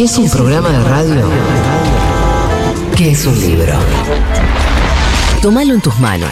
que 0.00 0.04
es 0.04 0.16
un 0.16 0.30
programa 0.30 0.70
de 0.70 0.82
radio 0.82 1.28
que 2.96 3.10
es 3.10 3.26
un 3.26 3.38
libro. 3.38 3.74
Tómalo 5.42 5.74
en 5.74 5.82
tus 5.82 6.00
manos. 6.00 6.30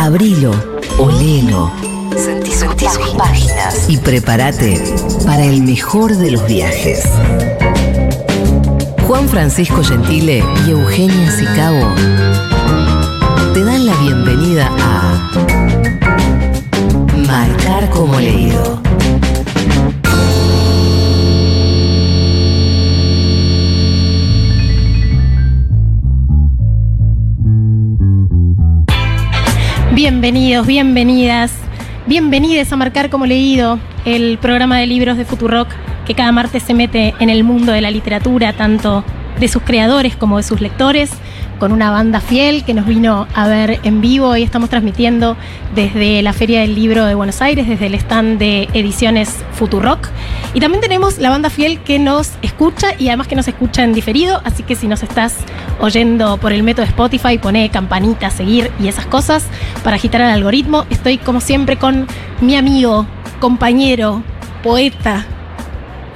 Abrilo, 0.00 0.50
olelo. 0.98 1.70
Sentí, 2.16 2.50
sentí 2.50 2.86
sus 2.88 3.10
páginas. 3.10 3.88
Y 3.88 3.98
prepárate 3.98 4.82
para 5.24 5.44
el 5.44 5.62
mejor 5.62 6.16
de 6.16 6.32
los 6.32 6.44
viajes. 6.48 7.04
Juan 9.06 9.28
Francisco 9.28 9.84
Gentile 9.84 10.42
y 10.66 10.70
Eugenia 10.72 11.30
Sicabo 11.30 11.94
te 13.54 13.64
dan 13.64 13.86
la 13.86 13.94
bienvenida 13.94 14.68
a 14.80 15.30
Marcar 17.28 17.88
como 17.90 18.18
leído. 18.18 18.82
Bienvenidos, 30.08 30.68
bienvenidas, 30.68 31.50
bienvenides 32.06 32.72
a 32.72 32.76
Marcar 32.76 33.10
como 33.10 33.26
Leído, 33.26 33.80
el 34.04 34.38
programa 34.38 34.78
de 34.78 34.86
libros 34.86 35.16
de 35.16 35.24
Futurock 35.24 35.68
que 36.06 36.14
cada 36.14 36.30
martes 36.30 36.62
se 36.62 36.74
mete 36.74 37.12
en 37.18 37.28
el 37.28 37.42
mundo 37.42 37.72
de 37.72 37.80
la 37.80 37.90
literatura, 37.90 38.52
tanto 38.52 39.02
de 39.40 39.48
sus 39.48 39.64
creadores 39.64 40.14
como 40.14 40.36
de 40.36 40.44
sus 40.44 40.60
lectores, 40.60 41.10
con 41.58 41.72
una 41.72 41.90
banda 41.90 42.20
fiel 42.20 42.64
que 42.64 42.72
nos 42.72 42.86
vino 42.86 43.26
a 43.34 43.48
ver 43.48 43.80
en 43.82 44.00
vivo 44.00 44.36
y 44.36 44.44
estamos 44.44 44.70
transmitiendo 44.70 45.36
desde 45.74 46.22
la 46.22 46.32
Feria 46.32 46.60
del 46.60 46.76
Libro 46.76 47.04
de 47.04 47.16
Buenos 47.16 47.42
Aires, 47.42 47.66
desde 47.66 47.86
el 47.86 47.96
stand 47.96 48.38
de 48.38 48.68
ediciones 48.74 49.34
Futurock. 49.54 50.08
Y 50.54 50.60
también 50.60 50.80
tenemos 50.80 51.18
la 51.18 51.30
banda 51.30 51.50
fiel 51.50 51.80
que 51.80 51.98
nos 51.98 52.30
escucha 52.42 52.88
y 52.96 53.08
además 53.08 53.26
que 53.26 53.34
nos 53.34 53.48
escucha 53.48 53.82
en 53.82 53.92
diferido, 53.92 54.40
así 54.44 54.62
que 54.62 54.76
si 54.76 54.86
nos 54.86 55.02
estás 55.02 55.34
oyendo 55.80 56.36
por 56.38 56.52
el 56.52 56.62
método 56.62 56.84
Spotify, 56.86 57.38
pone 57.38 57.70
campanita, 57.70 58.30
seguir 58.30 58.70
y 58.80 58.88
esas 58.88 59.06
cosas 59.06 59.46
para 59.84 59.96
agitar 59.96 60.20
el 60.20 60.30
algoritmo. 60.30 60.86
Estoy 60.90 61.18
como 61.18 61.40
siempre 61.40 61.76
con 61.76 62.06
mi 62.40 62.56
amigo, 62.56 63.06
compañero, 63.40 64.22
poeta, 64.62 65.26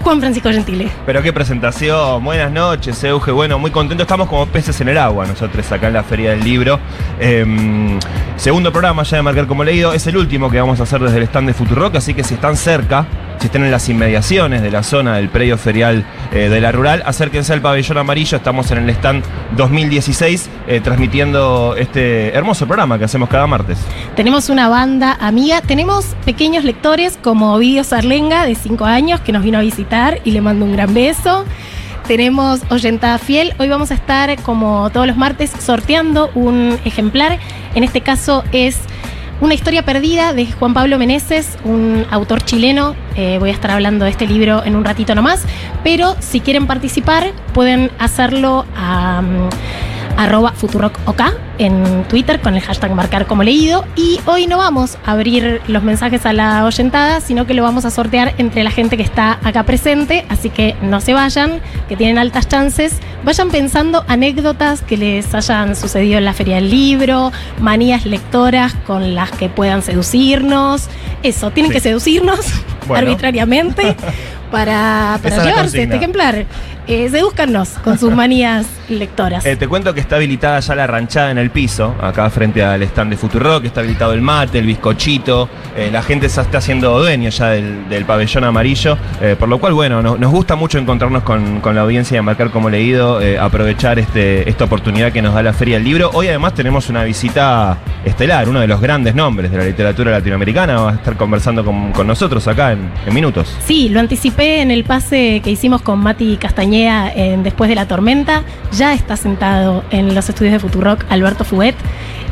Juan 0.03 0.19
Francisco 0.19 0.51
Gentile. 0.51 0.89
Pero 1.05 1.23
qué 1.23 1.33
presentación, 1.33 2.25
buenas 2.25 2.51
noches, 2.51 3.03
Euge. 3.05 3.33
Bueno, 3.33 3.59
muy 3.59 3.71
contento, 3.71 4.03
estamos 4.03 4.29
como 4.29 4.47
peces 4.47 4.81
en 4.81 4.89
el 4.89 4.99
agua 4.99 5.27
nosotros 5.27 5.71
acá 5.71 5.89
en 5.89 5.95
la 5.95 6.03
Feria 6.03 6.31
del 6.31 6.43
Libro. 6.43 6.81
Em, 7.19 7.99
segundo 8.37 8.73
programa 8.73 9.03
ya 9.03 9.19
de 9.19 9.23
Marcar 9.23 9.47
como 9.47 9.63
Leído, 9.63 9.93
es 9.93 10.07
el 10.07 10.17
último 10.17 10.51
que 10.51 10.59
vamos 10.59 10.81
a 10.81 10.85
hacer 10.85 11.01
desde 11.01 11.19
el 11.19 11.25
stand 11.25 11.49
de 11.49 11.55
Futurock, 11.55 11.97
así 11.97 12.15
que 12.15 12.25
si 12.25 12.35
están 12.35 12.57
cerca, 12.57 13.07
si 13.41 13.47
están 13.47 13.65
en 13.65 13.71
las 13.71 13.89
inmediaciones 13.89 14.61
de 14.61 14.71
la 14.71 14.83
zona 14.83 15.17
del 15.17 15.31
predio 15.31 15.57
ferial 15.57 16.05
eh, 16.31 16.51
de 16.51 16.61
la 16.61 16.73
rural, 16.73 17.03
acérquense 17.07 17.55
al 17.55 17.63
pabellón 17.63 17.97
amarillo, 17.97 18.37
estamos 18.37 18.71
en 18.71 18.79
el 18.79 18.91
stand 18.91 19.25
2016 19.57 20.51
eh, 20.69 20.81
transmitiendo 20.81 21.75
este 21.77 22.37
hermoso 22.37 22.67
programa 22.67 22.99
que 22.99 23.05
hacemos 23.05 23.31
cada 23.31 23.47
martes. 23.47 23.79
Tenemos 24.15 24.51
una 24.51 24.69
banda 24.69 25.17
amiga, 25.19 25.63
tenemos 25.63 26.05
pequeños 26.27 26.65
lectores 26.65 27.19
como 27.23 27.55
Ovidio 27.55 27.83
Sarlenga 27.83 28.45
de 28.45 28.55
5 28.55 28.85
años 28.85 29.21
que 29.21 29.33
nos 29.33 29.43
vino 29.43 29.57
a 29.57 29.63
visitar 29.63 30.21
y 30.25 30.33
le 30.33 30.43
mando 30.43 30.67
un 30.67 30.73
gran 30.73 30.93
beso. 30.93 31.47
Tenemos 32.07 32.61
Oyentada 32.69 33.19
Fiel. 33.19 33.55
Hoy 33.59 33.69
vamos 33.69 33.91
a 33.91 33.95
estar, 33.95 34.37
como 34.43 34.91
todos 34.91 35.07
los 35.07 35.17
martes, 35.17 35.51
sorteando 35.59 36.31
un 36.35 36.79
ejemplar. 36.85 37.39
En 37.75 37.85
este 37.85 38.03
caso 38.03 38.45
es 38.53 38.81
una 39.41 39.55
historia 39.55 39.85
perdida 39.85 40.33
de 40.33 40.51
Juan 40.53 40.75
Pablo 40.75 40.99
Meneses, 40.99 41.57
un 41.65 42.07
autor 42.11 42.43
chileno. 42.45 42.95
Eh, 43.17 43.39
voy 43.39 43.51
a 43.51 43.53
estar 43.53 43.71
hablando 43.71 44.05
de 44.05 44.11
este 44.11 44.27
libro 44.27 44.65
en 44.65 44.77
un 44.77 44.85
ratito 44.85 45.15
nomás. 45.15 45.45
Pero 45.83 46.15
si 46.21 46.41
quieren 46.41 46.67
participar, 46.67 47.33
pueden 47.53 47.91
hacerlo 47.99 48.65
a. 48.77 49.21
um, 49.21 49.49
arroba 50.25 50.53
futurocok 50.53 51.21
en 51.59 52.05
Twitter 52.09 52.41
con 52.41 52.55
el 52.55 52.61
hashtag 52.63 52.95
marcar 52.95 53.27
como 53.27 53.43
leído. 53.43 53.85
Y 53.97 54.21
hoy 54.27 54.47
no 54.47 54.59
vamos 54.59 54.99
a 55.05 55.13
abrir 55.13 55.61
los 55.67 55.83
mensajes 55.83 56.25
a 56.27 56.33
la 56.33 56.65
oyentada, 56.65 57.21
sino 57.21 57.47
que 57.47 57.55
lo 57.55 57.63
vamos 57.63 57.85
a 57.85 57.91
sortear 57.91 58.35
entre 58.39 58.63
la 58.65 58.71
gente 58.71 58.97
que 58.97 59.03
está 59.03 59.39
acá 59.43 59.65
presente. 59.65 60.25
Así 60.29 60.51
que 60.51 60.77
no 60.83 61.01
se 61.01 61.15
vayan, 61.15 61.61
que 61.89 61.97
tienen 61.97 62.19
altas 62.19 62.49
chances. 62.49 62.99
Vayan 63.25 63.51
pensando 63.51 64.05
anécdotas 64.09 64.83
que 64.83 64.97
les 64.97 65.35
hayan 65.35 65.75
sucedido 65.77 66.19
en 66.19 66.25
la 66.25 66.33
Feria 66.33 66.57
del 66.57 66.71
Libro, 66.71 67.33
manías 67.59 68.07
lectoras 68.07 68.75
con 68.87 69.15
las 69.15 69.31
que 69.33 69.49
puedan 69.49 69.83
seducirnos. 69.83 70.89
Eso, 71.23 71.51
tienen 71.51 71.71
Sí. 71.73 71.75
que 71.77 71.81
seducirnos 71.81 72.41
Bueno. 72.87 73.07
arbitrariamente 73.09 73.97
para, 74.51 75.19
para 75.23 75.45
llevarse 75.45 75.83
este 75.83 75.97
ejemplar. 75.97 76.45
Eh, 76.87 77.09
sedúzcanos 77.09 77.69
con 77.85 77.99
sus 77.99 78.13
manías 78.17 78.67
lectoras. 78.89 79.47
Eh, 79.47 79.55
te 79.57 79.69
cuento 79.69 79.95
que 79.95 80.01
está 80.01 80.17
habilitada 80.17 80.59
ya 80.61 80.75
la 80.75 80.87
ranchada 80.87 81.31
en 81.31 81.39
el 81.39 81.51
piso, 81.51 81.95
acá 82.03 82.29
frente 82.31 82.65
al 82.65 82.83
stand 82.83 83.11
de 83.11 83.17
Futurock, 83.17 83.65
está 83.65 83.81
habilitado 83.81 84.13
el 84.13 84.23
mate, 84.23 84.59
el 84.59 84.67
bizcochito, 84.67 85.49
eh, 85.77 85.91
la 85.93 86.03
gente 86.03 86.29
se 86.29 86.41
está 86.41 86.59
haciendo 86.59 86.99
dueño 86.99 87.31
ya 87.31 87.51
del, 87.51 87.89
del 87.89 88.05
pabellón 88.05 88.43
amarillo, 88.45 88.99
eh, 89.21 89.37
por 89.39 89.49
lo 89.49 89.59
cual, 89.61 89.73
bueno, 89.75 90.03
no- 90.03 90.17
nos 90.17 90.33
gusta 90.33 90.57
mucho 90.57 90.79
encontrarnos 90.79 91.23
con, 91.23 91.61
con 91.61 91.77
la 91.77 91.83
audiencia 91.83 92.17
de 92.19 92.23
Marcar 92.23 92.51
como 92.51 92.69
Leído, 92.71 93.21
aprovechar 93.41 93.99
este, 94.01 94.49
esta 94.49 94.65
oportunidad 94.65 95.13
que 95.13 95.23
nos 95.23 95.35
da 95.35 95.43
la 95.45 95.53
Feria 95.53 95.77
del 95.77 95.85
Libro. 95.85 96.11
Hoy 96.15 96.27
además 96.29 96.55
tenemos 96.55 96.89
una 96.89 97.05
visita 97.05 97.79
estelar, 98.05 98.49
uno 98.49 98.61
de 98.61 98.67
los 98.67 98.81
grandes 98.81 99.15
nombres 99.15 99.51
de 99.53 99.59
la 99.59 99.65
literatura 99.65 100.11
latinoamericana, 100.11 100.81
va 100.81 100.91
a 100.91 100.95
estar 100.95 101.17
conversando 101.17 101.65
con, 101.65 101.93
con 101.93 102.07
nosotros 102.07 102.49
acá 102.49 102.73
en, 102.73 102.91
en 103.07 103.15
minutos. 103.15 103.55
Sí, 103.65 103.89
lo 103.91 104.01
anticipé 104.01 104.40
en 104.41 104.71
el 104.71 104.85
pase 104.85 105.41
que 105.45 105.51
hicimos 105.51 105.83
con 105.83 105.99
Mati 105.99 106.37
Castañeda 106.39 107.13
en 107.13 107.43
Después 107.43 107.69
de 107.69 107.75
la 107.75 107.87
Tormenta. 107.87 108.43
Ya 108.73 108.95
está 108.95 109.17
sentado 109.17 109.85
en 109.91 110.15
los 110.15 110.29
estudios 110.29 110.53
de 110.53 110.59
Futurock 110.59 111.05
Alberto 111.11 111.45
Fuet, 111.45 111.75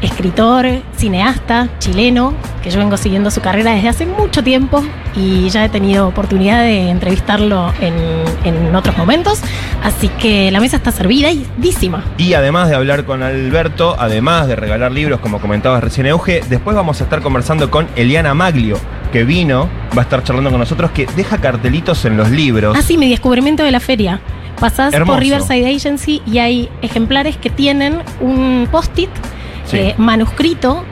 escritor, 0.03 0.67
cineasta, 0.97 1.69
chileno, 1.79 2.35
que 2.63 2.71
yo 2.71 2.79
vengo 2.79 2.97
siguiendo 2.97 3.31
su 3.31 3.41
carrera 3.41 3.73
desde 3.73 3.89
hace 3.89 4.07
mucho 4.07 4.43
tiempo 4.43 4.85
y 5.17 5.49
ya 5.49 5.65
he 5.65 5.69
tenido 5.69 6.07
oportunidad 6.09 6.61
de 6.61 6.91
entrevistarlo 6.91 7.73
en, 7.81 7.95
en 8.45 8.75
otros 8.75 8.97
momentos. 8.97 9.41
Así 9.83 10.09
que 10.09 10.51
la 10.51 10.61
mesa 10.61 10.77
está 10.77 10.93
servida 10.93 11.31
y 11.31 11.47
dísima. 11.57 12.05
Y 12.17 12.35
además 12.35 12.69
de 12.69 12.77
hablar 12.77 13.05
con 13.05 13.23
Alberto, 13.23 13.97
además 13.99 14.47
de 14.47 14.57
regalar 14.57 14.93
libros, 14.93 15.21
como 15.21 15.41
comentabas 15.41 15.83
recién 15.83 16.07
Euge, 16.07 16.43
después 16.49 16.77
vamos 16.77 17.01
a 17.01 17.05
estar 17.05 17.21
conversando 17.21 17.71
con 17.71 17.89
Eliana 17.97 18.35
Maglio, 18.35 18.79
que 19.13 19.25
vino, 19.25 19.69
va 19.97 20.03
a 20.03 20.05
estar 20.05 20.23
charlando 20.23 20.51
con 20.51 20.61
nosotros, 20.61 20.91
que 20.93 21.07
deja 21.17 21.39
cartelitos 21.39 22.05
en 22.05 22.17
los 22.17 22.31
libros. 22.31 22.77
Ah, 22.79 22.83
sí, 22.83 22.97
mi 22.97 23.09
descubrimiento 23.09 23.63
de 23.63 23.71
la 23.71 23.81
feria. 23.81 24.21
Pasás 24.61 24.93
Hermoso. 24.93 25.13
por 25.13 25.23
Riverside 25.23 25.73
Agency 25.73 26.21
y 26.27 26.39
hay 26.39 26.69
ejemplares 26.83 27.37
que 27.37 27.49
tienen 27.49 28.01
un 28.21 28.67
post-it 28.71 29.11
Sí. 29.69 29.77
eh, 29.79 29.95
manuscrito 29.99 30.85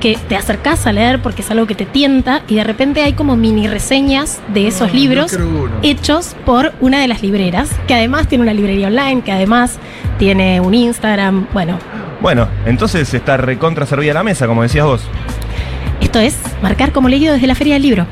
que 0.00 0.18
te 0.28 0.36
acercás 0.36 0.86
a 0.86 0.92
leer 0.92 1.22
porque 1.22 1.40
es 1.40 1.50
algo 1.50 1.66
que 1.66 1.74
te 1.74 1.86
tienta 1.86 2.42
y 2.48 2.56
de 2.56 2.64
repente 2.64 3.02
hay 3.02 3.14
como 3.14 3.34
mini 3.34 3.66
reseñas 3.66 4.40
de 4.52 4.66
esos 4.66 4.92
libros 4.92 5.34
hechos 5.82 6.36
por 6.44 6.72
una 6.80 7.00
de 7.00 7.08
las 7.08 7.22
libreras, 7.22 7.70
que 7.88 7.94
además 7.94 8.28
tiene 8.28 8.42
una 8.42 8.52
librería 8.52 8.88
online, 8.88 9.22
que 9.22 9.32
además 9.32 9.78
tiene 10.18 10.60
un 10.60 10.74
Instagram. 10.74 11.46
Bueno, 11.54 11.78
Bueno, 12.20 12.46
entonces 12.66 13.12
está 13.14 13.38
recontra 13.38 13.86
servida 13.86 14.12
la 14.12 14.22
mesa, 14.22 14.46
como 14.46 14.62
decías 14.62 14.84
vos. 14.84 15.00
esto 16.00 16.18
es 16.20 16.36
marcar 16.62 16.92
como 16.92 17.08
leído 17.08 17.32
desde 17.32 17.46
la 17.46 17.54
Feria 17.54 17.74
del 17.74 17.82
Libro. 17.82 18.06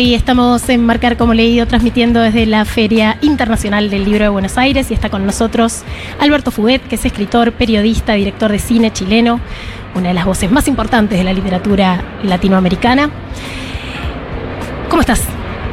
Hoy 0.00 0.14
estamos 0.14 0.66
en 0.70 0.86
Marcar 0.86 1.18
como 1.18 1.34
Leído, 1.34 1.66
transmitiendo 1.66 2.22
desde 2.22 2.46
la 2.46 2.64
Feria 2.64 3.18
Internacional 3.20 3.90
del 3.90 4.06
Libro 4.06 4.24
de 4.24 4.28
Buenos 4.30 4.56
Aires 4.56 4.90
y 4.90 4.94
está 4.94 5.10
con 5.10 5.26
nosotros 5.26 5.82
Alberto 6.18 6.50
Fuguet, 6.50 6.80
que 6.88 6.94
es 6.94 7.04
escritor, 7.04 7.52
periodista, 7.52 8.14
director 8.14 8.50
de 8.50 8.58
cine 8.58 8.94
chileno, 8.94 9.40
una 9.94 10.08
de 10.08 10.14
las 10.14 10.24
voces 10.24 10.50
más 10.50 10.68
importantes 10.68 11.18
de 11.18 11.24
la 11.24 11.34
literatura 11.34 12.02
latinoamericana. 12.22 13.10
¿Cómo 14.88 15.02
estás? 15.02 15.22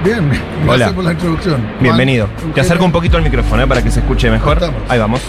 Bien, 0.03 0.27
gracias 0.27 0.67
Hola. 0.67 0.91
por 0.91 1.03
la 1.05 1.13
introducción. 1.13 1.65
Bienvenido. 1.79 2.27
Juan, 2.41 2.51
Te 2.51 2.59
acerco 2.59 2.83
un 2.83 2.91
poquito 2.91 3.15
el 3.15 3.23
micrófono 3.23 3.63
eh, 3.63 3.67
para 3.67 3.81
que 3.81 3.91
se 3.91 4.01
escuche 4.01 4.29
mejor. 4.29 4.59
Ahí 4.89 4.99
vamos. 4.99 5.21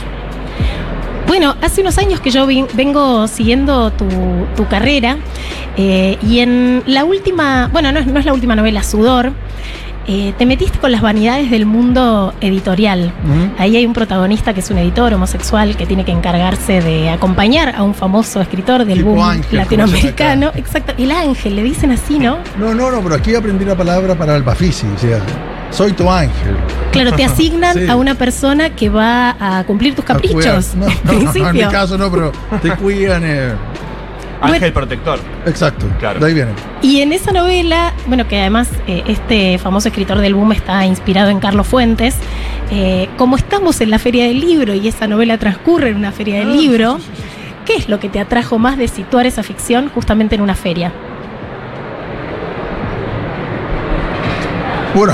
Bueno, 1.39 1.55
hace 1.63 1.83
unos 1.83 1.97
años 1.99 2.19
que 2.19 2.33
yo 2.33 2.49
vengo 2.49 3.29
siguiendo 3.29 3.93
tu, 3.93 4.09
tu 4.57 4.67
carrera 4.67 5.19
eh, 5.77 6.19
y 6.21 6.41
en 6.41 6.83
la 6.85 7.05
última, 7.05 7.69
bueno, 7.73 7.93
no 7.93 8.01
es, 8.01 8.09
no 8.09 8.19
es 8.19 8.27
la 8.27 8.33
última 8.33 8.57
novela, 8.57 8.83
Sudor, 8.83 9.31
eh, 10.09 10.35
te 10.37 10.47
metiste 10.47 10.81
con 10.81 10.91
las 10.91 11.01
vanidades 11.01 11.49
del 11.49 11.65
mundo 11.65 12.35
editorial. 12.41 13.13
Ahí 13.57 13.77
hay 13.77 13.87
un 13.87 13.93
protagonista 13.93 14.53
que 14.53 14.59
es 14.59 14.71
un 14.71 14.79
editor 14.79 15.15
homosexual 15.15 15.77
que 15.77 15.87
tiene 15.87 16.05
que 16.05 16.11
encargarse 16.11 16.81
de 16.81 17.09
acompañar 17.09 17.73
a 17.77 17.85
un 17.85 17.95
famoso 17.95 18.41
escritor 18.41 18.85
del 18.85 18.99
Tipo 18.99 19.11
boom 19.11 19.23
Ángel, 19.23 19.59
latinoamericano. 19.59 20.51
Exacto. 20.57 20.95
El 20.99 21.13
ángel, 21.13 21.55
le 21.55 21.63
dicen 21.63 21.93
así, 21.93 22.19
¿no? 22.19 22.39
No, 22.59 22.75
no, 22.75 22.91
no, 22.91 23.01
pero 23.01 23.15
aquí 23.15 23.37
aprendí 23.37 23.65
la 23.65 23.77
palabra 23.77 24.17
para 24.17 24.35
el 24.35 24.43
Bafisi. 24.43 24.89
O 24.89 24.99
sea, 24.99 25.21
soy 25.71 25.93
tu 25.93 26.11
ángel. 26.11 26.57
Claro, 26.93 27.13
te 27.13 27.25
asignan 27.27 27.75
Sí. 27.77 27.89
a 27.89 27.97
una 27.97 28.15
persona 28.15 28.71
que 28.71 28.89
va 28.89 29.37
a 29.39 29.65
cumplir 29.65 29.95
tus 29.95 30.05
caprichos. 30.05 30.75
No, 30.75 30.87
en 30.87 30.93
no, 31.05 31.13
no, 31.13 31.33
no, 31.33 31.49
en 31.51 31.57
mi 31.57 31.65
caso 31.65 31.97
no, 31.99 32.11
pero 32.11 32.33
te 32.63 32.71
cuidan. 32.77 33.23
eh, 33.25 33.53
Ángel 34.41 34.73
protector. 34.73 35.19
Exacto, 35.47 35.87
Claro. 35.99 36.21
de 36.21 36.27
ahí 36.27 36.35
viene. 36.35 36.53
Y 36.81 37.01
en 37.01 37.13
esa 37.13 37.33
novela, 37.33 37.93
bueno, 38.07 38.29
que 38.29 38.39
además 38.41 38.69
eh, 38.87 39.03
este 39.09 39.59
famoso 39.59 39.89
escritor 39.89 40.19
del 40.19 40.35
boom 40.35 40.53
está 40.53 40.87
inspirado 40.87 41.31
en 41.31 41.41
Carlos 41.41 41.67
Fuentes, 41.67 42.15
eh, 42.71 43.09
como 43.17 43.35
estamos 43.37 43.81
en 43.81 43.91
la 43.91 43.99
Feria 43.99 44.27
del 44.27 44.39
Libro 44.41 44.75
y 44.75 44.87
esa 44.87 45.09
novela 45.09 45.39
transcurre 45.39 45.89
en 45.89 45.97
una 45.97 46.13
Feria 46.13 46.39
del 46.39 46.51
Ah, 46.51 46.55
Libro, 46.55 46.97
sí, 46.99 47.03
sí, 47.03 47.11
sí, 47.17 47.23
sí. 47.23 47.55
¿qué 47.67 47.75
es 47.75 47.89
lo 47.89 47.99
que 47.99 48.09
te 48.09 48.21
atrajo 48.21 48.59
más 48.61 48.79
de 48.79 48.87
situar 48.87 49.27
esa 49.27 49.43
ficción 49.43 49.91
justamente 49.93 50.37
en 50.37 50.41
una 50.43 50.55
feria? 50.55 50.93
Bueno, 54.95 55.13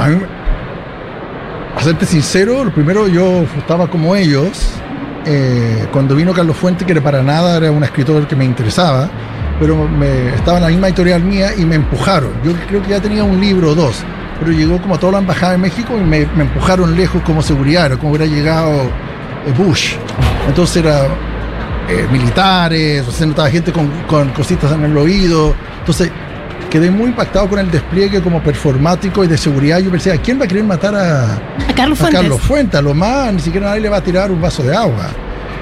a 1.77 1.83
serte 1.83 2.07
sincero, 2.07 2.65
lo 2.65 2.73
primero 2.73 3.09
yo 3.09 3.45
estaba 3.57 3.89
como 3.89 4.15
ellos. 4.17 4.73
eh, 5.27 5.87
cuando 5.91 6.15
vino 6.15 6.35
Carlos 6.35 6.57
Fuente, 6.57 6.85
que 6.85 6.93
era 6.93 7.01
para 7.01 7.23
nada 7.23 7.57
era 7.57 7.71
un 7.71 7.83
escritor 7.83 8.27
que 8.29 8.37
me 8.37 8.45
interesaba, 8.45 9.09
pero 9.59 9.89
me, 9.89 10.35
estaba 10.35 10.59
en 10.59 10.65
la 10.65 10.69
misma 10.69 10.89
editorial 10.89 11.23
mía 11.23 11.55
y 11.57 11.65
me 11.65 11.77
empujaron. 11.77 12.31
Yo 12.45 12.53
creo 12.69 12.83
que 12.83 12.91
ya 12.91 13.01
tenía 13.01 13.25
un 13.25 13.41
libro 13.41 13.71
o 13.71 13.75
dos, 13.75 14.03
pero 14.39 14.53
llegó 14.53 14.81
como 14.83 14.97
a 14.97 14.99
toda 14.99 15.13
la 15.13 15.19
embajada 15.19 15.53
de 15.53 15.59
México 15.59 15.95
y 15.99 16.05
me, 16.05 16.23
empujaron 16.23 16.95
lejos 16.95 17.23
como 17.23 17.43
seguridad, 17.43 17.91
como 17.99 18.11
hubiera 18.11 18.27
llegado 18.27 18.83
eh, 18.83 19.53
Bush. 19.57 19.95
Entonces 20.47 20.85
era 20.85 21.07
eh, 21.89 22.07
militares, 22.13 23.07
o 23.09 23.11
sea, 23.11 23.27
notaba 23.27 23.49
gente 23.49 23.73
con, 23.73 23.89
con 24.07 24.29
cositas 24.31 24.73
en 24.73 24.85
el 24.85 24.97
oído. 24.97 25.55
Entonces 25.81 26.11
quedé 26.75 26.91
muy 26.91 27.11
impactado 27.11 27.49
con 27.49 27.61
el 27.61 27.71
despliegue 27.71 28.21
como 28.21 28.43
performático 28.43 29.23
y 29.23 29.29
de 29.29 29.39
seguridad. 29.39 29.79
Yo 29.79 29.93
pensé, 29.93 30.11
¿a 30.11 30.17
quién 30.17 30.41
va 30.41 30.45
a 30.45 30.49
querer 30.49 30.65
matar 30.65 30.93
a, 30.93 31.35
A 31.35 31.39
Carlos 31.73 32.01
a 32.01 32.03
Fuentes. 32.03 32.21
Carlos 32.21 32.41
Fuentes? 32.41 32.81
A 32.81 32.83
lo 32.83 32.93
más, 32.95 33.33
ni 33.33 33.39
siquiera 33.39 33.69
nadie 33.69 33.83
le 33.83 33.89
va 33.89 33.99
a 33.99 34.03
tirar 34.03 34.33
un 34.33 34.41
vaso 34.41 34.65
de 34.65 34.75
agua. 34.75 35.07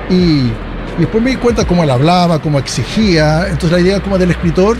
Y, 0.08 0.14
y 0.14 0.54
después 1.00 1.22
me 1.22 1.28
di 1.28 1.36
cuenta 1.36 1.66
cómo 1.66 1.84
él 1.84 1.90
hablaba, 1.90 2.40
cómo 2.40 2.58
exigía. 2.58 3.42
Entonces 3.42 3.72
la 3.72 3.80
idea 3.80 4.00
como 4.00 4.16
del 4.16 4.30
escritor, 4.30 4.78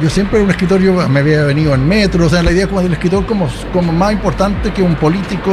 yo 0.00 0.08
siempre 0.08 0.38
era 0.38 0.44
un 0.44 0.50
escritor, 0.50 0.80
yo 0.80 0.94
me 1.10 1.20
había 1.20 1.42
venido 1.44 1.74
en 1.74 1.86
metro, 1.86 2.24
o 2.24 2.28
sea, 2.30 2.42
la 2.42 2.52
idea 2.52 2.66
como 2.66 2.80
del 2.80 2.94
escritor 2.94 3.26
como, 3.26 3.46
como 3.70 3.92
más 3.92 4.12
importante 4.12 4.72
que 4.72 4.82
un 4.82 4.94
político. 4.94 5.52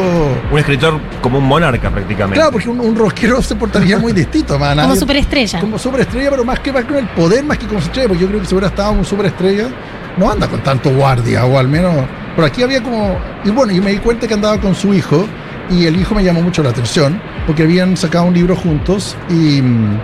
Un 0.49 0.57
escritor 0.57 1.01
como 1.21 1.39
un 1.39 1.45
monarca 1.45 1.89
prácticamente. 1.89 2.35
Claro, 2.35 2.53
porque 2.53 2.69
un, 2.69 2.79
un 2.79 2.95
rockero 2.95 3.41
se 3.41 3.55
portaría 3.55 3.97
muy 3.97 4.13
distinto, 4.13 4.57
más 4.57 4.77
como 4.77 4.95
superestrella. 4.95 5.59
como 5.59 5.77
superestrella, 5.77 6.29
pero 6.29 6.45
más 6.45 6.61
que 6.61 6.71
más 6.71 6.85
con 6.85 6.95
el 6.95 7.07
poder, 7.09 7.43
más 7.43 7.57
que 7.57 7.67
como 7.67 7.79
estrella, 7.79 8.07
porque 8.07 8.23
yo 8.23 8.29
creo 8.29 8.39
que 8.39 8.45
si 8.45 8.55
hubiera 8.55 8.69
estado 8.69 8.93
un 8.93 9.03
superestrella, 9.03 9.67
no 10.17 10.31
anda 10.31 10.47
con 10.47 10.61
tanto 10.61 10.93
guardia, 10.93 11.45
o 11.45 11.57
al 11.57 11.67
menos. 11.67 11.93
Por 12.35 12.45
aquí 12.45 12.63
había 12.63 12.81
como. 12.81 13.17
Y 13.43 13.49
bueno, 13.49 13.73
yo 13.73 13.81
me 13.81 13.91
di 13.91 13.97
cuenta 13.97 14.27
que 14.27 14.33
andaba 14.33 14.59
con 14.59 14.75
su 14.75 14.93
hijo, 14.93 15.25
y 15.69 15.85
el 15.85 15.99
hijo 15.99 16.15
me 16.15 16.23
llamó 16.23 16.41
mucho 16.41 16.63
la 16.63 16.69
atención, 16.69 17.21
porque 17.45 17.63
habían 17.63 17.95
sacado 17.97 18.25
un 18.25 18.33
libro 18.33 18.55
juntos, 18.55 19.15
y. 19.29 19.61
mm, 19.61 19.99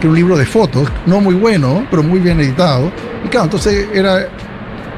que 0.00 0.08
un 0.08 0.14
libro 0.14 0.36
de 0.36 0.44
fotos, 0.44 0.88
no 1.06 1.20
muy 1.20 1.34
bueno, 1.34 1.86
pero 1.90 2.02
muy 2.02 2.20
bien 2.20 2.40
editado. 2.40 2.90
Y 3.24 3.28
claro, 3.28 3.44
entonces 3.44 3.88
era. 3.92 4.28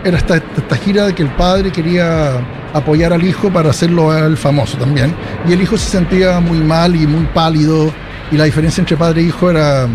Era 0.05 0.19
esta, 0.19 0.37
esta 0.37 0.77
gira 0.77 1.07
de 1.07 1.15
que 1.15 1.23
el 1.25 1.31
padre 1.31 1.73
quería 1.73 2.35
apoyar 2.73 3.13
al 3.13 3.25
hijo 3.25 3.51
para 3.51 3.71
hacerlo 3.71 4.13
a 4.13 4.21
él 4.21 4.37
famoso 4.37 4.77
también. 4.77 5.13
Y 5.49 5.53
el 5.53 5.61
hijo 5.63 5.77
se 5.77 5.91
sentía 5.91 6.39
muy 6.39 6.59
mal 6.59 6.95
y 6.95 7.09
muy 7.09 7.27
pálido. 7.27 7.93
Y 8.31 8.37
la 8.37 8.45
diferencia 8.45 8.83
entre 8.83 8.97
padre 8.97 9.23
e 9.23 9.25
hijo 9.25 9.51
era, 9.51 9.89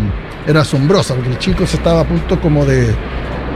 era 0.48 0.62
asombrosa, 0.62 1.14
porque 1.16 1.30
el 1.30 1.38
chico 1.38 1.66
se 1.66 1.78
estaba 1.78 2.02
a 2.02 2.04
punto 2.04 2.42
como 2.42 2.66
de, 2.66 2.94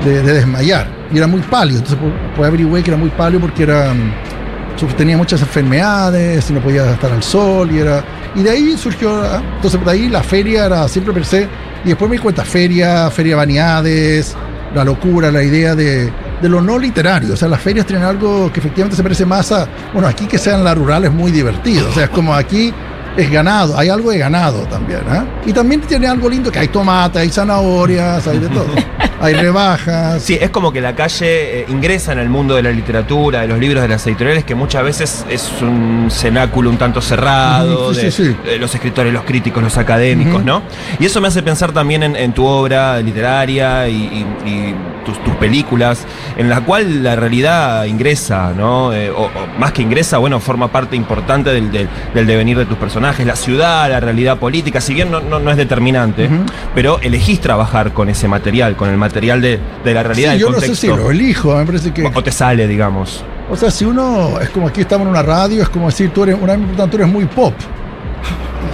de- 0.04 0.22
de 0.22 0.34
desmayar. 0.34 0.88
Y 1.14 1.18
era 1.18 1.28
muy 1.28 1.42
pálido. 1.42 1.80
Entonces, 1.80 2.00
pues, 2.36 2.48
averigüé 2.48 2.84
que 2.84 2.90
era 2.92 2.98
muy 2.98 3.10
pálido 3.10 3.42
porque 3.42 3.64
era, 3.64 3.94
mm, 3.94 4.96
tenía 4.98 5.18
muchas 5.18 5.42
enfermedades 5.42 6.50
y 6.50 6.54
no 6.54 6.60
podía 6.60 6.92
estar 6.92 7.12
al 7.12 7.24
sol. 7.24 7.70
Y, 7.72 7.80
era, 7.80 8.04
y 8.36 8.44
de 8.44 8.50
ahí 8.50 8.78
surgió. 8.78 9.16
ah, 9.24 9.42
Entonces, 9.56 9.84
de 9.84 9.92
ahí 9.92 10.10
la 10.10 10.24
feria 10.24 10.66
era 10.66 10.88
siempre 10.88 11.14
per 11.14 11.26
se. 11.26 11.48
Y 11.84 11.90
después 11.90 12.10
me 12.10 12.18
di 12.18 12.22
cuenta: 12.22 12.44
feria, 12.44 13.10
feria 13.12 13.34
de 13.34 13.36
vanidades, 13.38 14.36
la 14.74 14.84
locura, 14.84 15.32
la 15.32 15.44
idea 15.44 15.76
de, 15.76 16.12
de 16.42 16.50
lo 16.50 16.60
no 16.62 16.78
literario. 16.80 17.34
O 17.34 17.38
sea, 17.38 17.48
las 17.48 17.62
ferias 17.62 17.86
tienen 17.86 18.06
algo 18.06 18.52
que 18.52 18.60
efectivamente 18.60 18.98
se 18.98 19.04
parece 19.04 19.26
más 19.26 19.52
a. 19.52 19.68
Bueno, 19.94 20.08
aquí 20.08 20.26
que 20.26 20.38
sean 20.38 20.64
las 20.64 20.76
rurales 20.78 21.12
muy 21.12 21.32
divertido. 21.32 21.88
O 21.90 21.92
sea, 21.94 22.06
es 22.06 22.10
como 22.10 22.34
aquí 22.34 22.74
es 23.18 23.32
ganado, 23.32 23.78
hay 23.78 23.90
algo 23.90 24.12
de 24.12 24.18
ganado 24.18 24.60
también. 24.68 25.02
¿ah? 25.10 25.26
Y 25.46 25.54
también 25.54 25.82
tiene 25.82 26.08
algo 26.08 26.30
lindo 26.30 26.52
que 26.52 26.60
hay 26.60 26.68
tomate, 26.68 27.20
hay 27.20 27.30
zanahorias, 27.30 28.28
hay 28.28 28.40
de 28.40 28.50
todo. 28.50 28.68
hay 29.22 29.34
rebajas. 29.34 30.22
Sí, 30.22 30.38
es 30.40 30.50
como 30.50 30.72
que 30.74 30.82
la 30.82 30.96
calle 30.96 31.62
eh, 31.62 31.66
ingresa 31.70 32.12
en 32.12 32.20
el 32.20 32.30
mundo 32.30 32.56
de 32.56 32.64
la 32.64 32.72
literatura, 32.72 33.42
de 33.42 33.48
los 33.48 33.58
libros, 33.60 33.82
de 33.82 33.88
las 33.88 34.06
editoriales, 34.08 34.44
que 34.44 34.56
muchas 34.56 34.84
veces 34.84 35.26
es 35.30 35.50
un 35.62 36.08
cenáculo 36.12 36.70
un 36.70 36.78
tanto 36.78 37.02
cerrado, 37.02 37.94
sí, 37.94 38.02
de, 38.02 38.12
sí, 38.12 38.24
sí. 38.26 38.36
de 38.46 38.58
los 38.58 38.74
escritores, 38.76 39.14
los 39.14 39.24
críticos, 39.24 39.64
los 39.64 39.78
académicos. 39.78 40.44
¿no? 40.44 40.62
Y 41.00 41.06
eso 41.06 41.22
me 41.22 41.28
hace 41.28 41.42
pensar 41.44 41.72
también 41.72 42.04
en, 42.04 42.16
en 42.16 42.34
tu 42.34 42.46
obra 42.46 43.00
literaria 43.00 43.88
y, 43.88 43.94
y- 43.96 44.50
y 44.50 44.76
tus, 45.06 45.24
tus 45.24 45.34
películas, 45.36 46.06
en 46.38 46.50
la 46.50 46.62
cual 46.62 47.04
la 47.04 47.16
realidad 47.16 47.86
ingresa, 47.86 48.52
¿no? 48.56 48.92
Eh, 48.94 49.10
o, 49.10 49.24
o 49.26 49.30
más 49.60 49.72
que 49.72 49.82
ingresa, 49.84 50.18
bueno, 50.18 50.40
forma 50.42 50.68
parte 50.70 50.96
importante 50.98 51.52
del, 51.52 51.72
del- 51.72 51.88
del 52.14 52.28
devenir 52.28 52.58
de 52.58 52.66
tus 52.66 52.78
personajes, 52.78 53.26
la 53.26 53.36
ciudad, 53.36 53.90
la 53.90 54.00
realidad 54.00 54.38
política, 54.38 54.82
si 54.82 54.94
bien 54.94 55.12
no, 55.12 55.22
no- 55.22 55.40
no 55.40 55.52
es 55.52 55.58
determinante, 55.58 56.30
pero 56.74 57.00
elegís 57.02 57.40
trabajar 57.40 57.94
con 57.94 58.10
ese 58.10 58.28
material, 58.28 58.76
con 58.76 58.90
el 58.90 58.98
material 58.98 59.42
de, 59.42 59.60
de 59.84 59.94
la 59.94 60.04
realidad 60.04 60.32
Sí, 60.32 60.34
del 60.34 60.42
yo 60.42 60.48
no 60.50 60.60
sé 60.60 60.68
contexto. 60.68 60.96
si 60.96 61.02
lo 61.02 61.12
elijo, 61.12 61.56
me 61.56 61.66
parece 61.66 61.94
que. 61.94 62.04
O 62.14 62.24
te 62.24 62.32
sale, 62.32 62.68
digamos. 62.68 63.24
O 63.50 63.56
sea, 63.56 63.70
si 63.70 63.86
uno, 63.86 64.40
es 64.42 64.50
como 64.50 64.68
aquí 64.68 64.82
estamos 64.82 65.06
en 65.06 65.12
una 65.12 65.22
radio, 65.22 65.62
es 65.62 65.70
como 65.70 65.86
decir, 65.86 66.10
tú 66.12 66.24
eres, 66.24 66.36
una 66.42 66.56
vez 66.56 66.90
tú 66.90 66.98
eres 66.98 67.08
muy 67.08 67.26
pop. 67.26 67.54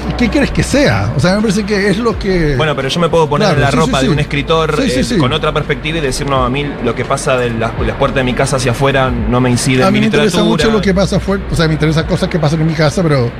¿Y 0.09 0.13
¿Qué 0.13 0.29
quieres 0.29 0.51
que 0.51 0.63
sea? 0.63 1.11
O 1.15 1.19
sea, 1.19 1.35
me 1.35 1.41
parece 1.41 1.63
que 1.65 1.89
es 1.89 1.97
lo 1.97 2.17
que... 2.17 2.55
Bueno, 2.55 2.75
pero 2.75 2.87
yo 2.87 2.99
me 2.99 3.09
puedo 3.09 3.27
poner 3.29 3.47
Claro, 3.47 3.59
en 3.59 3.65
la 3.65 3.71
sí, 3.71 3.77
ropa 3.77 3.99
sí, 3.99 4.05
de 4.05 4.11
un 4.11 4.19
escritor 4.19 4.75
eh, 4.81 5.17
con 5.17 5.33
otra 5.33 5.51
perspectiva 5.53 5.97
y 5.97 6.01
decir, 6.01 6.27
no, 6.29 6.43
a 6.45 6.49
mí 6.49 6.65
lo 6.83 6.93
que 6.95 7.05
pasa 7.05 7.37
de 7.37 7.49
las, 7.51 7.71
las 7.79 7.95
puertas 7.97 8.17
de 8.17 8.23
mi 8.23 8.33
casa 8.33 8.57
hacia 8.57 8.71
afuera 8.71 9.09
no 9.11 9.39
me 9.41 9.49
incide 9.49 9.83
a 9.83 9.87
en 9.87 9.93
mí 9.93 9.99
mi 9.99 10.01
me 10.01 10.05
interesa 10.07 10.37
literatura. 10.37 10.49
mucho 10.65 10.71
lo 10.71 10.81
que 10.81 10.93
pasa 10.93 11.17
afuera, 11.17 11.43
o 11.51 11.55
sea, 11.55 11.67
me 11.67 11.73
interesan 11.73 12.05
cosas 12.05 12.29
que 12.29 12.39
pasan 12.39 12.61
en 12.61 12.67
mi 12.67 12.73
casa, 12.73 13.01
pero 13.03 13.31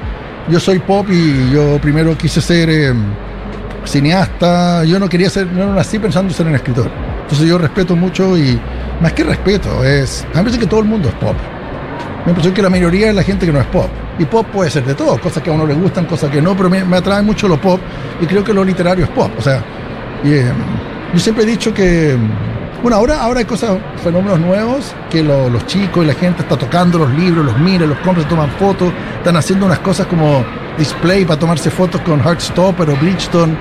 yo 0.50 0.60
soy 0.60 0.80
pop 0.80 1.08
y 1.10 1.52
yo 1.52 1.80
primero 1.82 2.18
quise 2.18 2.42
ser 2.42 2.70
eh, 2.70 2.94
cineasta, 3.86 4.84
yo 4.86 5.00
no 5.00 5.10
quería 5.10 5.30
ser, 5.30 5.48
no 5.48 5.74
nací 5.74 6.00
pensando 6.00 6.34
ser 6.34 6.48
un 6.48 6.56
escritor. 6.56 6.90
Entonces 7.24 7.48
yo 7.48 7.58
respeto 7.58 7.96
mucho 7.96 8.38
y 8.38 8.60
más 9.02 9.14
que 9.14 9.24
respeto, 9.24 9.84
es, 9.84 10.22
a 10.22 10.26
mí 10.26 10.30
me 10.36 10.42
parece 10.44 10.60
que 10.60 10.68
todo 10.68 10.80
el 10.82 10.86
mundo 10.86 11.10
es 11.10 11.16
pop. 11.16 11.36
Me 12.26 12.34
parece 12.34 12.54
que 12.54 12.62
la 12.62 12.70
mayoría 12.70 13.10
es 13.10 13.16
la 13.16 13.24
gente 13.24 13.46
que 13.46 13.52
no 13.52 13.60
es 13.60 13.66
pop. 13.68 13.88
Y 14.20 14.26
pop 14.26 14.46
puede 14.54 14.70
ser 14.70 14.86
de 14.86 14.94
todo, 14.94 15.18
cosas 15.20 15.42
que 15.42 15.50
a 15.50 15.54
uno 15.54 15.66
le 15.66 15.74
gustan, 15.74 16.06
cosas 16.06 16.30
que 16.30 16.42
no, 16.42 16.56
pero 16.56 16.70
me, 16.70 16.84
me 16.84 16.98
atrae 16.98 17.22
mucho 17.24 17.48
lo 17.48 17.60
pop 17.60 17.80
y 18.22 18.26
creo 18.28 18.44
que 18.44 18.54
lo 18.54 18.64
literario 18.64 19.06
es 19.06 19.12
pop. 19.12 19.32
O 19.38 19.42
sea, 19.42 19.64
y, 20.24 20.34
eh, 20.34 20.52
yo 21.14 21.20
siempre 21.20 21.44
he 21.44 21.48
dicho 21.48 21.74
que, 21.74 22.16
bueno, 22.84 22.98
ahora, 22.98 23.22
ahora 23.22 23.40
hay 23.40 23.46
cosas, 23.46 23.72
fenómenos 24.04 24.40
nuevos, 24.40 24.94
que 25.10 25.24
lo- 25.24 25.50
los 25.50 25.66
chicos 25.66 26.04
y 26.04 26.08
la 26.08 26.14
gente 26.14 26.44
está 26.44 26.56
tocando 26.58 27.00
los 27.00 27.10
libros, 27.12 27.44
los 27.46 27.58
mira, 27.58 27.86
los 27.88 27.98
compra, 28.00 28.22
se 28.24 28.30
toman 28.30 28.52
fotos, 28.52 28.94
están 29.18 29.36
haciendo 29.36 29.66
unas 29.66 29.80
cosas 29.80 30.06
como 30.06 30.44
display 30.78 31.26
para 31.26 31.40
tomarse 31.40 31.72
fotos 31.72 32.02
con 32.02 32.20
Heartstopper 32.22 32.90
o 32.92 32.96
Bridgestone. 32.98 33.54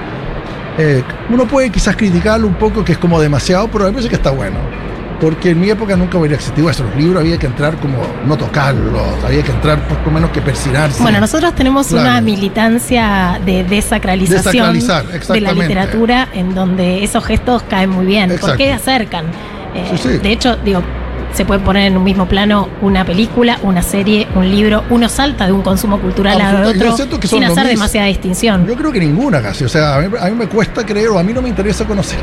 Eh, 0.79 1.03
uno 1.31 1.47
puede 1.47 1.71
quizás 1.71 1.97
criticarlo 1.97 2.47
un 2.47 2.55
poco, 2.55 2.85
que 2.85 2.93
es 2.93 2.99
como 2.99 3.19
demasiado, 3.21 3.69
pero 3.69 3.85
me 3.87 3.91
parece 3.93 4.09
que 4.11 4.15
está 4.17 4.31
bueno. 4.31 4.57
Porque 5.21 5.51
en 5.51 5.61
mi 5.61 5.69
época 5.69 5.97
nunca 5.97 6.17
hubiera 6.19 6.37
existido 6.37 6.71
eso. 6.71 6.83
Los 6.85 6.97
libros 6.97 7.21
había 7.21 7.37
que 7.39 7.47
entrar 7.47 7.77
como 7.77 7.99
no 8.27 8.37
tocarlos, 8.39 9.03
había 9.25 9.43
que 9.43 9.51
entrar 9.53 9.79
por 9.87 9.99
lo 10.07 10.11
menos 10.13 10.31
que 10.31 10.41
persinarse. 10.41 11.03
Bueno, 11.03 11.21
nosotros 11.21 11.55
tenemos 11.55 11.89
Claro. 11.89 12.09
una 12.09 12.21
militancia 12.23 13.39
de 13.45 13.65
desacralización 13.65 14.79
de 14.79 15.41
la 15.41 15.53
literatura 15.53 16.29
en 16.33 16.55
donde 16.55 17.05
esos 17.05 17.25
gestos 17.25 17.63
caen 17.65 17.91
muy 17.91 18.07
bien, 18.07 18.31
Exacto. 18.31 18.47
porque 18.49 18.73
acercan. 18.73 19.27
Eh, 19.75 19.85
Sí, 19.93 19.99
sí. 20.03 20.19
De 20.19 20.33
hecho, 20.33 20.57
digo, 20.65 20.83
se 21.33 21.45
puede 21.45 21.61
poner 21.61 21.87
en 21.87 21.97
un 21.97 22.05
mismo 22.05 22.27
plano 22.27 22.69
una 22.83 23.05
película, 23.05 23.59
una 23.63 23.83
serie, 23.83 24.27
un 24.35 24.51
libro, 24.51 24.85
uno 24.91 25.09
salta 25.09 25.47
de 25.47 25.53
un 25.53 25.63
consumo 25.63 26.01
cultural 26.01 26.41
a 26.41 26.73
yo 26.73 26.95
otro 26.95 27.21
que 27.21 27.29
sin 27.29 27.45
hacer 27.45 27.67
demasiada 27.67 28.07
distinción. 28.07 28.67
Yo 28.67 28.75
creo 28.75 28.93
que 28.93 29.01
ninguna 29.01 29.41
casi. 29.41 29.65
O 29.65 29.69
sea, 29.69 29.97
a 29.97 30.01
mí, 30.01 30.09
a 30.19 30.27
mí 30.27 30.35
me 30.37 30.47
cuesta 30.49 30.85
creer 30.85 31.09
o 31.09 31.19
a 31.19 31.23
mí 31.23 31.33
no 31.33 31.43
me 31.43 31.49
interesa 31.49 31.85
conocer 31.85 32.19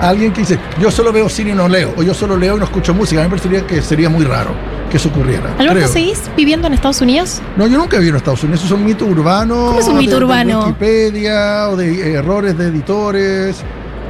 a 0.00 0.08
alguien 0.08 0.32
que 0.32 0.40
dice, 0.42 0.58
yo 0.80 0.90
solo 0.90 1.12
veo 1.12 1.28
cine 1.28 1.50
y 1.50 1.54
no 1.54 1.68
leo, 1.68 1.94
o 1.96 2.02
yo 2.02 2.14
solo 2.14 2.36
leo 2.36 2.56
y 2.56 2.58
no 2.58 2.64
escucho 2.64 2.94
música. 2.94 3.20
A 3.20 3.24
mí 3.24 3.30
me 3.30 3.36
parecería 3.36 3.66
que 3.66 3.82
sería 3.82 4.08
muy 4.08 4.24
raro 4.24 4.50
que 4.90 4.96
eso 4.98 5.08
ocurriera. 5.08 5.54
Alberto. 5.58 5.88
¿seguís 5.92 6.20
viviendo 6.36 6.66
en 6.66 6.74
Estados 6.74 7.00
Unidos? 7.00 7.40
No, 7.56 7.66
yo 7.66 7.78
nunca 7.78 7.96
he 7.96 8.00
vivido 8.00 8.16
en 8.16 8.18
Estados 8.18 8.42
Unidos. 8.42 8.60
Esos 8.60 8.70
son 8.70 8.84
mitos 8.84 9.08
urbanos. 9.08 9.68
¿Cómo 9.68 9.80
es 9.80 9.88
un 9.88 9.96
mito 9.98 10.12
de- 10.12 10.18
de 10.18 10.24
urbano? 10.24 10.60
Wikipedia 10.66 11.68
o 11.70 11.76
de 11.76 11.92
eh, 11.92 12.12
errores 12.14 12.56
de 12.56 12.66
editores. 12.68 13.62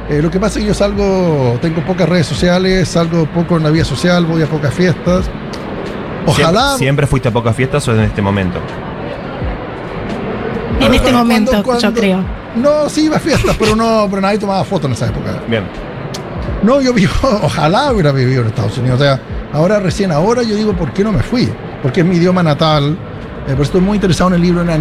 Eh, 0.09 0.21
lo 0.21 0.29
que 0.29 0.39
pasa 0.39 0.59
es 0.59 0.63
que 0.63 0.67
yo 0.67 0.73
salgo, 0.75 1.57
tengo 1.61 1.81
pocas 1.81 2.07
redes 2.07 2.27
sociales, 2.27 2.87
salgo 2.87 3.25
poco 3.25 3.57
en 3.57 3.63
la 3.63 3.71
vida 3.71 3.83
social, 3.85 4.25
voy 4.25 4.43
a 4.43 4.45
pocas 4.47 4.73
fiestas. 4.73 5.25
Ojalá. 6.27 6.59
¿Siempre, 6.61 6.77
siempre 6.77 7.07
fuiste 7.07 7.29
a 7.29 7.31
pocas 7.31 7.55
fiestas 7.55 7.87
o 7.87 7.93
en 7.93 8.01
este 8.01 8.21
momento? 8.21 8.59
En 10.79 10.93
este 10.93 10.99
Cuando- 10.99 11.19
momento, 11.19 11.63
cuando- 11.63 11.81
yo 11.81 11.93
creo. 11.93 12.23
No, 12.55 12.87
sí 12.89 13.05
iba 13.05 13.17
a 13.17 13.19
fiestas, 13.19 13.55
pero 13.57 13.75
no, 13.75 14.07
pero 14.09 14.21
nadie 14.21 14.37
tomaba 14.37 14.63
fotos 14.63 14.85
en 14.85 14.93
esa 14.93 15.07
época. 15.07 15.41
Bien. 15.47 15.63
No, 16.63 16.81
yo 16.81 16.93
vivo, 16.93 17.11
ojalá 17.43 17.91
hubiera 17.91 18.11
vivido 18.11 18.41
en 18.41 18.47
Estados 18.47 18.77
Unidos. 18.77 18.99
O 18.99 19.03
sea, 19.03 19.19
ahora, 19.53 19.79
recién 19.79 20.11
ahora, 20.11 20.43
yo 20.43 20.55
digo, 20.55 20.73
¿por 20.73 20.91
qué 20.93 21.03
no 21.03 21.11
me 21.11 21.21
fui? 21.23 21.49
Porque 21.81 22.01
es 22.01 22.05
mi 22.05 22.15
idioma 22.17 22.43
natal. 22.43 22.91
Eh, 23.47 23.49
pero 23.49 23.63
estoy 23.63 23.81
muy 23.81 23.95
interesado 23.95 24.29
en 24.29 24.35
el 24.35 24.41
libro. 24.41 24.63
Me 24.63 24.77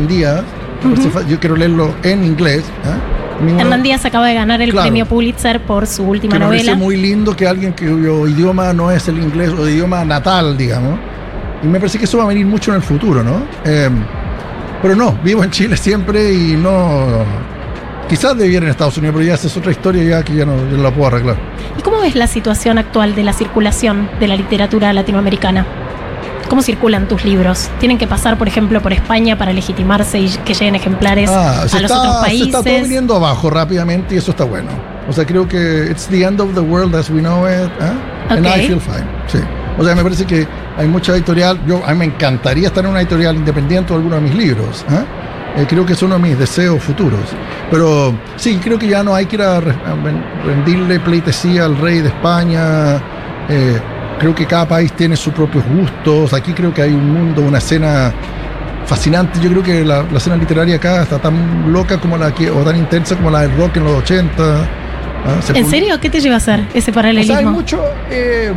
parece 0.90 1.11
fa- 1.11 1.26
Yo 1.26 1.38
quiero 1.40 1.57
leerlo 1.57 1.95
en 2.02 2.25
inglés. 2.25 2.61
¿eh? 2.61 3.24
Ninguno- 3.41 3.61
Hernán 3.61 3.83
Díaz 3.83 4.05
acaba 4.05 4.26
de 4.29 4.35
ganar 4.35 4.62
el 4.62 4.71
Claro. 4.71 4.85
premio 4.85 5.07
Pulitzer 5.07 5.61
por 5.62 5.87
su 5.87 6.05
última 6.05 6.33
que 6.35 6.38
me 6.38 6.47
parece 6.47 6.67
novela. 6.71 6.85
muy 6.85 6.97
lindo 6.97 7.35
que 7.37 7.47
alguien 7.49 7.73
cuyo 7.73 8.26
idioma 8.29 8.73
no 8.73 8.91
es 8.91 9.09
el 9.09 9.19
inglés 9.19 9.50
o 9.50 9.69
idioma 9.69 10.05
natal, 10.05 10.57
digamos. 10.57 10.99
Y 11.62 11.67
me 11.67 11.79
parece 11.79 11.99
que 11.99 12.05
eso 12.05 12.19
va 12.19 12.25
a 12.25 12.26
venir 12.29 12.47
mucho 12.47 12.71
en 12.71 12.76
el 12.76 12.83
futuro, 12.83 13.23
¿no? 13.25 13.43
Eh, 13.64 13.88
pero 14.83 14.95
no, 14.95 15.19
vivo 15.25 15.43
en 15.43 15.50
Chile 15.50 15.76
siempre 15.76 16.33
y 16.33 16.57
no. 16.57 17.25
Quizás 18.09 18.37
de 18.37 18.45
vivir 18.45 18.62
en 18.62 18.69
Estados 18.69 18.99
Unidos, 18.99 19.14
pero 19.17 19.26
ya 19.26 19.35
esa 19.35 19.47
es 19.47 19.57
otra 19.57 19.71
historia 19.73 20.03
ya 20.05 20.23
que 20.23 20.35
ya 20.35 20.45
no, 20.45 20.55
ya 20.71 20.76
no 20.76 20.83
la 20.83 20.91
puedo 20.91 21.07
arreglar. 21.09 21.37
¿Y 21.79 21.83
cómo 21.83 22.00
ves 22.03 22.14
la 22.14 22.26
situación 22.26 22.76
actual 22.76 23.14
de 23.14 23.25
la 23.25 23.33
circulación 23.33 24.11
de 24.21 24.29
la 24.29 24.37
literatura 24.37 24.93
latinoamericana? 24.93 25.64
¿Cómo 26.49 26.63
circulan 26.63 27.09
tus 27.09 27.25
libros? 27.25 27.69
¿Tienen 27.81 27.99
que 27.99 28.07
pasar, 28.07 28.37
por 28.39 28.49
ejemplo, 28.49 28.81
por 28.81 28.93
España 28.93 29.37
para 29.39 29.53
legitimarse 29.53 30.19
y 30.21 30.29
que 30.45 30.55
lleguen 30.55 30.75
ejemplares 30.75 31.31
Ah, 31.31 31.65
se 31.69 31.79
a 31.79 31.81
los 31.81 31.91
está, 31.91 32.01
otros 32.01 32.15
se 32.17 32.21
países? 32.23 32.47
está 32.49 32.63
todo 32.63 32.75
viniendo 32.83 33.17
abajo 33.17 33.51
rápidamente 33.51 34.15
y 34.15 34.19
eso 34.19 34.31
está 34.31 34.45
bueno. 34.45 34.69
O 35.09 35.13
sea, 35.13 35.25
creo 35.27 35.47
que 35.49 35.89
it's 35.91 36.07
the 36.09 36.23
end 36.25 36.41
of 36.41 36.55
the 36.55 36.61
world 36.61 36.95
as 36.95 37.11
we 37.11 37.21
know 37.21 37.47
it. 37.47 37.71
¿eh? 37.81 37.93
And 38.31 38.47
Ok. 38.47 38.57
I 38.57 38.67
feel 38.67 38.81
fine. 38.81 39.05
Sí. 39.27 39.39
O 39.79 39.85
sea, 39.85 39.95
me 39.95 40.03
parece 40.03 40.25
que 40.25 40.47
hay 40.79 40.87
mucha 40.89 41.13
editorial. 41.13 41.59
Yo, 41.67 41.83
a 41.85 41.93
mí 41.93 41.99
me 41.99 42.05
encantaría 42.07 42.69
estar 42.69 42.85
en 42.85 42.91
una 42.91 43.01
editorial 43.01 43.37
independiente 43.37 43.93
o 43.93 43.97
alguno 43.97 44.17
de 44.17 44.23
mis 44.23 44.35
libros. 44.35 44.85
¿eh? 44.91 45.61
Eh, 45.63 45.67
creo 45.69 45.85
que 45.85 45.93
es 45.95 46.03
uno 46.03 46.15
de 46.17 46.21
mis 46.23 46.39
deseos 46.39 46.83
futuros. 46.83 47.21
Pero 47.71 48.15
sí, 48.37 48.59
creo 48.63 48.79
que 48.79 48.89
ya 48.89 49.03
no 49.03 49.15
hay 49.15 49.27
que 49.27 49.37
ir 49.37 49.43
a, 49.43 49.61
re- 49.61 49.73
a 49.73 49.95
ren- 49.95 50.25
rendirle 50.45 51.01
pleitesía 51.01 51.65
al 51.65 51.77
rey 51.79 52.01
de 52.01 52.09
España. 52.09 52.97
Eh, 53.49 53.81
creo 54.18 54.35
que 54.35 54.47
cada 54.47 54.66
país 54.66 54.92
tiene 54.92 55.16
sus 55.16 55.33
propios 55.33 55.64
gustos. 55.66 56.33
Aquí 56.33 56.52
creo 56.52 56.73
que 56.73 56.83
hay 56.83 56.92
un 56.92 57.12
mundo, 57.12 57.42
una 57.42 57.59
escena 57.59 58.12
fascinante. 58.87 59.40
Yo 59.40 59.50
creo 59.50 59.62
que 59.62 59.85
la, 59.85 60.02
la 60.11 60.18
escena 60.18 60.37
literaria 60.37 60.76
acá 60.76 61.02
está 61.02 61.18
tan 61.18 61.73
loca 61.73 61.99
como 61.99 62.16
la 62.16 62.33
que, 62.35 62.50
o 62.50 62.62
tan 62.62 62.76
intensa 62.76 63.16
como 63.16 63.30
la 63.30 63.42
del 63.42 63.56
rock 63.56 63.76
en 63.78 63.85
los 63.85 63.99
80. 64.02 64.33
¿ah? 64.42 64.64
Se 65.42 65.56
¿En 65.59 65.66
serio? 65.68 65.99
¿Qué 66.00 66.11
te 66.11 66.21
lleva 66.21 66.35
a 66.35 66.38
hacer 66.38 66.66
ese 66.75 66.90
O 66.90 66.94
paralelismo? 66.94 67.35
sea, 67.35 67.38
hay 67.38 67.52
mucho. 67.52 67.83
eh, 68.11 68.52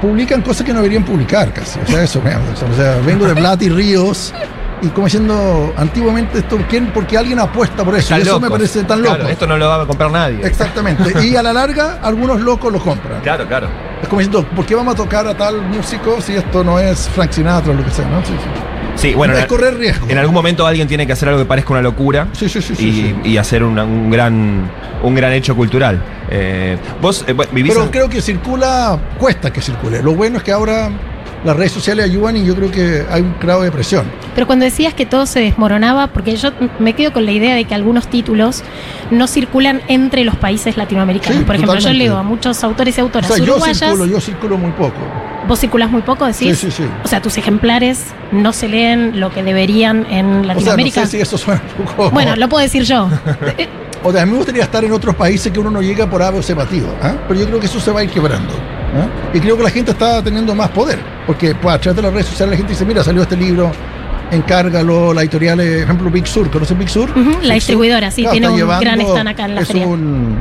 publican 0.00 0.42
cosas 0.42 0.64
que 0.64 0.72
no 0.72 0.78
deberían 0.78 1.04
publicar 1.04 1.52
casi. 1.52 1.78
O 1.80 1.86
sea, 1.86 2.02
eso 2.02 2.20
me 2.22 2.34
O 2.34 2.74
sea, 2.76 2.98
vengo 3.04 3.26
de 3.26 3.34
Blat 3.34 3.62
y 3.62 3.68
Ríos. 3.68 4.34
Y 4.80 4.88
como 4.88 5.06
diciendo, 5.06 5.72
antiguamente 5.76 6.38
esto, 6.40 6.58
¿quién? 6.68 6.86
Porque 6.86 7.16
alguien 7.16 7.38
apuesta 7.38 7.84
por 7.84 7.94
eso. 7.94 8.00
Están 8.14 8.18
y 8.18 8.22
eso 8.22 8.40
me 8.40 8.50
parece 8.50 8.82
tan 8.82 9.00
Claro, 9.00 9.18
loco. 9.18 9.30
esto 9.30 9.46
no 9.46 9.56
lo 9.56 9.68
va 9.68 9.82
a 9.82 9.86
comprar 9.86 10.10
nadie. 10.10 10.40
Exactamente. 10.44 11.24
Y 11.24 11.36
a 11.36 11.42
la 11.42 11.52
larga, 11.52 12.00
algunos 12.02 12.40
locos 12.40 12.72
lo 12.72 12.80
compran. 12.80 13.20
Claro, 13.20 13.46
claro. 13.46 13.68
Es 14.02 14.08
como 14.08 14.20
diciendo, 14.20 14.44
¿por 14.56 14.66
qué 14.66 14.74
vamos 14.74 14.94
a 14.94 14.96
tocar 14.96 15.26
a 15.26 15.34
tal 15.36 15.62
músico 15.62 16.20
si 16.20 16.34
esto 16.34 16.64
no 16.64 16.78
es 16.78 17.08
Frank 17.10 17.30
Sinatra 17.30 17.72
o 17.72 17.74
lo 17.76 17.84
que 17.84 17.90
sea? 17.90 18.06
¿no? 18.08 18.20
Sí, 18.24 18.32
sí. 18.32 18.48
Sí, 18.94 19.14
bueno, 19.14 19.32
es 19.34 19.40
en, 19.42 19.46
correr 19.46 19.78
riesgo. 19.78 20.06
en 20.10 20.18
algún 20.18 20.34
momento 20.34 20.66
alguien 20.66 20.86
tiene 20.86 21.06
que 21.06 21.12
hacer 21.14 21.26
algo 21.28 21.40
que 21.40 21.46
parezca 21.46 21.72
una 21.72 21.80
locura 21.80 22.26
Sí, 22.32 22.46
sí, 22.48 22.60
sí, 22.60 22.74
sí, 22.76 22.88
y, 22.88 22.92
sí. 22.92 23.14
y 23.30 23.36
hacer 23.38 23.62
una- 23.64 23.84
un, 23.84 24.10
gran, 24.10 24.70
un 25.02 25.14
gran 25.14 25.32
hecho 25.32 25.56
cultural. 25.56 26.02
Eh, 26.30 26.76
vos 27.00 27.24
eh, 27.26 27.32
bueno, 27.32 27.50
vivís 27.54 27.72
Pero 27.72 27.84
en- 27.86 27.90
creo 27.90 28.08
que 28.10 28.20
circula, 28.20 28.98
cuesta 29.18 29.50
que 29.50 29.62
circule. 29.62 30.02
Lo 30.02 30.14
bueno 30.14 30.36
es 30.38 30.42
que 30.44 30.52
ahora 30.52 30.90
las 31.44 31.56
redes 31.56 31.72
sociales 31.72 32.04
ayudan 32.04 32.36
y 32.36 32.44
yo 32.44 32.54
creo 32.54 32.70
que 32.70 33.04
hay 33.10 33.22
un 33.22 33.34
grado 33.40 33.62
de 33.62 33.70
presión. 33.72 34.04
Pero 34.34 34.46
cuando 34.46 34.64
decías 34.64 34.94
que 34.94 35.06
todo 35.06 35.26
se 35.26 35.40
desmoronaba, 35.40 36.08
porque 36.08 36.36
yo 36.36 36.50
me 36.78 36.94
quedo 36.94 37.12
con 37.12 37.24
la 37.26 37.32
idea 37.32 37.54
de 37.54 37.64
que 37.64 37.74
algunos 37.74 38.08
títulos 38.08 38.62
no 39.10 39.26
circulan 39.26 39.82
entre 39.88 40.24
los 40.24 40.36
países 40.36 40.76
latinoamericanos. 40.76 41.38
Sí, 41.38 41.44
Por 41.44 41.56
ejemplo, 41.56 41.74
totalmente. 41.74 42.04
yo 42.04 42.10
leo 42.10 42.18
a 42.18 42.22
muchos 42.22 42.62
autores 42.64 42.96
y 42.96 43.00
O 43.00 43.04
autoras 43.04 43.28
sea, 43.28 43.38
yo 43.38 43.52
uruguayas. 43.52 43.78
circulo, 43.78 44.06
yo 44.06 44.20
circulo 44.20 44.58
muy 44.58 44.70
poco. 44.72 44.94
¿Vos 45.48 45.58
circulás 45.58 45.90
muy 45.90 46.02
poco, 46.02 46.24
decís? 46.26 46.58
Sí, 46.58 46.70
sí, 46.70 46.70
sí. 46.70 46.84
O 47.04 47.08
sea, 47.08 47.20
tus 47.20 47.36
ejemplares 47.36 48.06
no 48.30 48.52
se 48.52 48.68
leen 48.68 49.18
lo 49.20 49.30
que 49.32 49.42
deberían 49.42 50.06
en 50.08 50.26
O 50.26 50.30
sea, 50.32 50.40
no 50.40 50.46
Latinoamérica. 50.46 51.04
sé 51.06 51.10
si 51.16 51.20
eso 51.20 51.36
suena 51.36 51.60
un 51.78 51.84
poco. 51.84 52.10
Bueno, 52.10 52.36
lo 52.36 52.48
puedo 52.48 52.62
decir 52.62 52.84
yo. 52.84 53.08
Eh, 53.58 53.68
O 54.04 54.10
sea, 54.10 54.22
a 54.22 54.26
mí 54.26 54.32
me 54.32 54.38
gustaría 54.38 54.64
estar 54.64 54.84
en 54.84 54.90
otros 54.90 55.14
países 55.14 55.52
que 55.52 55.60
uno 55.60 55.70
no 55.70 55.80
llega 55.80 56.10
por 56.10 56.22
ave 56.22 56.38
o 56.38 56.42
¿ah? 57.02 57.14
pero 57.28 57.38
yo 57.38 57.46
creo 57.46 57.60
que 57.60 57.66
eso 57.66 57.78
se 57.78 57.92
va 57.92 58.00
a 58.00 58.04
ir 58.04 58.10
quebrando. 58.10 58.52
¿Ah? 58.94 59.06
Y 59.34 59.40
creo 59.40 59.56
que 59.56 59.62
la 59.62 59.70
gente 59.70 59.90
está 59.92 60.22
teniendo 60.22 60.54
más 60.54 60.68
poder, 60.70 60.98
porque 61.26 61.54
pues, 61.54 61.74
a 61.74 61.78
través 61.80 61.96
de 61.96 62.02
las 62.02 62.12
redes 62.12 62.26
sociales 62.26 62.52
la 62.52 62.56
gente 62.58 62.72
dice, 62.72 62.84
mira, 62.84 63.02
salió 63.04 63.22
este 63.22 63.36
libro, 63.36 63.70
encárgalo, 64.30 65.12
la 65.12 65.22
editorial, 65.22 65.60
eh, 65.60 65.72
por 65.72 65.82
ejemplo, 65.84 66.10
Big 66.10 66.26
Sur, 66.26 66.50
¿conoces 66.50 66.76
Big 66.78 66.88
Sur? 66.88 67.08
La 67.10 67.22
Big 67.24 67.34
Sur, 67.42 67.52
distribuidora, 67.54 68.10
sí, 68.10 68.26
tiene 68.30 68.48
un 68.48 68.56
llevando- 68.56 68.80
gran 68.84 69.00
stand 69.00 69.28
acá 69.28 69.44
en 69.44 69.54
la 69.54 69.60
es 69.60 69.68
feria. 69.68 69.86
un- 69.86 70.36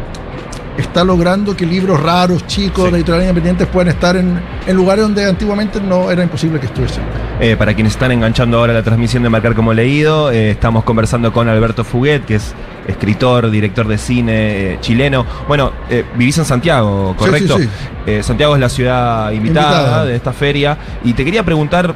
está 0.78 1.04
logrando 1.04 1.56
que 1.56 1.66
libros 1.66 2.00
raros, 2.02 2.48
chicos, 2.48 2.86
Sí. 2.86 2.92
de 2.92 2.98
editoriales 2.98 3.30
independientes 3.30 3.68
puedan 3.68 3.90
estar 3.90 4.16
en, 4.16 4.40
en 4.66 4.76
lugares 4.76 5.04
donde 5.04 5.26
antiguamente 5.26 5.80
no 5.82 6.10
era 6.10 6.24
imposible 6.24 6.60
que 6.60 6.68
estuviesen. 6.68 7.04
Eh, 7.40 7.56
para 7.58 7.74
quienes 7.74 7.94
están 7.94 8.12
enganchando 8.12 8.58
ahora 8.58 8.74
la 8.74 8.82
transmisión 8.82 9.22
de 9.22 9.30
Marcar 9.30 9.54
como 9.54 9.74
leído, 9.74 10.32
eh, 10.32 10.52
estamos 10.52 10.84
conversando 10.84 11.34
con 11.34 11.50
Alberto 11.50 11.84
Fuguet, 11.84 12.24
que 12.26 12.36
es 12.36 12.54
escritor, 12.92 13.50
director 13.50 13.88
de 13.88 13.98
cine 13.98 14.74
eh, 14.74 14.78
chileno. 14.82 15.26
Bueno, 15.48 15.72
eh, 15.90 16.06
vivís 16.16 16.38
en 16.38 16.46
Santiago, 16.46 17.16
¿correcto? 17.18 17.58
sí, 17.58 17.64
sí. 17.64 17.70
Eh, 18.06 18.24
Santiago 18.24 18.56
es 18.56 18.62
la 18.62 18.70
ciudad 18.70 19.32
invitada, 19.32 19.78
Invitada. 19.80 20.06
de 20.06 20.16
esta 20.16 20.34
feria. 20.34 20.78
Y 21.04 21.14
te 21.14 21.26
quería 21.26 21.44
preguntar, 21.44 21.96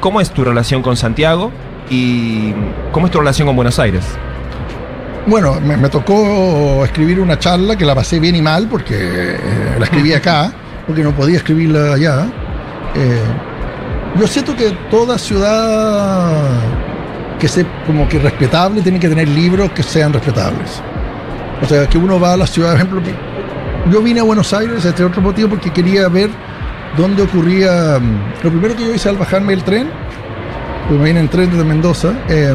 ¿cómo 0.00 0.20
es 0.20 0.30
tu 0.30 0.44
relación 0.44 0.82
con 0.82 0.96
Santiago? 0.96 1.50
Y 1.88 2.52
cómo 2.92 3.06
es 3.06 3.12
tu 3.12 3.18
relación 3.18 3.46
con 3.46 3.56
Buenos 3.56 3.78
Aires. 3.78 4.04
Bueno, 5.26 5.60
me, 5.60 5.76
me 5.76 5.88
tocó 5.88 6.84
escribir 6.84 7.20
una 7.20 7.38
charla 7.38 7.76
que 7.76 7.84
la 7.84 7.94
pasé 7.94 8.18
bien 8.18 8.36
y 8.36 8.42
mal 8.42 8.68
porque 8.68 9.36
la 9.78 9.84
escribí 9.84 10.12
acá, 10.12 10.52
porque 10.86 11.02
no 11.02 11.12
podía 11.12 11.36
escribirla 11.36 11.94
allá. 11.94 12.26
Yo 14.18 14.26
siento 14.26 14.56
que 14.56 14.70
toda 14.90 15.18
ciudad 15.18 16.42
que 17.40 17.48
sea 17.48 17.64
como 17.86 18.08
que 18.08 18.18
respetable 18.20 18.82
tiene 18.82 19.00
que 19.00 19.08
tener 19.08 19.26
libros 19.28 19.72
que 19.72 19.82
sean 19.82 20.12
respetables. 20.12 20.80
O 21.62 21.66
sea, 21.66 21.86
que 21.88 21.98
uno 21.98 22.20
va 22.20 22.34
a 22.34 22.36
la 22.36 22.46
ciudad, 22.46 22.70
por 22.70 22.76
ejemplo, 22.76 23.00
yo 23.90 24.02
vine 24.02 24.20
a 24.20 24.22
Buenos 24.22 24.52
Aires, 24.52 24.84
este 24.84 25.02
otro 25.04 25.20
motivo, 25.20 25.48
porque 25.50 25.70
quería 25.72 26.08
ver 26.08 26.30
dónde 26.96 27.22
ocurría. 27.22 27.98
mm, 27.98 28.44
Lo 28.44 28.50
primero 28.50 28.76
que 28.76 28.84
yo 28.84 28.94
hice 28.94 29.08
al 29.08 29.16
bajarme 29.16 29.54
del 29.54 29.64
tren, 29.64 29.90
pues 30.88 30.98
me 31.00 31.06
vine 31.06 31.20
en 31.20 31.28
tren 31.28 31.50
desde 31.50 31.64
Mendoza, 31.64 32.12
eh, 32.28 32.54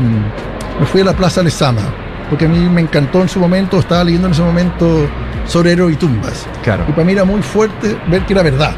me 0.80 0.86
fui 0.86 1.02
a 1.02 1.06
la 1.06 1.14
Plaza 1.14 1.42
Lezama, 1.44 1.82
porque 2.30 2.46
a 2.46 2.48
mí 2.48 2.58
me 2.70 2.82
encantó 2.82 3.22
en 3.22 3.30
su 3.30 3.40
momento, 3.40 3.80
estaba 3.80 4.04
leyendo 4.04 4.28
en 4.28 4.34
ese 4.34 4.44
momento 4.44 5.08
sobre 5.46 5.72
héroes 5.74 5.96
y 5.96 5.98
tumbas. 5.98 6.48
Claro. 6.64 6.84
Y 6.88 6.92
para 6.92 7.06
mí 7.06 7.14
era 7.14 7.26
muy 7.26 7.42
fuerte 7.42 7.98
ver 8.08 8.26
que 8.26 8.34
era 8.34 8.44
verdad. 8.44 8.74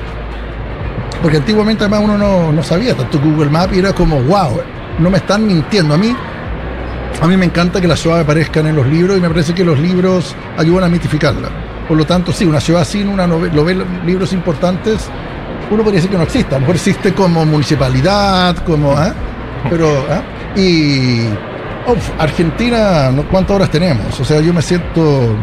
Porque 1.22 1.38
antiguamente 1.38 1.84
además 1.84 2.02
uno 2.04 2.18
no, 2.18 2.52
no 2.52 2.64
sabía 2.64 2.94
tanto 2.96 3.20
Google 3.20 3.50
Maps 3.50 3.76
y 3.76 3.80
era 3.80 3.94
como, 3.94 4.22
wow, 4.22 4.60
no 5.00 5.10
me 5.10 5.18
están 5.18 5.46
mintiendo. 5.46 5.94
A 5.94 5.98
mí, 5.98 6.16
a 7.22 7.28
mí 7.28 7.38
me 7.38 7.46
encanta 7.46 7.82
que 7.82 7.88
las 7.88 8.00
ciudades 8.00 8.24
aparezcan 8.24 8.68
en 8.68 8.76
los 8.76 8.88
libros 8.88 9.18
y 9.18 9.22
me 9.22 9.30
parece 9.30 9.54
que 9.54 9.64
los 9.64 9.80
libros 9.80 10.36
ayudan 10.58 10.86
a 10.86 10.88
mitificarla. 10.88 11.50
Por 11.88 11.98
lo 11.98 12.06
tanto, 12.06 12.32
sí, 12.32 12.46
una 12.46 12.60
ciudad 12.60 12.84
sin 12.86 13.08
una 13.08 13.26
novela, 13.26 13.86
libros 14.06 14.34
importantes, 14.34 15.10
uno 15.70 15.84
podría 15.84 15.98
decir 15.98 16.12
que 16.12 16.18
no 16.18 16.24
existe. 16.24 16.56
A 16.56 16.58
lo 16.58 16.62
mejor 16.62 16.76
existe 16.76 17.14
como 17.14 17.46
municipalidad, 17.46 18.58
como... 18.58 18.92
¿ah? 18.92 19.14
Pero... 19.70 20.06
¿ah? 20.10 20.22
Y... 20.56 21.28
uf, 21.88 22.10
Argentina. 22.20 23.12
¿cuántas 23.32 23.56
horas 23.56 23.72
tenemos? 23.72 24.20
O 24.20 24.26
sea, 24.26 24.42
yo 24.42 24.54
me 24.54 24.62
siento... 24.62 25.36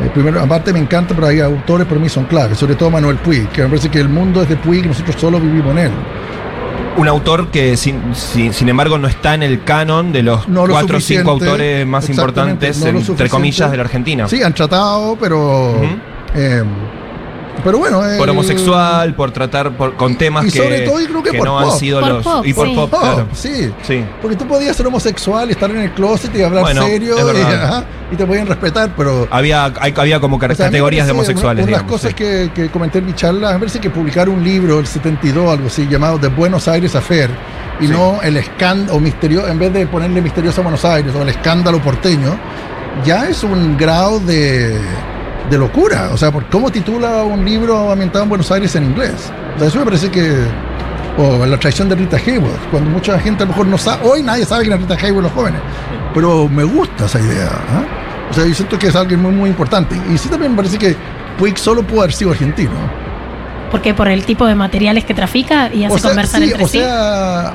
Eh, 0.00 0.10
primero, 0.12 0.40
aparte 0.40 0.72
me 0.72 0.80
encanta, 0.80 1.14
pero 1.14 1.28
hay 1.28 1.40
autores 1.40 1.86
para 1.86 2.00
mí 2.00 2.08
son 2.08 2.24
claves, 2.24 2.58
sobre 2.58 2.74
todo 2.74 2.90
Manuel 2.90 3.16
Puig, 3.18 3.48
que 3.50 3.62
me 3.62 3.68
parece 3.68 3.88
que 3.88 4.00
el 4.00 4.08
mundo 4.08 4.42
es 4.42 4.48
de 4.48 4.56
Puig 4.56 4.84
y 4.84 4.88
nosotros 4.88 5.14
solo 5.20 5.38
vivimos 5.38 5.70
en 5.70 5.78
él. 5.78 5.92
Un 6.96 7.08
autor 7.08 7.48
que, 7.48 7.76
sin, 7.76 8.14
sin, 8.14 8.52
sin 8.52 8.68
embargo, 8.68 8.98
no 8.98 9.08
está 9.08 9.34
en 9.34 9.42
el 9.42 9.64
canon 9.64 10.12
de 10.12 10.22
los 10.22 10.48
No 10.48 10.66
lo 10.66 10.74
cuatro 10.74 10.98
o 10.98 11.00
cinco 11.00 11.32
autores 11.32 11.84
más 11.86 12.08
importantes, 12.08 12.78
no 12.80 13.00
entre 13.00 13.28
comillas, 13.28 13.70
de 13.70 13.76
la 13.76 13.82
Argentina. 13.82 14.28
Sí, 14.28 14.42
han 14.42 14.54
tratado, 14.54 15.16
pero 15.16 15.74
eh, 16.34 16.62
pero 17.62 17.78
bueno. 17.78 18.04
el- 18.04 18.18
Por 18.18 18.28
homosexual, 18.30 19.14
por 19.14 19.30
tratar 19.30 19.76
por- 19.76 19.94
con 19.94 20.16
temas 20.16 20.46
Y 20.46 20.50
que, 20.50 20.58
sobre 20.58 20.80
todo 20.80 21.00
yo 21.00 21.06
creo 21.08 21.22
que 21.22 21.32
por 21.34 21.46
no 21.46 21.58
han 21.58 21.70
sido 21.72 22.00
Por 22.00 22.08
los. 22.08 22.24
pop, 22.24 22.46
y 22.46 22.52
por 22.52 22.66
sí. 22.68 22.74
pop, 22.74 22.90
Oh, 22.94 23.00
claro. 23.00 23.28
sí. 23.32 23.72
Sí. 23.82 24.04
Porque 24.20 24.36
tú 24.36 24.46
podías 24.46 24.76
ser 24.76 24.86
homosexual 24.86 25.48
y 25.48 25.52
estar 25.52 25.70
en 25.70 25.78
el 25.78 25.90
closet 25.92 26.34
y 26.34 26.42
hablar 26.42 26.62
Bueno, 26.62 26.82
serio 26.82 27.16
y, 27.16 27.40
ajá, 27.40 27.84
y 28.10 28.16
te 28.16 28.26
podían 28.26 28.46
respetar, 28.46 28.90
pero. 28.96 29.28
Había, 29.30 29.72
hay- 29.80 29.94
había 29.96 30.20
como 30.20 30.36
o 30.36 30.40
sea, 30.40 30.48
categorías 30.56 31.06
de 31.06 31.12
homosexuales. 31.12 31.64
Una, 31.64 31.72
una 31.72 31.78
de 31.78 31.82
las 31.84 31.90
cosas 31.90 32.10
sí. 32.10 32.14
que, 32.14 32.50
que 32.54 32.68
comenté 32.70 32.98
en 32.98 33.06
mi 33.06 33.14
charla, 33.14 33.52
me 33.52 33.58
parece 33.60 33.78
que 33.80 33.90
publicar 33.90 34.28
un 34.28 34.42
libro, 34.42 34.80
el 34.80 34.86
72, 34.86 35.50
algo 35.52 35.66
así, 35.68 35.86
llamado 35.88 36.18
The 36.18 36.28
Buenos 36.28 36.66
Aires 36.68 36.94
Affair, 36.94 37.30
y 37.80 37.86
Sí. 37.86 37.92
no 37.92 38.20
el 38.22 38.36
escándalo 38.36 38.98
misterioso, 39.00 39.48
en 39.48 39.58
vez 39.58 39.72
de 39.72 39.86
ponerle 39.86 40.20
misterioso 40.20 40.60
a 40.60 40.64
Buenos 40.64 40.84
Aires 40.84 41.12
o 41.14 41.22
el 41.22 41.28
escándalo 41.28 41.80
porteño, 41.80 42.36
ya 43.04 43.28
es 43.28 43.42
un 43.42 43.76
grado 43.76 44.20
de, 44.20 44.78
de 45.50 45.58
locura. 45.58 46.10
O 46.12 46.16
sea, 46.16 46.30
por 46.32 46.46
cómo 46.48 46.70
titula 46.70 47.22
un 47.24 47.44
libro 47.44 47.90
ambientado 47.90 48.24
en 48.24 48.28
Buenos 48.28 48.50
Aires 48.50 48.74
en 48.76 48.84
inglés. 48.84 49.30
O 49.56 49.58
sea, 49.58 49.68
eso 49.68 49.78
me 49.78 49.84
parece 49.84 50.10
que. 50.10 50.46
O 51.16 51.46
la 51.46 51.56
traición 51.58 51.88
de 51.88 51.94
Rita 51.94 52.16
Hayworth, 52.16 52.70
cuando 52.72 52.90
mucha 52.90 53.16
gente 53.20 53.44
a 53.44 53.46
lo 53.46 53.52
mejor 53.52 53.66
no 53.68 53.78
sabe, 53.78 54.08
hoy 54.08 54.20
nadie 54.20 54.44
sabe 54.44 54.64
quién 54.64 54.74
es 54.74 54.80
Rita 54.80 54.94
Hayworth 54.94 55.22
los 55.22 55.32
jóvenes, 55.32 55.60
pero 56.12 56.48
me 56.48 56.64
gusta 56.64 57.06
esa 57.06 57.20
idea. 57.20 57.50
¿ah? 57.52 57.84
O 58.30 58.34
sea, 58.34 58.44
yo 58.44 58.52
siento 58.54 58.76
que 58.78 58.88
es 58.88 58.96
alguien 58.96 59.22
muy, 59.22 59.30
muy 59.30 59.48
importante. 59.50 59.96
Y 60.12 60.18
sí 60.18 60.28
también 60.28 60.52
me 60.52 60.56
parece 60.56 60.76
que 60.76 60.96
Puig 61.38 61.56
solo 61.56 61.84
pudo 61.84 62.00
haber 62.00 62.12
sido 62.12 62.32
argentino. 62.32 62.72
Porque 63.70 63.94
por 63.94 64.08
el 64.08 64.24
tipo 64.24 64.44
de 64.46 64.56
materiales 64.56 65.04
que 65.04 65.14
trafica 65.14 65.72
y 65.72 65.84
hace 65.84 65.94
O 65.94 65.98
sea, 65.98 66.10
conversar 66.10 66.40
sí, 66.40 66.50
entre 66.50 66.64
o 66.64 66.68
sí. 66.68 66.78
sea, 66.78 67.54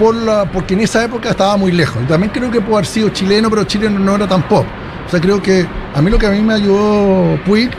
por 0.00 0.14
la, 0.14 0.44
porque 0.46 0.74
en 0.74 0.80
esa 0.80 1.04
época 1.04 1.30
estaba 1.30 1.56
muy 1.56 1.70
lejos. 1.70 2.02
Y 2.02 2.06
también 2.06 2.32
creo 2.32 2.50
que 2.50 2.60
pudo 2.60 2.76
haber 2.76 2.86
sido 2.86 3.08
chileno, 3.10 3.48
pero 3.50 3.62
chileno 3.64 4.00
no 4.00 4.16
era 4.16 4.26
tan 4.26 4.42
pop. 4.42 4.64
O 5.06 5.08
sea, 5.08 5.20
creo 5.20 5.40
que 5.40 5.64
a 5.96 6.02
mí 6.02 6.10
lo 6.10 6.18
que 6.18 6.26
a 6.26 6.30
mí 6.30 6.42
me 6.42 6.52
ayudó 6.52 7.38
Puig, 7.46 7.70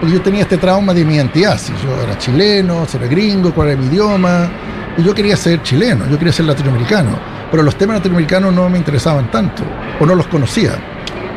porque 0.00 0.14
yo 0.14 0.22
tenía 0.22 0.42
este 0.42 0.56
trauma 0.56 0.94
de 0.94 1.04
mi 1.04 1.16
identidad. 1.16 1.58
Si 1.58 1.72
yo 1.84 2.02
era 2.02 2.16
chileno, 2.16 2.86
si 2.86 2.96
era 2.96 3.06
gringo, 3.06 3.52
cuál 3.52 3.68
era 3.68 3.78
mi 3.78 3.86
idioma. 3.86 4.48
Y 4.96 5.02
yo 5.02 5.14
quería 5.14 5.36
ser 5.36 5.62
chileno, 5.62 6.08
yo 6.08 6.16
quería 6.16 6.32
ser 6.32 6.46
latinoamericano. 6.46 7.10
Pero 7.50 7.62
los 7.62 7.76
temas 7.76 7.98
latinoamericanos 7.98 8.54
no 8.54 8.70
me 8.70 8.78
interesaban 8.78 9.30
tanto, 9.30 9.62
o 10.00 10.06
no 10.06 10.14
los 10.14 10.26
conocía. 10.28 10.72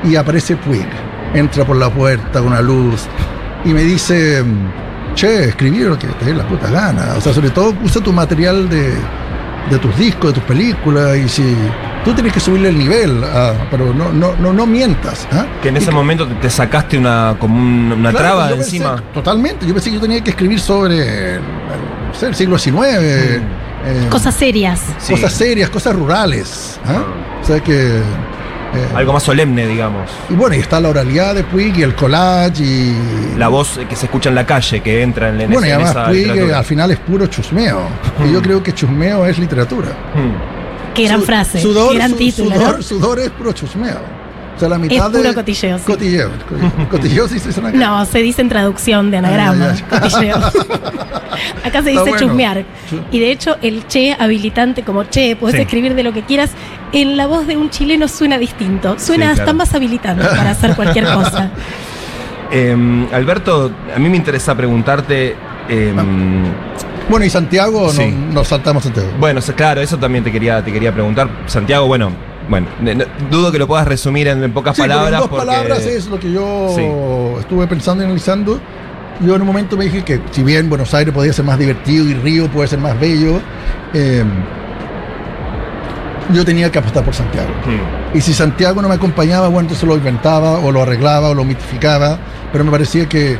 Y 0.05 0.15
aparece 0.15 0.55
Puig, 0.55 0.88
entra 1.34 1.65
por 1.65 1.75
la 1.75 1.89
puerta 1.89 2.39
con 2.39 2.48
una 2.48 2.62
luz 2.62 3.05
y 3.65 3.74
me 3.74 3.84
dice, 3.84 4.41
che, 5.15 5.50
escribí 5.50 5.79
lo 5.79 6.00
que 6.00 6.08
te 6.08 6.24
dé 6.24 6.34
la 6.34 6.48
puta 6.48 6.69
gana. 6.69 7.15
O 7.17 7.22
sea, 7.22 7.34
sobre 7.34 7.50
todo 7.50 7.75
usa 7.84 8.01
tu 8.01 8.13
material 8.13 8.69
de, 8.69 8.93
de 9.69 9.77
tus 9.77 9.93
discos, 9.98 10.34
de 10.34 10.39
tus 10.39 10.43
películas, 10.43 11.17
y 11.17 11.27
si 11.27 11.43
tú 12.06 12.13
tienes 12.13 12.34
que 12.34 12.39
subirle 12.39 12.70
el 12.70 12.77
nivel, 12.77 13.24
ah, 13.24 13.53
pero 13.70 13.94
no, 13.94 14.12
no, 14.12 14.36
no, 14.38 14.53
no 14.53 14.65
mientas. 14.65 15.27
¿ah? 15.32 15.46
Que 15.62 15.70
en 15.70 15.75
Y 15.75 15.79
ese 15.79 15.91
momento 15.91 16.27
te, 16.27 16.36
te 16.36 16.50
sacaste 16.50 16.98
una, 16.98 17.36
como 17.39 17.58
un- 17.58 17.91
una 17.91 18.12
Claro, 18.12 18.25
traba 18.25 18.50
pensé- 18.50 18.56
encima. 18.77 19.03
totalmente. 19.13 19.65
Yo 19.68 19.74
pensé 19.74 19.89
que 19.89 19.96
yo 19.96 20.01
tenía 20.01 20.22
que 20.24 20.32
escribir 20.32 20.60
sobre 20.60 21.36
el, 21.36 21.41
no 21.41 22.13
sé, 22.13 22.27
el 22.27 22.36
siglo 22.36 22.58
XIX. 22.58 23.41
eh, 23.86 24.08
Cosas 24.10 24.36
serias. 24.36 24.82
Sí. 24.98 25.13
cosas 25.13 25.32
serias, 25.34 25.70
cosas 25.70 25.96
rurales. 25.96 26.79
¿ah? 26.86 27.03
O 27.41 27.46
sea 27.46 27.60
que. 27.62 27.98
eh, 27.98 28.01
Algo 28.96 29.13
más 29.13 29.24
solemne, 29.24 29.65
digamos. 29.68 30.10
y 30.29 30.34
bueno, 30.34 30.56
y 30.56 30.60
está 30.60 30.79
la 30.79 30.89
oralidad 30.89 31.34
de 31.34 31.44
Puig 31.44 31.77
y 31.77 31.84
el 31.84 31.96
collage 31.96 32.62
y. 32.63 33.36
La 33.38 33.48
voz 33.48 33.79
que 33.89 33.96
se 33.96 34.06
escucha 34.08 34.29
en 34.29 34.36
la 34.36 34.46
calle, 34.46 34.82
que 34.82 35.01
entra 35.01 35.29
en, 35.29 35.39
en 35.41 35.51
Bueno, 35.51 35.65
y 35.68 35.72
además 35.72 35.91
esa 35.91 36.06
Puig 36.08 36.27
literatura. 36.27 36.58
al 36.60 36.65
final 36.65 36.91
es 36.91 36.98
puro 37.00 37.27
chusmeo. 37.27 37.82
Y 38.27 38.34
yo 38.34 38.41
creo 38.41 38.62
que 38.62 38.74
chusmeo 38.74 39.25
es 39.25 39.39
literatura. 39.39 39.88
Qué 40.93 41.03
gran 41.05 41.19
Su- 41.22 41.25
frase. 41.25 41.62
Sudor, 41.62 41.91
qué 41.91 41.98
gran 41.98 42.12
su- 42.12 42.17
título. 42.17 42.55
sudor, 42.55 42.75
¿no? 42.77 42.81
sudor 42.84 43.19
es 43.19 43.29
puro 43.31 43.51
chusmeo. 43.53 44.19
O 44.55 44.60
sea, 44.60 44.67
la 44.67 44.77
mitad 44.77 44.98
Es 45.08 45.12
puro 45.17 45.29
de. 45.29 45.34
cotilleo, 45.36 45.77
sí. 45.77 45.84
Cotilleo. 45.86 46.29
cotilleo. 46.50 46.89
Cotilleo 46.89 47.27
sí 47.29 47.39
se 47.39 47.48
dice. 47.48 47.62
No, 47.74 48.05
se 48.05 48.19
dice 48.19 48.41
en 48.41 48.50
traducción 48.50 49.10
de 49.10 49.17
anagrama. 49.17 49.74
Ah, 49.89 50.00
cotilleo. 50.01 50.36
Acá 51.63 51.81
se 51.81 51.91
dice 51.91 52.01
bueno. 52.01 52.17
chusmear. 52.17 52.65
Chu- 52.89 53.01
Y 53.12 53.19
de 53.19 53.31
hecho, 53.31 53.55
el 53.62 53.88
che 53.88 54.13
habilitante 54.19 54.84
como 54.84 55.05
che, 55.05 55.38
puedes 55.38 55.55
Sí. 55.55 55.62
escribir 55.62 55.96
de 55.96 56.03
lo 56.03 56.12
que 56.12 56.24
quieras, 56.24 56.51
en 56.91 57.15
la 57.15 57.27
voz 57.27 57.48
de 57.48 57.55
un 57.55 57.69
chileno 57.69 58.10
suena 58.10 58.38
distinto. 58.38 58.96
Suena 59.00 59.27
Sí, 59.27 59.31
hasta 59.31 59.43
claro. 59.46 59.58
más 59.60 59.74
habilitante 59.74 60.25
para 60.25 60.50
hacer 60.51 60.75
cualquier 60.75 61.05
cosa. 61.05 61.51
Eh, 62.51 62.75
Alberto, 63.13 63.72
a 63.96 64.00
mí 64.00 64.10
me 64.10 64.17
interesa 64.17 64.55
preguntarte. 64.55 65.36
eh, 65.69 65.93
Bueno, 67.09 67.25
y 67.25 67.29
Santiago, 67.29 67.87
no- 67.87 67.89
Sí. 67.91 68.13
nos 68.33 68.47
saltamos 68.47 68.83
Santiago. 68.83 69.09
Bueno, 69.19 69.41
claro, 69.55 69.81
eso 69.81 69.97
también 69.97 70.23
te 70.23 70.31
quería, 70.31 70.63
te 70.63 70.71
quería 70.71 70.93
preguntar. 70.93 71.27
Santiago, 71.47 71.87
bueno, 71.87 72.11
bueno, 72.49 72.67
dudo 73.31 73.51
que 73.51 73.57
lo 73.59 73.67
puedas 73.67 73.87
resumir 73.87 74.27
en, 74.27 74.43
en 74.43 74.51
pocas 74.53 74.75
Sí, 74.75 74.81
pero 74.83 74.93
en 74.93 75.00
palabras. 75.00 75.19
dos 75.22 75.29
porque- 75.29 75.45
palabras 75.45 75.85
es 75.85 76.05
lo 76.07 76.19
que 76.19 76.31
yo 76.31 76.69
Sí. 76.75 77.39
estuve 77.41 77.67
pensando 77.67 78.03
y 78.03 78.05
analizando. 78.05 78.59
Yo 79.22 79.35
en 79.35 79.41
un 79.41 79.48
momento 79.48 79.75
me 79.75 79.85
dije 79.85 80.03
que 80.03 80.22
si 80.31 80.43
bien 80.43 80.69
Buenos 80.69 80.93
Aires 80.93 81.13
podía 81.13 81.33
ser 81.33 81.43
más 81.45 81.57
divertido 81.59 82.05
y 82.05 82.13
Río 82.13 82.48
puede 82.48 82.67
ser 82.67 82.79
más 82.79 82.98
bello, 83.00 83.41
eh, 83.93 84.24
yo 86.31 86.45
tenía 86.45 86.72
que 86.72 86.77
apostar 86.79 87.03
por 87.03 87.13
Santiago. 87.13 87.50
Hmm. 87.65 88.17
Y 88.17 88.22
si 88.22 88.33
Santiago 88.33 88.81
no 88.81 88.87
me 88.87 88.95
acompañaba, 88.95 89.48
bueno, 89.48 89.61
entonces 89.61 89.87
lo 89.87 89.95
inventaba 89.95 90.59
o 90.59 90.72
lo 90.72 90.83
arreglaba 90.83 91.29
o 91.29 91.33
lo 91.33 91.43
mitificaba, 91.43 92.17
pero 92.51 92.63
me 92.63 92.72
parecía 92.72 93.07
que, 93.09 93.37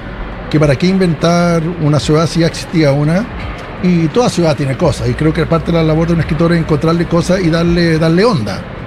que 0.50 0.60
para 0.60 0.76
qué 0.76 0.88
inventar 0.88 1.62
una 1.82 2.00
ciudad 2.00 2.28
si 2.28 2.40
ya 2.42 2.48
existía 2.48 2.92
una. 2.92 3.26
Y 3.82 4.08
toda 4.10 4.30
ciudad 4.30 4.58
tiene 4.58 4.76
cosas, 4.76 5.10
y 5.10 5.14
creo 5.14 5.34
que 5.34 5.46
parte 5.46 5.72
de 5.72 5.78
la 5.78 5.84
labor 5.84 6.08
de 6.08 6.14
un 6.14 6.20
escritor 6.20 6.52
es 6.52 6.60
encontrarle 6.60 7.06
cosas 7.06 7.40
y 7.42 7.50
darle, 7.50 7.98
darle 7.98 8.26
onda. 8.26 8.79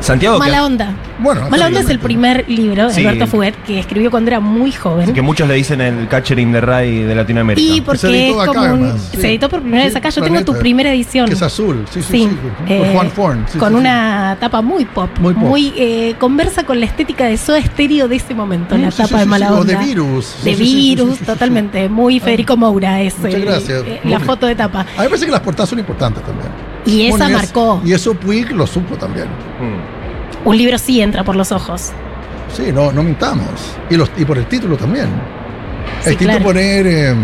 Santiago, 0.00 0.36
que, 0.38 0.46
Mala 0.46 0.64
onda. 0.64 0.94
Bueno, 1.18 1.48
Mala 1.50 1.66
onda 1.66 1.80
es 1.80 1.88
el 1.88 1.98
primer 1.98 2.44
libro 2.48 2.88
de 2.88 2.94
Sí. 2.94 3.00
Alberto 3.04 3.26
Fuguet 3.26 3.54
que 3.66 3.78
escribió 3.80 4.10
cuando 4.10 4.28
era 4.30 4.40
muy 4.40 4.70
joven. 4.70 5.12
que 5.14 5.22
muchos 5.22 5.48
le 5.48 5.54
dicen 5.54 5.80
el 5.80 6.06
catcher 6.06 6.38
in 6.38 6.52
the 6.52 6.60
rye 6.60 7.06
de 7.06 7.14
Latinoamérica. 7.14 7.66
Y 7.66 7.76
Se 7.76 7.82
porque 7.82 8.06
editó 8.06 8.42
es 8.42 8.48
acá, 8.48 8.58
como 8.60 8.74
un- 8.74 8.82
además, 8.84 9.08
sí. 9.10 9.20
se 9.20 9.28
editó 9.28 9.48
por 9.48 9.60
primera 9.62 9.82
Sí, 9.84 9.88
vez 9.88 9.96
acá. 9.96 10.08
Yo 10.10 10.22
tengo 10.22 10.44
tu 10.44 10.58
primera 10.58 10.92
edición. 10.92 11.26
Que 11.26 11.34
es 11.34 11.42
azul, 11.42 11.84
sí, 11.90 12.02
sí, 12.02 12.08
Sí, 12.12 12.28
sí. 12.30 12.36
Por 12.66 12.86
eh, 12.86 12.90
Juan 12.92 13.10
Forn. 13.10 13.44
sí, 13.50 13.58
con 13.58 13.68
sí, 13.70 13.74
sí. 13.74 13.80
una 13.80 14.36
tapa 14.38 14.60
muy 14.62 14.84
pop, 14.84 15.08
Muy 15.18 15.34
muy, 15.34 15.70
pop. 15.70 15.78
eh, 15.80 16.14
conversa 16.20 16.64
con 16.64 16.78
la 16.78 16.86
estética 16.86 17.24
de 17.24 17.36
Soda 17.38 17.60
Stereo 17.62 18.06
de 18.06 18.16
ese 18.16 18.34
momento, 18.34 18.76
la 18.76 18.90
Sí, 18.90 18.98
tapa 18.98 19.08
sí, 19.08 19.18
de 19.20 19.26
mala 19.26 19.48
sí, 19.48 19.52
o 19.54 19.56
onda. 19.60 19.78
de 19.80 19.84
virus. 19.86 20.34
De 20.44 20.54
sí, 20.54 20.56
sí, 20.56 20.66
sí, 20.66 20.74
virus, 20.76 21.08
sí, 21.10 21.12
sí, 21.14 21.18
sí. 21.20 21.24
totalmente, 21.24 21.88
muy 21.88 22.20
Federico 22.20 22.56
Moura 22.56 23.00
es 23.00 23.18
Muchas 23.18 23.40
gracias. 23.40 23.82
eh, 23.86 24.00
la 24.04 24.18
Muy- 24.18 24.26
foto 24.26 24.46
de 24.46 24.54
tapa. 24.54 24.80
A 24.80 24.84
mí 24.84 24.88
me 24.98 25.04
parece 25.08 25.24
que 25.26 25.32
las 25.32 25.40
portadas 25.40 25.70
son 25.70 25.78
importantes 25.78 26.22
también. 26.22 26.48
Y 26.86 27.06
esa 27.06 27.18
Bueno, 27.18 27.36
marcó. 27.36 27.82
Y 27.84 27.92
eso 27.92 28.14
Puig 28.14 28.52
lo 28.52 28.66
supo 28.66 28.96
también. 28.96 29.26
Hmm. 29.26 30.48
Un 30.48 30.56
libro 30.56 30.78
sí 30.78 31.00
entra 31.00 31.24
por 31.24 31.36
los 31.36 31.52
ojos. 31.52 31.90
Sí, 32.54 32.72
no, 32.72 32.92
no 32.92 33.02
mintamos. 33.02 33.76
Y, 33.90 33.96
los, 33.96 34.10
y 34.16 34.24
por 34.24 34.38
el 34.38 34.46
título 34.46 34.76
también. 34.76 35.08
Sí, 36.02 36.16
claro. 36.16 36.44
poner 36.44 36.86
eh, 36.86 37.14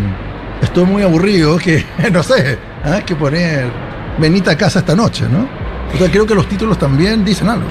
estoy 0.61 0.85
muy 0.85 1.03
aburrido 1.03 1.57
que, 1.65 1.85
no 2.13 2.23
sé, 2.23 2.59
¿ah? 2.85 3.01
que 3.05 3.15
poner 3.15 3.71
venite 4.19 4.51
a 4.51 4.57
casa 4.57 4.81
esta 4.81 4.95
noche, 4.95 5.25
¿no? 5.31 5.47
O 5.95 5.99
sea, 5.99 6.11
creo 6.11 6.27
que 6.27 6.35
los 6.35 6.49
títulos 6.49 6.79
también 6.79 7.25
dicen 7.25 7.49
algo. 7.49 7.69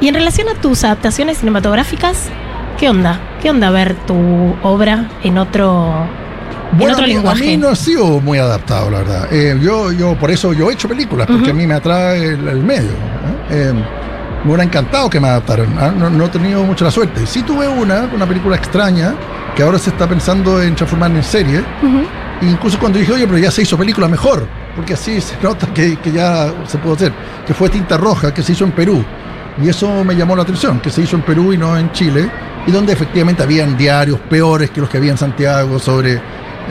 Y 0.00 0.08
en 0.08 0.14
relación 0.14 0.48
a 0.48 0.54
tus 0.54 0.84
adaptaciones 0.84 1.38
cinematográficas, 1.38 2.28
¿qué 2.78 2.88
onda? 2.88 3.20
¿Qué 3.42 3.50
onda 3.50 3.70
ver 3.70 3.94
tu 4.06 4.56
obra 4.62 5.08
en 5.22 5.38
otro, 5.38 6.06
en 6.72 6.90
otro 6.90 7.04
a 7.04 7.06
mí, 7.06 7.12
a 7.12 7.16
lenguaje? 7.16 7.44
mí 7.44 7.56
no 7.56 7.68
ha 7.68 7.76
sido 7.76 8.20
muy 8.20 8.38
adaptado, 8.38 8.90
la 8.90 8.98
verdad. 8.98 9.32
Eh, 9.32 9.58
yo, 9.60 9.92
yo, 9.92 10.16
por 10.18 10.30
eso 10.30 10.52
yo 10.52 10.70
he 10.70 10.74
hecho 10.74 10.88
películas, 10.88 11.26
porque 11.26 11.50
a 11.50 11.54
mí 11.54 11.66
me 11.66 11.74
atrae 11.74 12.24
el, 12.34 12.48
el 12.48 12.62
medio. 12.62 12.90
¿eh? 13.50 13.72
Me 14.44 14.50
hubiera 14.50 14.64
encantado 14.64 15.10
que 15.10 15.18
me 15.18 15.28
adaptaran. 15.28 15.74
¿ah? 15.78 15.92
No, 15.96 16.08
no 16.10 16.26
he 16.26 16.28
tenido 16.28 16.62
mucha 16.62 16.84
la 16.84 16.90
suerte. 16.90 17.26
Sí 17.26 17.42
tuve 17.42 17.66
una, 17.66 18.08
una 18.14 18.26
película 18.26 18.56
extraña, 18.56 19.14
que 19.56 19.62
ahora 19.62 19.78
se 19.78 19.90
está 19.90 20.06
pensando 20.08 20.62
en 20.62 20.74
transformar 20.74 21.10
en 21.10 21.22
serie. 21.24 21.64
Incluso 22.42 22.78
cuando 22.78 22.98
dije, 23.00 23.12
oye, 23.12 23.26
pero 23.26 23.38
ya 23.38 23.50
se 23.50 23.62
hizo 23.62 23.76
película 23.76 24.06
mejor, 24.06 24.46
porque 24.76 24.94
así 24.94 25.20
se 25.20 25.34
nota 25.42 25.66
que, 25.74 25.96
que 25.96 26.12
ya 26.12 26.52
se 26.66 26.78
pudo 26.78 26.94
hacer, 26.94 27.12
que 27.46 27.52
fue 27.54 27.68
Tinta 27.68 27.96
Roja, 27.96 28.32
que 28.32 28.42
se 28.42 28.52
hizo 28.52 28.64
en 28.64 28.72
Perú. 28.72 29.04
Y 29.60 29.68
eso 29.68 30.04
me 30.04 30.14
llamó 30.14 30.36
la 30.36 30.42
atención, 30.42 30.78
que 30.78 30.88
se 30.90 31.02
hizo 31.02 31.16
en 31.16 31.22
Perú 31.22 31.52
y 31.52 31.58
no 31.58 31.76
en 31.76 31.90
Chile, 31.90 32.30
y 32.64 32.70
donde 32.70 32.92
efectivamente 32.92 33.42
habían 33.42 33.76
diarios 33.76 34.20
peores 34.20 34.70
que 34.70 34.80
los 34.80 34.88
que 34.88 34.98
había 34.98 35.10
en 35.10 35.18
Santiago 35.18 35.80
sobre, 35.80 36.20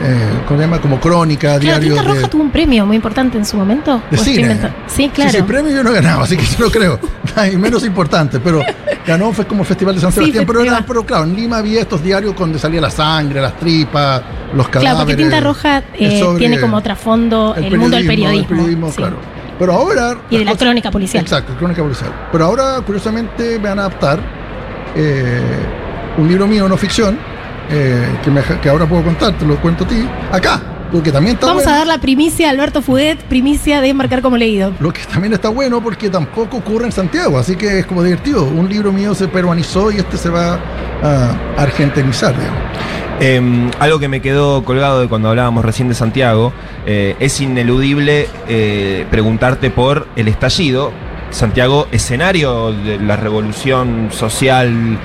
eh. 0.00 0.78
Como 0.80 1.00
crónica, 1.00 1.58
Claro, 1.58 1.60
diarios 1.60 1.94
Tinta 1.96 2.08
Roja 2.08 2.20
de, 2.22 2.28
tuvo 2.28 2.42
un 2.42 2.50
premio 2.50 2.86
muy 2.86 2.96
importante 2.96 3.36
en 3.38 3.44
su 3.44 3.56
momento. 3.56 4.02
de 4.10 4.16
¿O 4.16 4.20
estoy 4.20 4.34
cine. 4.36 4.58
Sí, 4.86 5.08
claro. 5.10 5.30
Sí, 5.30 5.36
sí, 5.38 5.42
premio 5.42 5.74
yo 5.74 5.82
no 5.84 5.92
ganaba, 5.92 6.24
así 6.24 6.36
que 6.36 6.44
yo 6.44 6.64
no 6.66 6.70
creo. 6.70 6.98
Hay 7.36 7.56
menos 7.56 7.84
importante, 7.84 8.40
pero 8.40 8.60
ganó 9.06 9.32
fue 9.32 9.46
como 9.46 9.64
Festival 9.64 9.94
de 9.94 10.00
San 10.00 10.10
Sí, 10.12 10.16
Sebastián. 10.16 10.44
pero, 10.46 10.62
era- 10.62 10.84
pero 10.86 11.04
claro, 11.04 11.24
en 11.24 11.34
Lima 11.36 11.58
había 11.58 11.80
estos 11.82 12.02
diarios 12.02 12.34
donde 12.36 12.58
salía 12.58 12.80
la 12.80 12.90
sangre, 12.90 13.40
las 13.40 13.56
tripas, 13.58 14.22
los 14.54 14.68
cadáveres. 14.68 14.80
Claro, 14.94 14.98
porque 14.98 15.16
Tinta 15.16 15.40
Roja 15.40 15.82
eh, 15.94 16.22
tiene 16.38 16.60
como 16.60 16.80
trasfondo 16.82 17.54
el, 17.56 17.76
mundo 17.78 17.96
del 17.96 18.06
periodismo. 18.06 18.90
sí. 18.90 18.96
claro. 18.96 19.16
Pero 19.58 19.72
ahora. 19.72 20.16
Y 20.30 20.38
de 20.38 20.44
la 20.44 20.52
cosas- 20.52 20.62
crónica 20.66 20.90
policial. 20.92 21.22
Exacto, 21.24 21.52
crónica 21.58 21.82
policial. 21.82 22.12
Pero 22.30 22.44
ahora, 22.44 22.80
curiosamente, 22.86 23.58
me 23.58 23.68
van 23.68 23.78
a 23.80 23.86
adaptar 23.86 24.20
eh, 24.94 25.40
un 26.16 26.28
libro 26.28 26.46
mío, 26.46 26.68
no 26.68 26.76
ficción, 26.76 27.18
eh, 27.70 28.06
que, 28.24 28.30
me- 28.30 28.42
que 28.60 28.68
ahora 28.68 28.86
puedo 28.86 29.02
contar, 29.04 29.32
te 29.38 29.44
lo 29.44 29.56
cuento 29.60 29.84
a 29.84 29.88
ti, 29.88 30.06
acá, 30.32 30.60
Porque 30.90 31.12
también 31.12 31.34
está 31.34 31.48
Vamos 31.48 31.64
bueno. 31.64 31.74
a 31.76 31.78
dar 31.80 31.86
la 31.86 31.98
primicia 31.98 32.48
a 32.48 32.50
Alberto 32.50 32.80
Fudet, 32.80 33.22
primicia 33.24 33.80
de 33.82 33.92
marcar 33.92 34.22
como 34.22 34.36
leído. 34.38 34.72
Lo 34.80 34.90
que 34.92 35.02
también 35.04 35.34
está 35.34 35.50
bueno 35.50 35.82
porque 35.82 36.08
tampoco 36.08 36.56
ocurre 36.58 36.86
en 36.86 36.92
Santiago, 36.92 37.38
así 37.38 37.56
que 37.56 37.80
es 37.80 37.86
como 37.86 38.02
divertido. 38.02 38.44
Un 38.44 38.68
libro 38.70 38.90
mío 38.90 39.14
se 39.14 39.28
peruanizó 39.28 39.90
y 39.90 39.96
este 39.96 40.16
se 40.16 40.30
va 40.30 40.58
a 41.02 41.34
argentinizar, 41.58 42.34
digamos. 42.38 42.58
Eh, 43.20 43.70
algo 43.80 43.98
que 43.98 44.08
me 44.08 44.20
quedó 44.22 44.64
colgado 44.64 45.00
de 45.00 45.08
cuando 45.08 45.28
hablábamos 45.28 45.64
recién 45.64 45.88
de 45.88 45.94
Santiago, 45.94 46.52
eh, 46.86 47.16
es 47.20 47.38
ineludible 47.40 48.28
eh, 48.48 49.04
preguntarte 49.10 49.70
por 49.70 50.06
el 50.16 50.28
estallido. 50.28 50.92
Santiago, 51.30 51.86
escenario 51.92 52.72
de 52.72 52.98
la 52.98 53.16
revolución 53.16 54.08
social 54.10 54.98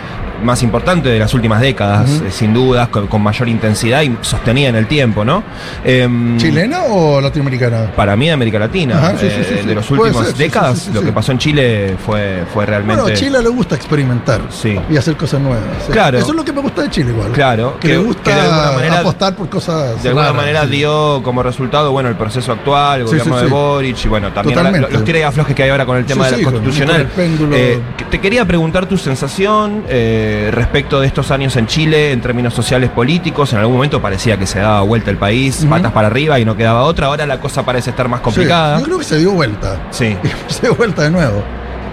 más 0.44 0.62
importante 0.64 1.10
de 1.10 1.20
las 1.20 1.34
últimas 1.34 1.62
décadas, 1.62 2.10
eh, 2.26 2.32
sin 2.32 2.54
dudas, 2.54 2.90
con, 2.90 3.08
con 3.08 3.22
mayor 3.22 3.48
intensidad 3.50 4.02
y 4.02 4.16
sostenida 4.22 4.70
en 4.70 4.76
el 4.76 4.88
tiempo, 4.88 5.24
¿no? 5.26 5.44
Em, 5.84 6.38
¿Chilena 6.38 6.84
o 6.90 7.20
latinoamericana? 7.22 7.92
Para 7.96 8.16
mí, 8.16 8.28
de 8.28 8.32
América 8.34 8.60
Latina, 8.60 8.98
Ajá, 8.98 9.12
sí, 9.12 9.28
sí, 9.30 9.36
eh, 9.40 9.60
sí, 9.62 9.68
de 9.68 9.76
las 9.76 9.90
últimas 9.90 10.38
décadas, 10.38 10.90
lo 10.94 11.02
que 11.02 11.12
pasó 11.12 11.32
en 11.32 11.38
Chile 11.38 11.96
fue, 12.06 12.44
fue 12.54 12.66
realmente. 12.66 13.02
Bueno, 13.02 13.16
a 13.16 13.18
Chile 13.20 13.42
le 13.42 13.50
gusta 13.50 13.76
experimentar 13.76 14.42
Sí. 14.50 14.78
y 14.90 14.98
hacer 14.98 15.16
cosas 15.16 15.42
nuevas. 15.42 15.64
Claro. 15.92 16.18
Eso 16.18 16.30
es 16.32 16.36
lo 16.36 16.44
que 16.46 16.54
me 16.54 16.62
gusta 16.62 16.84
de 16.84 16.90
Chile 16.90 17.12
igual. 17.12 17.32
Claro, 17.32 17.78
Que, 17.80 17.88
que- 17.88 17.94
le 17.96 18.00
gusta 18.00 18.24
que 18.24 18.34
de 18.34 18.42
alguna 18.42 18.72
manera- 18.74 19.00
apostar 19.00 19.36
por 19.36 19.50
cosas 19.50 20.02
De 20.04 20.10
alguna 20.10 20.28
raras, 20.28 20.36
manera 20.38 20.66
dio 20.66 21.22
como 21.24 21.44
resultado, 21.44 21.92
bueno, 21.92 22.10
el 22.10 22.16
proceso 22.16 22.52
actual, 22.52 23.02
el 23.02 23.06
gobierno 23.08 23.38
de. 23.38 23.48
Boric 23.48 24.06
y 24.06 24.08
bueno, 24.08 24.32
también 24.32 24.64
la- 24.64 24.72
los 24.90 25.04
tira 25.04 25.20
y 25.20 25.22
aflojes 25.22 25.56
que 25.56 25.64
hay 25.64 25.70
ahora 25.70 25.86
con 25.86 25.98
el 25.98 26.06
tema 26.06 26.26
de 26.30 26.38
la 26.38 26.44
con- 26.44 26.54
constitucional. 26.54 27.08
Eh, 27.54 27.80
te 28.10 28.20
quería 28.20 28.46
preguntar 28.46 28.86
tu 28.86 28.98
sensación 28.98 29.84
eh, 29.88 30.33
respecto 30.52 31.00
de 31.00 31.08
estos 31.08 31.32
años 31.32 31.56
en 31.58 31.68
Chile 31.68 32.12
en 32.12 32.22
términos 32.22 32.54
sociales 32.54 32.90
políticos. 32.90 33.52
En 33.54 33.60
algún 33.60 33.76
momento 33.76 34.02
parecía 34.02 34.38
que 34.38 34.46
se 34.46 34.60
daba 34.60 34.82
vuelta 34.82 35.10
el 35.12 35.18
país, 35.18 35.66
patas 35.70 35.92
para 35.92 36.08
arriba 36.08 36.40
y 36.40 36.46
no 36.46 36.56
quedaba 36.56 36.84
otra. 36.84 37.08
Ahora 37.08 37.26
la 37.26 37.40
cosa 37.40 37.64
parece 37.64 37.90
estar 37.92 38.08
más 38.08 38.20
Sí, 38.20 38.24
complicada. 38.26 38.80
yo 38.80 38.86
creo 38.86 38.98
que 39.00 39.04
se 39.06 39.18
dio 39.18 39.32
vuelta. 39.32 39.78
Sí. 39.92 40.18
se 40.48 40.62
dio 40.62 40.76
vuelta 40.76 41.04
de 41.04 41.12
nuevo. 41.12 41.44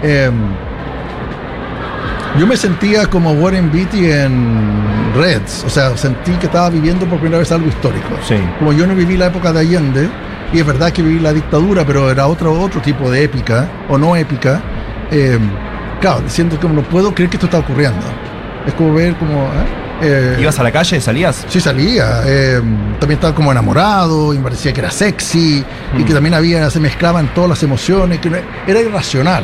Eh, 0.03 0.29
yo 2.39 2.47
me 2.47 2.55
sentía 2.55 3.07
como 3.07 3.31
Warren 3.33 3.69
Beatty 3.71 4.09
en 4.09 5.13
Reds, 5.15 5.65
o 5.65 5.69
sea, 5.69 5.97
sentí 5.97 6.31
que 6.33 6.45
estaba 6.45 6.69
viviendo 6.69 7.05
por 7.05 7.19
primera 7.19 7.39
vez 7.39 7.51
algo 7.51 7.67
histórico. 7.67 8.07
Sí. 8.25 8.35
Como 8.57 8.71
yo 8.71 8.87
no 8.87 8.95
viví 8.95 9.17
la 9.17 9.25
época 9.27 9.51
de 9.51 9.59
Allende, 9.59 10.09
y 10.53 10.59
es 10.59 10.65
verdad 10.65 10.91
que 10.93 11.01
viví 11.01 11.19
la 11.19 11.33
dictadura, 11.33 11.85
pero 11.85 12.09
era 12.09 12.27
otro, 12.27 12.53
otro 12.59 12.79
tipo 12.81 13.11
de 13.11 13.23
épica, 13.25 13.67
o 13.89 13.97
no 13.97 14.15
épica, 14.15 14.61
eh, 15.11 15.37
claro, 15.99 16.21
siento 16.27 16.57
que 16.57 16.69
no 16.69 16.81
puedo 16.83 17.13
creer 17.13 17.29
que 17.29 17.35
esto 17.35 17.47
está 17.47 17.59
ocurriendo. 17.59 17.99
Es 18.65 18.73
como 18.73 18.93
ver 18.93 19.15
como... 19.15 19.45
¿eh? 19.45 19.65
Eh, 20.03 20.37
¿Ibas 20.41 20.59
a 20.59 20.63
la 20.63 20.71
calle? 20.71 20.99
¿Salías? 20.99 21.45
Sí 21.47 21.59
salía, 21.59 22.21
eh, 22.25 22.59
también 22.99 23.17
estaba 23.19 23.35
como 23.35 23.51
enamorado 23.51 24.33
y 24.33 24.37
me 24.37 24.43
parecía 24.45 24.73
que 24.73 24.79
era 24.81 24.89
sexy 24.89 25.63
y 25.95 26.01
Mm. 26.01 26.05
que 26.05 26.13
también 26.13 26.33
había, 26.33 26.69
se 26.71 26.79
mezclaban 26.79 27.31
todas 27.35 27.51
las 27.51 27.61
emociones, 27.63 28.19
que 28.19 28.31
era 28.67 28.79
irracional 28.81 29.43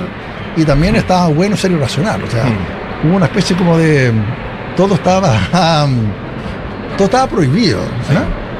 y 0.55 0.63
también 0.63 0.95
estaba 0.95 1.27
bueno 1.27 1.55
ser 1.55 1.71
irracional, 1.73 2.23
o 2.23 2.31
sea, 2.31 2.45
Mm. 2.45 3.07
hubo 3.07 3.15
una 3.17 3.25
especie 3.27 3.55
como 3.55 3.77
de, 3.77 4.11
todo 4.75 4.95
estaba, 4.95 5.85
um, 5.85 5.95
todo 6.97 7.05
estaba 7.05 7.27
prohibido. 7.27 7.79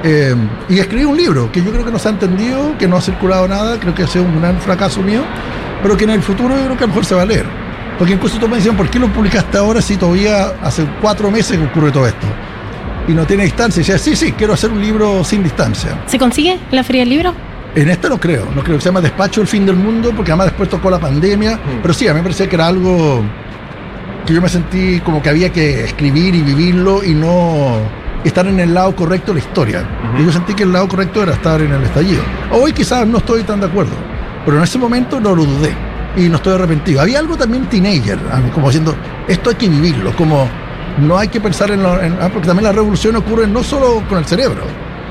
Eh, 0.04 0.36
y 0.70 0.78
escribí 0.78 1.04
un 1.06 1.17
libro 1.17 1.52
que 1.52 1.63
yo 1.63 1.72
creo 1.72 1.84
que 1.84 1.91
no 1.91 1.98
se 1.98 2.10
ha 2.10 2.12
entendido, 2.12 2.78
que 2.78 2.88
no 2.88 2.98
ha 2.98 3.02
circulado 3.02 3.48
nada, 3.48 3.80
creo 3.80 3.96
que 3.96 4.04
ha 4.04 4.08
sido 4.08 4.26
un 4.26 4.39
gran 4.39 4.60
fracaso 4.62 5.02
mío, 5.02 5.22
pero 5.82 5.98
que 5.98 6.04
en 6.04 6.12
el 6.12 6.22
futuro 6.22 6.56
yo 6.56 6.65
creo 6.65 6.78
que 6.78 6.84
a 6.84 6.88
lo 6.88 6.89
mejor 6.89 7.06
se 7.06 7.15
va 7.15 7.24
a 7.24 7.26
leer. 7.26 7.46
Porque 7.97 8.13
incluso 8.13 8.38
tú 8.38 8.47
me 8.47 8.57
decían, 8.57 8.77
¿por 8.77 8.89
qué 8.89 8.99
lo 8.99 9.07
publicaste 9.07 9.57
ahora 9.57 9.81
si 9.81 9.97
todavía 9.97 10.53
hace 10.62 10.86
cuatro 11.01 11.31
meses 11.31 11.57
que 11.57 11.65
ocurre 11.65 11.91
todo 11.91 12.05
esto? 12.05 12.27
Y 13.07 13.13
no 13.13 13.25
tiene 13.25 13.43
distancia. 13.43 13.79
Y 13.79 13.83
decía, 13.83 13.97
sí, 13.97 14.15
sí, 14.15 14.33
quiero 14.33 14.53
hacer 14.53 14.69
un 14.71 14.81
libro 14.81 15.23
sin 15.23 15.41
distancia. 15.41 16.03
¿Se 16.05 16.19
consigue 16.19 16.60
la 16.71 16.83
Feria 16.83 17.01
del 17.01 17.10
Libro? 17.10 17.33
En 17.73 17.89
esta 17.89 18.10
no 18.10 18.19
creo, 18.19 18.45
no 18.55 18.63
creo 18.63 18.77
que 18.77 18.81
se 18.81 18.89
llama 18.89 19.01
Despacho 19.01 19.41
el 19.41 19.47
fin 19.47 19.65
del 19.65 19.75
mundo, 19.75 20.12
porque 20.15 20.31
además 20.31 20.47
después 20.47 20.69
tocó 20.69 20.89
la 20.91 20.99
pandemia. 20.99 21.55
Mm. 21.55 21.81
Pero 21.81 21.93
sí, 21.93 22.07
a 22.07 22.13
mí 22.13 22.17
me 22.17 22.23
parecía 22.23 22.47
que 22.47 22.55
era 22.55 22.67
algo 22.67 23.23
que 24.25 24.33
yo 24.33 24.41
me 24.41 24.49
sentí 24.49 24.99
como 24.99 25.21
que 25.21 25.29
había 25.29 25.51
que 25.51 25.86
escribir 25.86 26.36
y 26.36 26.41
vivirlo 26.41 27.03
y 27.03 27.13
no 27.13 27.77
estar 28.23 28.45
en 28.45 28.60
el 28.60 28.73
lado 28.73 28.95
correcto 28.95 29.33
de 29.33 29.39
la 29.39 29.45
historia. 29.45 29.86
Y 30.19 30.25
yo 30.25 30.31
sentí 30.31 30.53
que 30.53 30.63
el 30.63 30.73
lado 30.73 30.88
correcto 30.88 31.23
era 31.23 31.33
estar 31.33 31.62
en 31.62 31.71
el 31.71 31.81
estallido. 31.83 32.21
Hoy 32.51 32.73
quizás 32.73 33.07
no 33.07 33.19
estoy 33.19 33.43
tan 33.43 33.60
de 33.60 33.67
acuerdo, 33.67 33.93
pero 34.45 34.57
en 34.57 34.63
ese 34.63 34.77
momento 34.77 35.19
no 35.19 35.33
lo 35.33 35.45
dudé 35.45 35.87
y 36.17 36.27
no 36.30 36.36
estoy 36.38 36.53
arrepentido. 36.56 36.99
Había 37.01 37.19
algo 37.19 37.38
también 37.38 37.65
teenager, 37.67 38.17
como 38.53 38.67
diciendo, 38.67 38.95
esto 39.27 39.49
hay 39.51 39.56
que 39.56 39.69
vivirlo, 39.69 40.13
como 40.15 40.49
no 40.99 41.17
hay 41.17 41.27
que 41.30 41.39
pensar 41.39 41.71
en 41.71 41.84
lo... 41.84 42.01
en- 42.01 42.17
ah, 42.19 42.30
porque 42.34 42.47
también 42.47 42.65
la 42.65 42.71
revolución 42.71 43.15
ocurre 43.15 43.47
no 43.47 43.63
solo 43.63 44.03
con 44.10 44.17
el 44.17 44.25
cerebro. 44.25 44.63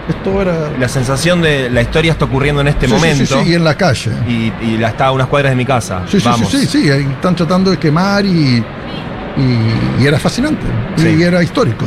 Esto 0.09 0.41
era... 0.43 0.71
La 0.79 0.89
sensación 0.89 1.41
de 1.43 1.69
la 1.71 1.83
historia 1.83 2.13
está 2.13 2.27
ocurriendo 2.27 2.61
en 2.61 2.69
este 2.69 2.87
Sí, 2.87 2.93
momento 2.93 3.25
sí, 3.27 3.35
sí, 3.45 3.51
y 3.51 3.55
en 3.55 3.65
la 3.65 3.75
calle. 3.77 4.11
y, 4.29 4.53
y 4.65 4.79
la 4.79 4.89
está 4.89 5.07
a 5.07 5.13
unas 5.13 5.27
cuadras 5.29 5.51
de 5.53 5.57
mi 5.57 5.65
casa. 5.65 6.03
Sí, 6.09 6.21
sí, 6.21 6.27
Vamos. 6.29 6.49
sí, 6.51 6.67
sí, 6.67 6.83
sí, 6.85 6.89
están 6.89 7.35
tratando 7.35 7.71
de 7.71 7.77
quemar 7.79 8.25
y, 8.25 8.63
y, 9.37 10.03
y 10.03 10.07
era 10.07 10.19
fascinante. 10.19 10.65
Sí. 10.97 11.09
Y 11.19 11.23
era 11.23 11.43
histórico. 11.43 11.85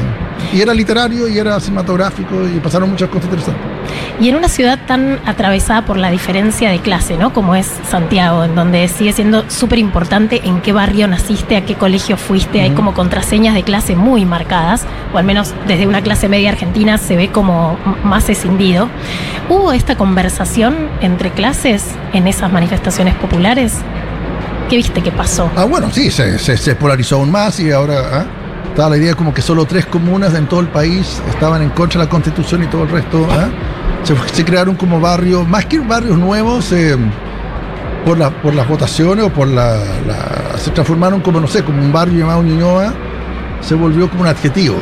Y 0.53 0.62
era 0.62 0.73
literario 0.73 1.27
y 1.27 1.38
era 1.38 1.60
cinematográfico 1.60 2.36
y 2.47 2.60
pasaron 2.60 2.89
muchas 2.89 3.08
cosas 3.10 3.25
interesantes. 3.25 3.63
Y 4.19 4.30
en 4.30 4.36
una 4.36 4.49
ciudad 4.49 4.80
tan 4.86 5.19
atravesada 5.25 5.86
por 5.86 5.97
la 5.97 6.12
diferencia 6.12 6.69
de 6.69 6.80
clase, 6.80 7.17
¿no? 7.17 7.34
Como 7.34 7.56
es 7.56 7.71
Santiago, 7.89 8.43
en 8.43 8.56
donde 8.56 8.88
sigue 8.88 9.13
siendo 9.13 9.49
súper 9.49 9.80
importante 9.80 10.41
en 10.43 10.62
qué 10.62 10.73
barrio 10.73 11.08
naciste, 11.08 11.56
a 11.56 11.65
qué 11.65 11.75
colegio 11.75 12.17
fuiste, 12.17 12.62
hay 12.62 12.71
como 12.71 12.93
contraseñas 12.93 13.56
de 13.56 13.63
clase 13.63 13.95
muy 13.95 14.25
marcadas, 14.25 14.86
o 15.13 15.17
al 15.17 15.23
menos 15.23 15.54
desde 15.67 15.88
una 15.88 16.02
clase 16.02 16.28
media 16.28 16.49
argentina 16.49 16.97
se 16.97 17.15
ve 17.15 17.30
como 17.30 17.78
más 18.04 18.30
escindido. 18.30 18.89
¿Hubo 19.47 19.71
esta 19.71 19.95
conversación 19.95 20.89
entre 21.02 21.32
clases 21.32 21.86
en 22.13 22.28
esas 22.28 22.52
manifestaciones 22.52 23.15
populares? 23.15 23.73
¿Qué 24.69 24.75
viste 24.75 25.02
que 25.02 25.12
pasó? 25.12 25.49
Ah, 25.56 25.63
bueno, 25.63 25.89
sí, 25.91 26.12
se, 26.12 26.38
se, 26.38 26.56
se 26.58 26.75
polarizó 26.75 27.15
aún 27.15 27.32
más 27.32 27.60
y 27.60 27.71
ahora 27.71 28.02
ah, 28.12 28.25
estaba 28.67 28.89
la 28.91 28.97
idea 28.97 29.15
como 29.15 29.34
que 29.34 29.41
solo 29.41 29.65
tres 29.65 29.86
comunas 29.88 30.36
en 30.36 30.45
todo 30.47 30.60
el 30.60 30.67
país 30.67 31.21
estaban 31.28 31.62
en 31.63 31.69
contra 31.69 31.99
de 31.99 32.06
la 32.06 32.10
constitución 32.10 32.63
y 32.63 32.67
todo 32.67 32.84
el 32.84 32.89
resto. 32.89 33.28
ah. 33.32 33.47
Se, 34.03 34.15
se 34.33 34.45
crearon 34.45 34.75
como 34.75 34.99
barrios, 34.99 35.47
más 35.47 35.65
que 35.65 35.79
barrios 35.79 36.17
nuevos, 36.17 36.71
eh, 36.71 36.95
por, 38.05 38.17
la, 38.17 38.29
por 38.29 38.53
las 38.55 38.67
votaciones 38.67 39.25
o 39.25 39.29
por 39.29 39.47
la, 39.47 39.75
la- 40.07 40.57
Se 40.57 40.71
transformaron 40.71 41.21
como, 41.21 41.39
no 41.39 41.47
sé, 41.47 41.63
como 41.63 41.81
un 41.81 41.91
barrio 41.91 42.19
llamado 42.19 42.41
Ñuñoa, 42.43 42.93
se 43.62 43.75
volvió 43.75 44.09
como 44.09 44.21
un 44.21 44.27
adjetivo. 44.27 44.77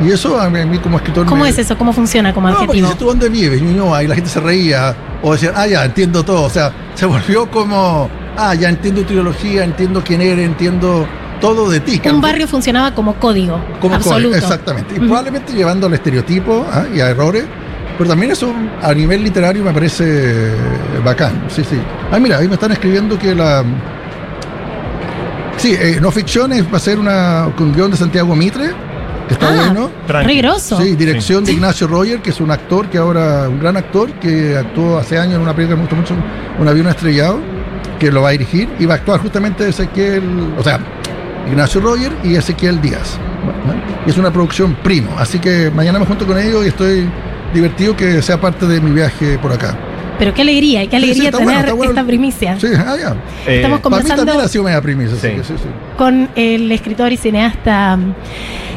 Y 0.00 0.10
eso 0.10 0.40
a 0.40 0.48
mí, 0.50 0.78
como 0.78 0.96
escritor 0.96 1.26
¿Cómo 1.26 1.44
me- 1.44 1.50
es 1.50 1.58
eso? 1.58 1.76
¿Cómo 1.78 1.92
funciona 1.92 2.32
como 2.32 2.48
no, 2.48 2.54
porque 2.54 2.64
adjetivo? 2.66 2.86
dices, 2.88 2.98
¿tú 2.98 3.06
dónde 3.06 3.28
vives? 3.28 3.62
Ñuñoa, 3.62 4.02
y 4.02 4.06
la 4.08 4.14
gente 4.14 4.30
se 4.30 4.40
reía, 4.40 4.94
o 5.22 5.32
decían, 5.32 5.54
ah, 5.56 5.66
ya, 5.66 5.84
entiendo 5.84 6.22
todo. 6.24 6.42
O 6.42 6.50
sea, 6.50 6.72
se 6.94 7.06
volvió 7.06 7.50
como, 7.50 8.08
ah, 8.36 8.54
ya 8.54 8.68
entiendo 8.68 9.02
tu 9.02 9.12
ideología, 9.14 9.64
entiendo 9.64 10.02
quién 10.04 10.20
eres, 10.20 10.44
entiendo 10.46 11.06
todo 11.40 11.68
de 11.70 11.80
ti. 11.80 12.00
Un 12.10 12.20
barrio 12.20 12.46
funcionaba 12.46 12.94
como 12.94 13.14
código 13.14 13.60
como 13.80 13.94
absoluto. 13.96 14.28
core, 14.28 14.38
exactamente. 14.38 14.94
Y 14.94 14.98
Ujú. 14.98 15.06
probablemente 15.06 15.52
llevando 15.52 15.86
al 15.86 15.94
estereotipo 15.94 16.66
ah, 16.72 16.84
y 16.94 17.00
a 17.00 17.08
errores. 17.10 17.44
Pero 17.98 18.10
también 18.10 18.32
eso 18.32 18.52
a 18.82 18.92
nivel 18.94 19.22
literario 19.22 19.62
me 19.62 19.72
parece 19.72 20.50
bacán. 21.04 21.44
Sí, 21.48 21.62
sí. 21.62 21.78
Ah, 22.10 22.18
mira, 22.18 22.38
ahí 22.38 22.48
me 22.48 22.54
están 22.54 22.72
escribiendo 22.72 23.18
que 23.18 23.34
la. 23.34 23.62
Sí, 25.56 25.74
eh, 25.78 25.98
no 26.00 26.10
ficción 26.10 26.52
es- 26.52 26.64
va 26.72 26.78
a 26.78 26.80
ser 26.80 26.98
una 26.98 27.48
con 27.56 27.72
guion 27.72 27.90
de 27.90 27.96
Santiago 27.96 28.34
Mitre, 28.34 28.70
que 29.28 29.34
está 29.34 29.48
Ah. 29.48 29.70
bueno. 29.72 29.90
Grosso. 30.40 30.80
Sí, 30.80 30.96
dirección 30.96 31.44
de 31.44 31.52
Ignacio 31.52 31.86
Roger, 31.86 32.20
que 32.20 32.30
es 32.30 32.40
un 32.40 32.50
actor 32.50 32.88
que 32.88 32.98
ahora, 32.98 33.48
un 33.48 33.60
gran 33.60 33.76
actor, 33.76 34.10
que 34.14 34.56
actuó 34.56 34.98
hace 34.98 35.18
años 35.18 35.34
en 35.36 35.42
una 35.42 35.54
película 35.54 35.76
que 35.76 35.82
me 35.82 35.82
gustó 35.82 35.96
mucho, 35.96 36.14
un 36.58 36.66
avión 36.68 36.88
estrellado, 36.88 37.38
que 38.00 38.10
lo 38.10 38.22
va 38.22 38.30
a 38.30 38.32
dirigir 38.32 38.68
y 38.80 38.86
va 38.86 38.94
a 38.94 38.96
actuar 38.96 39.20
justamente 39.20 39.68
Ezequiel, 39.68 40.24
o 40.58 40.62
sea, 40.64 40.80
Ignacio 41.48 41.80
Roger 41.80 42.10
y 42.24 42.34
Ezequiel 42.34 42.80
Díaz. 42.80 43.18
¿no? 43.66 43.74
Y 44.06 44.10
es 44.10 44.18
una 44.18 44.32
producción 44.32 44.74
primo, 44.82 45.10
así 45.18 45.38
que 45.38 45.70
mañana 45.72 45.98
me 46.00 46.06
junto 46.06 46.26
con 46.26 46.38
ellos 46.38 46.64
y 46.64 46.68
estoy 46.68 47.08
divertido 47.52 47.96
que 47.96 48.20
sea 48.22 48.40
parte 48.40 48.66
de 48.66 48.80
mi 48.80 48.90
viaje 48.92 49.38
por 49.38 49.52
acá. 49.52 49.76
Pero 50.18 50.34
qué 50.34 50.42
alegría, 50.42 50.84
y 50.84 50.88
qué 50.88 50.98
Sí, 50.98 51.02
sí, 51.04 51.10
alegría 51.26 51.30
tener 51.32 51.74
bueno, 51.74 51.92
esta 51.92 52.04
primicia. 52.04 52.58
Sí, 52.60 52.68
ah, 52.76 52.96
ya. 53.00 53.16
Eh, 53.46 53.56
Estamos 53.56 53.80
Para 53.80 53.96
mí 53.96 54.02
conversando 54.02 54.24
también 54.24 54.44
ha 54.44 54.48
sido 54.48 54.64
media 54.64 54.80
primicia, 54.80 55.16
así 55.16 55.28
Sí. 55.28 55.34
que 55.36 55.44
sí, 55.44 55.54
sí. 55.56 55.68
con 55.96 56.28
el 56.36 56.70
escritor 56.70 57.10
y 57.12 57.16
cineasta 57.16 57.96
mm, 57.96 58.14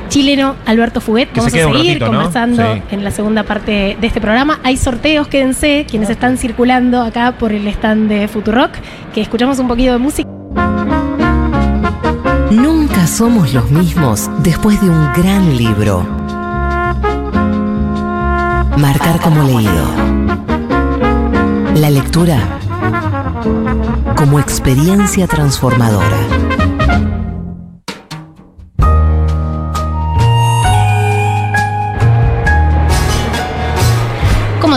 chileno 0.09 0.55
Alberto 0.65 1.01
Fuguet. 1.01 1.29
Que 1.31 1.41
se 1.41 1.51
Vamos 1.51 1.53
a 1.53 1.57
seguir 1.77 1.93
ratito, 1.99 2.05
¿no? 2.05 2.11
conversando 2.13 2.73
Sí. 2.75 2.81
en 2.91 3.03
la 3.03 3.11
segunda 3.11 3.43
parte 3.43 3.97
de 3.99 4.07
este 4.07 4.21
programa. 4.21 4.59
Hay 4.63 4.77
sorteos, 4.77 5.27
quédense, 5.27 5.85
quienes 5.89 6.09
están 6.09 6.37
circulando 6.37 7.01
acá 7.01 7.33
por 7.37 7.51
el 7.51 7.67
stand 7.67 8.09
de 8.09 8.27
Futurock, 8.27 8.71
que 9.13 9.21
escuchamos 9.21 9.59
un 9.59 9.67
poquito 9.67 9.91
de 9.91 9.97
música. 9.99 10.29
Nunca 12.49 13.05
somos 13.07 13.53
los 13.53 13.69
mismos 13.69 14.29
después 14.41 14.79
de 14.81 14.89
un 14.89 15.13
gran 15.13 15.55
libro. 15.57 16.24
Marcar 18.77 19.21
como 19.21 19.43
leído. 19.43 19.85
La 21.75 21.89
lectura 21.89 22.37
como 24.17 24.39
experiencia 24.39 25.27
transformadora. 25.27 26.34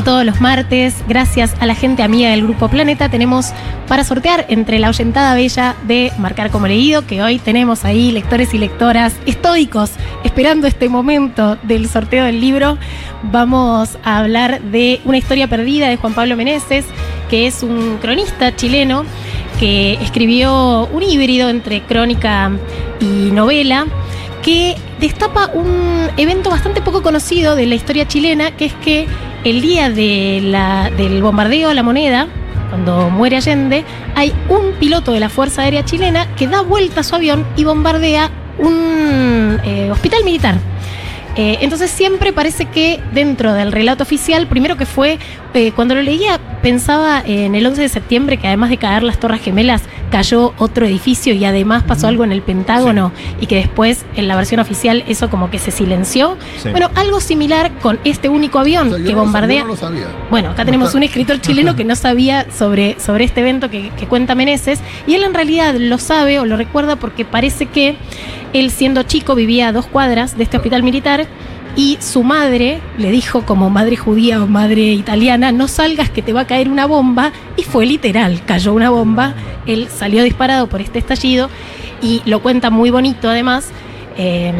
Todos 0.05 0.25
los 0.25 0.41
martes, 0.41 0.95
gracias 1.07 1.55
a 1.61 1.67
la 1.67 1.75
gente 1.75 2.03
amiga 2.03 2.31
del 2.31 2.45
Grupo 2.45 2.69
Planeta, 2.69 3.11
tenemos 3.11 3.53
para 3.89 4.05
sortear 4.05 4.47
entre 4.49 4.79
la 4.79 4.89
oyentada 4.89 5.35
bella 5.35 5.75
de 5.87 6.13
Marcar 6.19 6.51
como 6.51 6.67
Leído, 6.67 7.05
que 7.05 7.21
hoy 7.21 7.39
tenemos 7.39 7.85
ahí 7.85 8.11
lectores 8.13 8.55
y 8.55 8.59
lectoras 8.59 9.15
estoicos 9.27 9.91
esperando 10.25 10.67
este 10.67 10.89
momento 10.89 11.59
del 11.65 11.89
sorteo 11.89 12.25
del 12.25 12.41
libro. 12.41 12.79
Vamos 13.25 13.99
a 14.05 14.19
hablar 14.19 14.63
de 14.63 15.01
una 15.05 15.19
historia 15.19 15.49
perdida 15.49 15.89
de 15.89 15.97
Juan 15.97 16.15
Pablo 16.15 16.37
Meneses, 16.37 16.87
que 17.29 17.47
es 17.47 17.63
un 17.63 17.99
cronista 18.01 18.55
chileno 18.55 19.05
que 19.59 19.95
escribió 19.95 20.87
un 20.87 21.03
híbrido 21.03 21.51
entre 21.51 21.83
crónica 21.83 22.53
y 23.01 23.31
novela 23.33 23.87
que 24.43 24.77
destapa 25.01 25.51
un 25.53 26.09
evento 26.17 26.51
bastante 26.51 26.81
poco 26.81 27.03
conocido 27.03 27.57
de 27.57 27.67
la 27.67 27.75
historia 27.75 28.09
chilena, 28.09 28.53
que 28.53 28.67
es 28.67 28.75
que 28.75 29.07
el 29.51 29.63
día 29.63 29.89
del 29.91 31.23
bombardeo 31.23 31.71
a 31.71 31.75
la 31.75 31.83
moneda, 31.83 32.29
cuando 32.69 33.09
muere 33.09 33.37
Allende, 33.37 33.85
hay 34.15 34.33
un 34.49 34.73
piloto 34.79 35.13
de 35.13 35.21
la 35.21 35.29
Fuerza 35.29 35.63
Aérea 35.63 35.85
Chilena 35.85 36.27
que 36.37 36.47
da 36.47 36.61
vuelta 36.61 37.01
a 37.01 37.03
su 37.03 37.15
avión 37.15 37.47
y 37.57 37.65
bombardea 37.65 38.31
un 38.59 39.59
eh, 39.65 39.91
hospital 39.91 40.25
militar. 40.25 40.57
Eh, 41.37 41.59
entonces 41.61 41.91
siempre 41.91 42.33
parece 42.33 42.67
que 42.67 43.01
dentro 43.13 43.55
del 43.55 43.73
relato 43.73 44.03
oficial, 44.03 44.49
primero 44.49 44.77
que 44.77 44.87
fue, 44.87 45.19
eh, 45.55 45.73
cuando 45.75 45.95
lo 45.95 46.03
leía 46.03 46.39
pensaba 46.63 47.23
en 47.25 47.55
el 47.55 47.67
11 47.67 47.83
de 47.83 47.89
septiembre 47.89 48.37
que 48.37 48.47
además 48.49 48.71
de 48.71 48.77
caer 48.77 49.03
las 49.03 49.19
Torres 49.19 49.41
Gemelas, 49.41 49.83
cayó 50.11 50.53
otro 50.59 50.87
edificio 50.87 51.35
y 51.35 51.45
además 51.45 51.83
pasó 51.85 52.07
algo 52.09 52.25
en 52.25 52.33
el 52.33 52.43
Pentágono 52.43 53.13
y 53.41 53.47
que 53.47 53.57
después 53.57 54.05
en 54.17 54.27
la 54.29 54.37
versión 54.37 54.59
oficial 54.61 55.05
eso 55.07 55.29
como 55.31 55.51
que 55.51 55.59
se 55.59 55.71
silenció. 55.71 56.37
Sí. 56.63 56.71
Bueno, 56.71 56.91
algo 56.95 57.21
similar 57.21 57.71
con 57.81 57.99
este 58.05 58.29
único 58.29 58.59
avión 58.59 58.89
O 58.89 58.91
sea, 58.91 58.99
yo 58.99 59.05
que 59.05 59.11
no 59.13 59.19
lo- 59.19 59.25
bombardea. 59.25 59.59
yo 59.61 59.65
no 59.67 59.71
lo 59.73 59.77
sabía. 59.77 60.07
Bueno, 60.31 60.51
acá 60.51 60.63
No 60.63 60.67
tenemos 60.67 60.89
está- 60.89 60.99
un 60.99 61.03
escritor 61.05 61.41
chileno 61.41 61.77
que 61.77 61.85
no 61.85 61.95
sabía 61.97 62.47
sobre, 62.51 62.99
sobre 62.99 63.25
este 63.25 63.41
evento 63.41 63.71
que, 63.71 63.91
que 63.91 64.07
cuenta 64.07 64.35
Meneses, 64.35 64.81
y 65.07 65.15
él 65.15 65.23
en 65.25 65.35
realidad 65.35 65.75
lo 65.79 65.99
sabe 65.99 66.39
o 66.41 66.45
lo 66.47 66.57
recuerda 66.57 66.97
porque 66.97 67.25
parece 67.25 67.67
que 67.67 67.97
él 68.55 68.71
siendo 68.71 69.03
chico 69.03 69.35
vivía 69.35 69.69
a 69.69 69.73
dos 69.73 69.87
cuadras 69.87 70.37
de 70.39 70.45
este 70.45 70.57
hospital 70.57 70.83
militar 70.83 71.27
y 71.79 71.97
su 72.01 72.25
madre 72.25 72.81
le 72.99 73.13
dijo 73.13 73.43
como 73.47 73.71
madre 73.71 73.95
judía 73.95 74.43
o 74.43 74.49
madre 74.49 74.83
italiana, 74.95 75.53
no 75.53 75.69
salgas 75.69 76.11
que 76.11 76.23
te 76.23 76.33
va 76.33 76.41
a 76.41 76.47
caer 76.49 76.69
una 76.69 76.87
bomba, 76.87 77.31
y 77.57 77.63
fue 77.63 77.87
literal, 77.87 78.43
cayó 78.45 78.75
una 78.75 78.91
bomba, 78.91 79.35
él 79.65 79.87
salió 79.89 80.25
disparado 80.25 80.67
por 80.69 80.81
este 80.81 80.99
estallido 80.99 81.49
y 82.03 82.21
lo 82.27 82.43
cuenta 82.43 82.71
muy 82.71 82.91
bonito 82.91 83.31
además. 83.31 83.71
eh, 84.21 84.53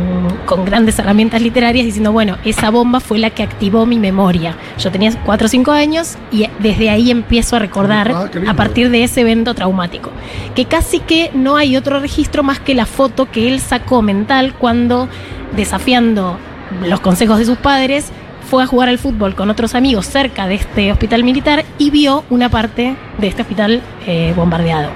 con 0.47 0.65
grandes 0.65 0.97
herramientas 1.01 1.43
literarias 1.43 1.85
diciendo, 1.85 2.13
bueno, 2.13 2.37
esa 2.45 2.71
bomba 2.71 3.01
fue 3.01 3.19
la 3.19 3.31
que 3.31 3.43
activó 3.43 3.85
mi 3.87 3.99
memoria. 3.99 4.57
Yo 4.79 4.93
tenía 4.93 5.11
4 5.25 5.47
o 5.47 5.49
5 5.49 5.73
años 5.73 6.17
y 6.31 6.47
desde 6.61 6.91
ahí 6.91 7.11
empiezo 7.11 7.57
a 7.57 7.59
recordar 7.59 8.13
Ah, 8.15 8.31
a 8.47 8.55
partir 8.55 8.89
de 8.91 9.03
ese 9.03 9.23
evento 9.23 9.55
traumático. 9.55 10.13
Que 10.55 10.67
casi 10.67 11.01
que 11.01 11.33
no 11.35 11.57
hay 11.57 11.77
otro 11.77 11.99
registro 11.99 12.45
más 12.45 12.61
que 12.61 12.77
la 12.77 12.87
foto 12.87 13.29
que 13.33 13.49
él 13.49 13.59
sacó 13.59 14.01
mental 14.01 14.55
cuando, 14.55 15.09
desafiando 15.57 16.39
los 16.87 17.01
consejos 17.01 17.39
de 17.39 17.45
sus 17.45 17.59
padres, 17.59 18.13
fue 18.49 18.63
a 18.63 18.67
jugar 18.67 18.89
al 18.89 18.99
fútbol 18.99 19.35
con 19.35 19.51
otros 19.51 19.75
amigos 19.75 20.07
cerca 20.07 20.47
de 20.47 20.55
este 20.55 20.91
hospital 20.91 21.23
militar 21.23 21.65
y 21.77 21.91
vio 21.91 22.25
una 22.31 22.49
parte 22.49 22.97
de 23.19 23.27
este 23.27 23.43
hospital 23.43 23.83
eh, 24.07 24.33
bombardeado. 24.35 24.91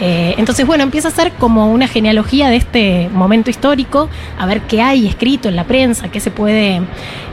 Eh, 0.00 0.34
entonces, 0.38 0.66
bueno, 0.66 0.82
empieza 0.82 1.08
a 1.08 1.10
ser 1.10 1.32
como 1.32 1.70
una 1.70 1.86
genealogía 1.86 2.48
de 2.48 2.56
este 2.56 3.10
momento 3.12 3.50
histórico, 3.50 4.08
a 4.38 4.46
ver 4.46 4.62
qué 4.62 4.80
hay 4.80 5.06
escrito 5.06 5.48
en 5.48 5.56
la 5.56 5.64
prensa, 5.64 6.08
qué 6.08 6.18
se 6.18 6.30
puede 6.30 6.80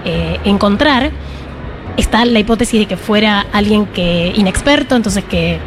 eh, 0.06 0.40
encontrar. 0.44 1.12
Está 1.98 2.26
la 2.26 2.40
hipótesis 2.40 2.80
de 2.82 2.86
que 2.86 2.98
fuera 2.98 3.46
alguien 3.54 3.86
que 3.86 4.34
inexperto, 4.36 4.96
entonces 4.96 5.24
que 5.24 5.58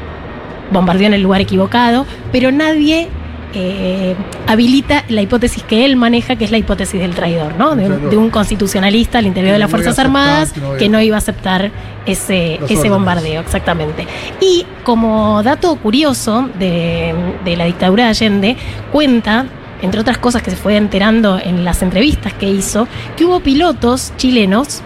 bombardeó 0.71 1.07
en 1.07 1.15
el 1.15 1.23
lugar 1.23 1.41
equivocado, 1.41 2.07
pero 2.31 2.53
nadie 2.53 3.09
eh, 3.57 4.15
habilita 4.47 5.05
la 5.09 5.23
hipótesis 5.23 5.63
que 5.63 5.85
él 5.85 5.97
maneja, 5.97 6.37
que 6.37 6.45
es 6.45 6.51
la 6.51 6.59
hipótesis 6.59 7.01
del 7.01 7.15
traidor, 7.15 7.55
¿no? 7.59 7.75
De, 7.77 7.83
un- 7.85 7.89
Traidor. 7.93 8.11
de 8.11 8.17
un 8.17 8.31
constitucionalista 8.31 9.19
al 9.19 9.27
interior 9.27 9.53
de 9.53 9.59
las 9.59 9.69
no 9.69 9.77
Fuerzas 9.77 9.93
aceptar, 9.99 10.07
Armadas 10.07 10.53
que 10.53 10.61
no 10.61 10.67
iba 10.67 10.75
a- 10.75 10.79
que 10.79 10.89
no 10.89 11.01
iba 11.03 11.17
a 11.17 11.19
aceptar 11.19 11.71
ese, 12.07 12.59
Los 12.61 12.71
ese 12.71 12.79
órdenes. 12.81 12.91
bombardeo, 12.93 13.41
exactamente. 13.41 14.07
Y 14.41 14.67
como 14.83 15.43
dato 15.43 15.77
curioso 15.77 16.49
de, 16.59 17.15
de 17.45 17.57
la 17.57 17.65
dictadura 17.65 18.05
de 18.05 18.11
Allende, 18.11 18.57
cuenta, 18.93 19.47
entre 19.83 20.01
otras 20.01 20.19
cosas 20.19 20.43
que 20.43 20.51
se 20.51 20.57
fue 20.57 20.77
enterando 20.77 21.39
en 21.43 21.65
las 21.65 21.83
entrevistas 21.83 22.33
que 22.35 22.49
hizo, 22.49 22.89
que 23.17 23.25
hubo 23.25 23.41
pilotos 23.41 24.13
chilenos 24.17 24.81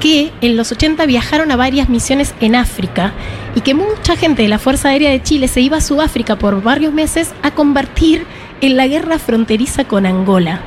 que 0.00 0.32
en 0.42 0.56
los 0.56 0.70
80 0.70 1.06
viajaron 1.06 1.50
a 1.50 1.56
varias 1.56 1.88
misiones 1.88 2.34
en 2.40 2.56
África 2.56 3.12
y 3.54 3.60
que 3.60 3.74
mucha 3.74 4.16
gente 4.16 4.42
de 4.42 4.48
la 4.48 4.58
Fuerza 4.58 4.88
Aérea 4.88 5.10
de 5.10 5.22
Chile 5.22 5.48
se 5.48 5.60
iba 5.60 5.76
a 5.76 5.80
Sudáfrica 5.80 6.36
por 6.36 6.62
varios 6.62 6.92
meses 6.92 7.32
a 7.42 7.52
convertir 7.52 8.26
en 8.60 8.76
la 8.76 8.86
guerra 8.86 9.18
fronteriza 9.18 9.84
con 9.84 10.06
Angola 10.06 10.60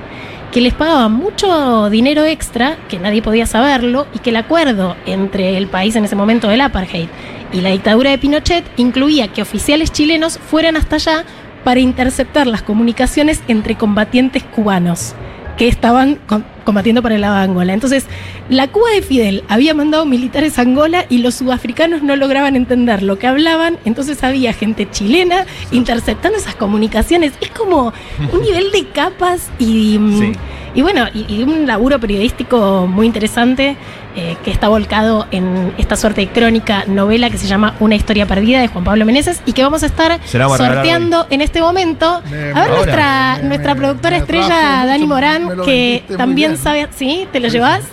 que 0.51 0.61
les 0.61 0.73
pagaban 0.73 1.11
mucho 1.11 1.89
dinero 1.89 2.23
extra, 2.23 2.77
que 2.87 2.99
nadie 2.99 3.21
podía 3.21 3.45
saberlo, 3.45 4.07
y 4.13 4.19
que 4.19 4.29
el 4.29 4.37
acuerdo 4.37 4.95
entre 5.05 5.57
el 5.57 5.67
país 5.67 5.95
en 5.95 6.05
ese 6.05 6.15
momento 6.15 6.47
del 6.47 6.61
apartheid 6.61 7.09
y 7.53 7.61
la 7.61 7.69
dictadura 7.69 8.11
de 8.11 8.17
Pinochet 8.17 8.65
incluía 8.77 9.29
que 9.29 9.41
oficiales 9.41 9.91
chilenos 9.91 10.37
fueran 10.37 10.75
hasta 10.75 10.95
allá 10.95 11.25
para 11.63 11.79
interceptar 11.79 12.47
las 12.47 12.61
comunicaciones 12.61 13.41
entre 13.47 13.75
combatientes 13.75 14.43
cubanos 14.43 15.15
que 15.57 15.67
estaban 15.67 16.19
combatiendo 16.67 17.01
para 17.01 17.15
el 17.15 17.21
lado 17.21 17.35
de 17.37 17.41
Angola. 17.43 17.73
Entonces, 17.73 18.05
la 18.49 18.67
Cuba 18.67 18.89
de 18.93 19.01
Fidel 19.01 19.43
había 19.47 19.73
mandado 19.73 20.05
militares 20.05 20.59
a 20.59 20.63
Angola 20.63 21.05
y 21.07 21.19
los 21.19 21.35
sudafricanos 21.35 22.03
no 22.03 22.17
lograban 22.17 22.57
entender 22.57 23.03
lo 23.03 23.17
que 23.17 23.25
hablaban, 23.25 23.77
entonces 23.85 24.21
había 24.21 24.51
gente 24.51 24.89
chilena 24.91 25.45
interceptando 25.71 26.37
esas 26.37 26.55
comunicaciones. 26.55 27.31
Es 27.39 27.49
como 27.51 27.93
un 28.33 28.41
nivel 28.41 28.71
de 28.71 28.85
capas 28.89 29.49
y, 29.59 29.97
Sí. 30.19 30.33
y 30.75 30.81
bueno, 30.81 31.05
y, 31.13 31.25
y 31.33 31.43
un 31.43 31.65
laburo 31.67 31.99
periodístico 31.99 32.85
muy 32.85 33.05
interesante 33.07 33.77
eh, 34.19 34.35
que 34.43 34.49
está 34.49 34.67
volcado 34.67 35.27
en 35.29 35.71
esta 35.77 35.95
suerte 35.95 36.21
de 36.21 36.27
crónica 36.29 36.85
novela 36.87 37.29
que 37.29 37.37
se 37.37 37.45
llama 37.45 37.75
Una 37.79 37.93
historia 37.93 38.25
perdida 38.25 38.59
de 38.59 38.67
Juan 38.67 38.83
Pablo 38.83 39.05
Meneses 39.05 39.41
y 39.45 39.53
que 39.53 39.61
vamos 39.63 39.83
a 39.83 39.85
estar 39.85 40.19
la 40.33 40.47
sorteando 40.57 41.27
en 41.29 41.41
este 41.41 41.61
momento. 41.61 42.23
Me- 42.31 42.37
a 42.37 42.41
ver 42.41 42.55
ahora. 42.55 42.67
nuestra, 42.75 43.37
me- 43.43 43.47
nuestra 43.49 43.75
productora 43.75 44.17
me 44.17 44.23
estrella 44.23 44.85
Dani 44.87 45.05
Morán 45.05 45.49
que 45.63 46.03
también 46.17 46.56
sabe, 46.57 46.87
¿sí? 46.95 47.27
¿Te 47.31 47.39
lo 47.39 47.47
llevas? 47.47 47.83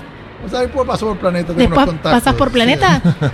O 0.45 0.49
sea, 0.49 0.61
después 0.61 0.87
paso 0.87 1.07
por 1.09 1.17
planeta. 1.19 1.49
tengo 1.49 1.59
Después 1.61 1.77
unos 1.79 1.87
contactos. 1.95 2.13
pasás 2.23 2.35
por 2.35 2.49
Sí. 2.49 2.55
Planeta. 2.55 3.01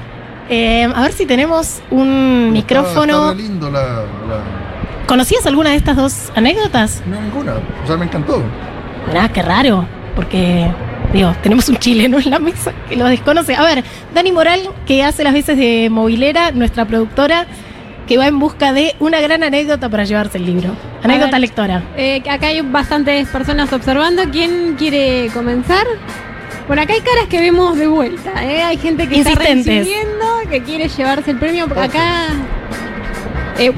Eh, 0.52 0.82
a 0.82 1.02
ver 1.02 1.12
si 1.12 1.26
tenemos 1.26 1.80
un 1.92 2.50
micrófono. 2.52 3.32
Lindo 3.34 3.70
la, 3.70 3.82
la- 3.82 5.06
¿Conocías 5.06 5.46
alguna 5.46 5.70
de 5.70 5.76
estas 5.76 5.94
dos 5.96 6.32
anécdotas? 6.34 7.02
No, 7.06 7.20
ninguna. 7.20 7.52
O 7.84 7.86
sea, 7.86 7.96
me 7.96 8.06
encantó. 8.06 8.42
Mirá, 9.06 9.28
qué 9.28 9.42
raro, 9.42 9.86
porque, 10.16 10.66
digo, 11.12 11.32
tenemos 11.40 11.68
un 11.68 11.76
chileno 11.76 12.18
en 12.18 12.30
la 12.30 12.40
mesa 12.40 12.72
que 12.88 12.96
lo 12.96 13.04
desconoce. 13.06 13.54
A 13.54 13.62
ver, 13.62 13.84
Dani 14.12 14.32
Moral, 14.32 14.70
que 14.86 15.04
hace 15.04 15.22
las 15.22 15.34
veces 15.34 15.56
de 15.56 15.86
movilera, 15.88 16.50
nuestra 16.50 16.84
productora, 16.84 17.46
que 18.06 18.18
va 18.18 18.26
en 18.26 18.38
busca 18.38 18.72
de 18.72 18.94
una 18.98 19.20
gran 19.20 19.42
anécdota 19.42 19.88
para 19.88 20.04
llevarse 20.04 20.38
el 20.38 20.46
libro. 20.46 20.74
Anécdota 21.02 21.32
ver. 21.32 21.40
lectora. 21.40 21.82
Eh, 21.96 22.22
acá 22.28 22.48
hay 22.48 22.60
bastantes 22.60 23.28
personas 23.28 23.72
observando. 23.72 24.22
¿Quién 24.30 24.74
quiere 24.76 25.30
comenzar? 25.32 25.86
Por 26.66 26.78
acá 26.78 26.92
hay 26.92 27.00
caras 27.00 27.26
que 27.28 27.40
vemos 27.40 27.76
de 27.78 27.86
vuelta. 27.86 28.44
¿eh? 28.44 28.62
Hay 28.62 28.76
gente 28.76 29.08
que 29.08 29.20
está 29.20 29.34
recibiendo, 29.34 30.26
que 30.48 30.60
quiere 30.62 30.88
llevarse 30.88 31.30
el 31.32 31.38
premio. 31.38 31.66
Por 31.68 31.78
acá. 31.78 32.28
Eh, 33.58 33.72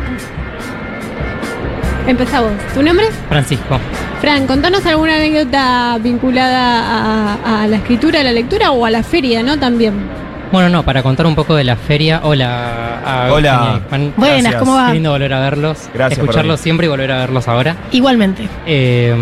empezamos. 2.06 2.52
¿Tu 2.74 2.82
nombre? 2.82 3.06
Francisco. 3.28 3.78
Fran, 4.20 4.46
contanos 4.46 4.86
alguna 4.86 5.16
anécdota 5.16 5.98
vinculada 6.00 7.36
a, 7.44 7.62
a 7.62 7.66
la 7.66 7.76
escritura, 7.76 8.20
a 8.20 8.22
la 8.22 8.32
lectura 8.32 8.70
o 8.70 8.84
a 8.86 8.90
la 8.90 9.02
feria, 9.02 9.42
¿no? 9.42 9.58
También. 9.58 10.21
Bueno, 10.52 10.68
no, 10.68 10.82
para 10.84 11.02
contar 11.02 11.26
un 11.26 11.34
poco 11.34 11.56
de 11.56 11.64
la 11.64 11.76
feria. 11.76 12.20
Hola. 12.24 13.00
a 13.04 13.32
Hola. 13.32 13.80
Juan. 13.88 14.12
Buenas, 14.18 14.42
Gracias. 14.42 14.60
¿cómo 14.60 14.74
va? 14.74 14.88
Qué 14.88 14.94
lindo 14.94 15.10
volver 15.10 15.32
a 15.32 15.40
verlos. 15.40 15.88
Gracias 15.94 16.18
por 16.18 16.28
Escucharlos 16.28 16.60
siempre 16.60 16.86
y 16.86 16.88
volver 16.90 17.10
a 17.10 17.18
verlos 17.20 17.48
ahora. 17.48 17.74
Igualmente. 17.90 18.46
Eh, 18.66 19.16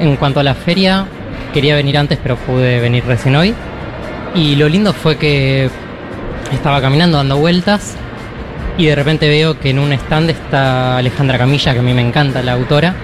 en 0.00 0.16
cuanto 0.16 0.40
a 0.40 0.42
la 0.42 0.54
feria, 0.54 1.06
quería 1.52 1.76
venir 1.76 1.96
antes, 1.96 2.18
pero 2.20 2.36
pude 2.36 2.80
venir 2.80 3.04
recién 3.06 3.36
hoy. 3.36 3.54
Y 4.34 4.56
lo 4.56 4.68
lindo 4.68 4.92
fue 4.92 5.16
que 5.16 5.70
estaba 6.52 6.80
caminando, 6.80 7.18
dando 7.18 7.36
vueltas, 7.36 7.94
y 8.76 8.86
de 8.86 8.96
repente 8.96 9.28
veo 9.28 9.58
que 9.60 9.70
en 9.70 9.78
un 9.78 9.92
stand 9.92 10.30
está 10.30 10.96
Alejandra 10.96 11.38
Camilla, 11.38 11.72
que 11.72 11.78
a 11.78 11.82
mí 11.82 11.94
me 11.94 12.02
encanta, 12.02 12.42
la 12.42 12.54
autora. 12.54 12.94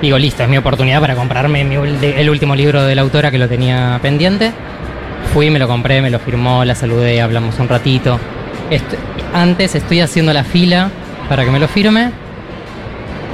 Digo, 0.00 0.16
listo, 0.16 0.42
es 0.42 0.48
mi 0.48 0.56
oportunidad 0.56 1.00
para 1.00 1.14
comprarme 1.14 1.62
mi 1.62 1.76
el 1.76 2.30
último 2.30 2.56
libro 2.56 2.82
de 2.82 2.94
la 2.94 3.02
autora 3.02 3.30
que 3.30 3.38
lo 3.38 3.48
tenía 3.48 3.98
pendiente. 4.00 4.52
Fui, 5.32 5.50
me 5.50 5.58
lo 5.58 5.66
compré, 5.66 6.02
me 6.02 6.10
lo 6.10 6.18
firmó, 6.18 6.64
la 6.64 6.74
saludé, 6.74 7.20
hablamos 7.20 7.58
un 7.58 7.68
ratito. 7.68 8.18
Antes 9.34 9.74
estoy 9.74 10.00
haciendo 10.00 10.32
la 10.32 10.44
fila 10.44 10.90
para 11.28 11.44
que 11.44 11.50
me 11.50 11.58
lo 11.58 11.68
firme 11.68 12.10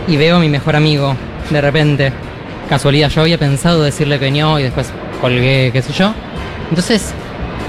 y 0.07 0.17
veo 0.17 0.37
a 0.37 0.41
mi 0.41 0.49
mejor 0.49 0.77
amigo 0.77 1.17
de 1.51 1.61
repente. 1.61 2.13
Casualidad, 2.69 3.09
yo 3.09 3.23
había 3.23 3.39
pensado 3.39 3.83
decirle 3.83 4.19
que 4.19 4.31
no 4.31 4.59
y 4.61 4.65
después 4.65 4.93
colgué, 5.21 5.71
qué 5.73 5.83
sé 5.83 5.93
yo. 5.93 6.13
Entonces 6.69 7.13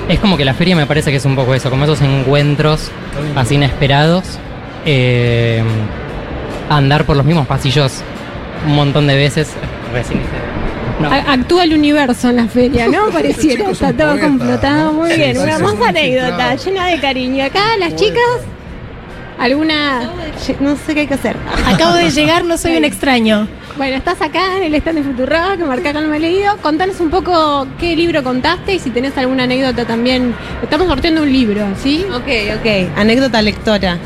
es 0.10 0.20
como 0.20 0.38
que 0.38 0.46
la 0.46 0.54
feria 0.54 0.76
me 0.76 0.86
parece 0.86 1.12
que 1.12 1.18
es 1.18 1.26
un 1.26 1.36
poco 1.36 1.56
eso, 1.56 1.70
como 1.70 1.86
esos 1.86 2.02
encuentros 2.02 2.92
así 3.36 3.56
inesperados. 3.56 4.38
eh, 4.86 5.64
andar 6.70 7.06
por 7.06 7.18
los 7.18 7.26
mismos 7.26 7.48
pasillos 7.48 8.02
un 8.68 8.76
montón 8.76 9.08
de 9.08 9.16
veces. 9.16 9.54
Recién 9.94 10.20
no. 11.00 11.10
Actúa 11.12 11.64
el 11.64 11.74
universo 11.74 12.30
en 12.30 12.36
la 12.38 12.48
feria, 12.48 12.88
¿no? 12.88 13.10
Pareciera, 13.12 13.70
está 13.70 13.94
todo 13.94 14.20
complotado. 14.20 14.92
¿no? 14.92 15.00
Muy 15.00 15.12
Sí, 15.12 15.18
bien, 15.18 15.38
una 15.38 15.56
hermosa 15.56 15.90
anécdota, 15.90 16.56
llena 16.56 16.88
de 16.88 17.00
cariño. 17.00 17.46
Acá 17.46 17.78
las 17.80 17.96
chicas, 17.96 18.22
¿alguna? 19.38 20.12
No 20.60 20.76
sé 20.76 20.94
qué 20.94 21.02
hay 21.02 21.08
que 21.08 21.14
hacer. 21.14 21.36
Acabo 21.66 21.94
de 21.94 22.10
llegar, 22.12 22.44
no 22.46 22.58
soy 22.58 22.78
un 22.78 22.86
extraño. 22.86 23.48
Bueno, 23.78 23.96
estás 23.96 24.22
acá 24.22 24.58
en 24.58 24.64
el 24.64 24.76
stand 24.76 24.98
de 24.98 25.04
Futurock, 25.04 25.58
que 25.58 25.64
marca 25.64 25.94
me 25.94 26.18
he 26.18 26.20
leído. 26.20 26.58
Contanos 26.58 27.00
un 27.00 27.10
poco 27.10 27.66
qué 27.80 27.96
libro 27.96 28.24
contaste 28.24 28.74
y 28.74 28.80
si 28.80 28.90
tenés 28.90 29.18
alguna 29.18 29.44
anécdota 29.44 29.86
también. 29.86 30.36
Estamos 30.62 30.88
sorteando 30.88 31.22
un 31.24 31.32
libro, 31.32 31.66
¿sí? 31.82 32.06
Ok, 32.14 32.58
ok. 32.60 32.98
Anécdota 32.98 33.42
lectora. 33.42 33.98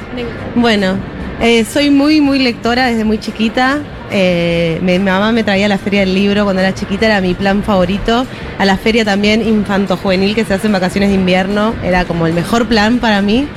Bueno, 0.54 0.96
eh, 1.42 1.66
soy 1.66 1.90
muy, 1.90 2.22
muy 2.22 2.38
lectora 2.38 2.86
desde 2.86 3.04
muy 3.04 3.18
chiquita. 3.18 3.80
Eh, 4.16 4.80
mi, 4.84 5.00
mi 5.00 5.06
mamá 5.06 5.32
me 5.32 5.44
traía 5.44 5.66
a 5.66 5.70
la 5.70 5.80
feria 5.80 6.02
del 6.02 6.14
libro 6.14 6.44
cuando 6.44 6.62
era 6.62 6.74
chiquita, 6.74 7.08
era 7.08 7.20
mi 7.20 7.34
plan 7.34 7.64
favorito. 7.64 8.26
A 8.60 8.66
la 8.66 8.78
feria 8.78 9.04
también 9.04 9.46
infanto-juvenil 9.46 10.36
que 10.36 10.46
se 10.46 10.54
hace 10.54 10.68
en 10.68 10.74
vacaciones 10.74 11.10
de 11.10 11.16
invierno, 11.16 11.74
era 11.84 12.06
como 12.06 12.28
el 12.28 12.34
mejor 12.34 12.68
plan 12.68 13.00
para 13.00 13.22
mí. 13.22 13.48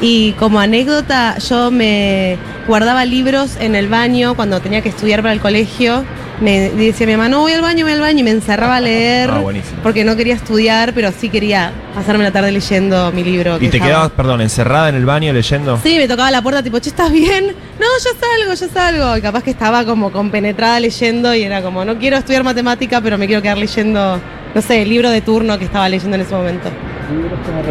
Y 0.00 0.32
como 0.32 0.60
anécdota, 0.60 1.38
yo 1.38 1.70
me 1.70 2.36
guardaba 2.66 3.04
libros 3.04 3.56
en 3.58 3.74
el 3.74 3.88
baño 3.88 4.34
cuando 4.34 4.60
tenía 4.60 4.82
que 4.82 4.88
estudiar 4.88 5.22
para 5.22 5.32
el 5.32 5.40
colegio. 5.40 6.04
Me 6.40 6.70
decía 6.70 7.06
mi 7.06 7.12
mamá, 7.16 7.28
no 7.28 7.40
voy 7.40 7.52
al 7.52 7.62
baño, 7.62 7.84
voy 7.84 7.92
al 7.94 8.00
baño, 8.00 8.18
y 8.20 8.22
me 8.24 8.30
encerraba 8.32 8.76
a 8.76 8.80
leer. 8.80 9.30
Ah, 9.30 9.38
buenísimo. 9.38 9.78
Porque 9.82 10.04
no 10.04 10.16
quería 10.16 10.34
estudiar, 10.34 10.92
pero 10.92 11.12
sí 11.16 11.28
quería 11.28 11.72
pasarme 11.94 12.24
la 12.24 12.32
tarde 12.32 12.50
leyendo 12.50 13.12
mi 13.12 13.22
libro. 13.22 13.58
que 13.58 13.66
¿Y 13.66 13.68
te 13.68 13.76
estaba- 13.76 13.90
quedabas, 13.90 14.10
perdón, 14.12 14.40
encerrada 14.40 14.88
en 14.88 14.96
el 14.96 15.06
baño 15.06 15.32
leyendo? 15.32 15.78
Sí, 15.82 15.96
me 15.96 16.08
tocaba 16.08 16.30
la 16.32 16.42
puerta 16.42 16.62
tipo, 16.62 16.78
che, 16.80 16.88
¿estás 16.90 17.12
bien? 17.12 17.46
No, 17.46 17.86
ya 18.02 18.10
salgo, 18.18 18.54
ya 18.54 18.68
salgo. 18.68 19.16
Y 19.16 19.20
capaz 19.22 19.42
que 19.44 19.50
estaba 19.50 19.84
como 19.84 20.10
compenetrada 20.10 20.80
leyendo 20.80 21.34
y 21.34 21.42
era 21.44 21.62
como, 21.62 21.84
no 21.84 21.96
quiero 21.98 22.16
estudiar 22.16 22.42
matemática, 22.42 23.00
pero 23.00 23.16
me 23.16 23.26
quiero 23.26 23.40
quedar 23.40 23.58
leyendo, 23.58 24.18
no 24.54 24.60
sé, 24.62 24.82
el 24.82 24.88
libro 24.88 25.10
de 25.10 25.20
turno 25.20 25.56
que 25.58 25.64
estaba 25.66 25.88
leyendo 25.88 26.16
en 26.16 26.22
ese 26.22 26.34
momento. 26.34 26.68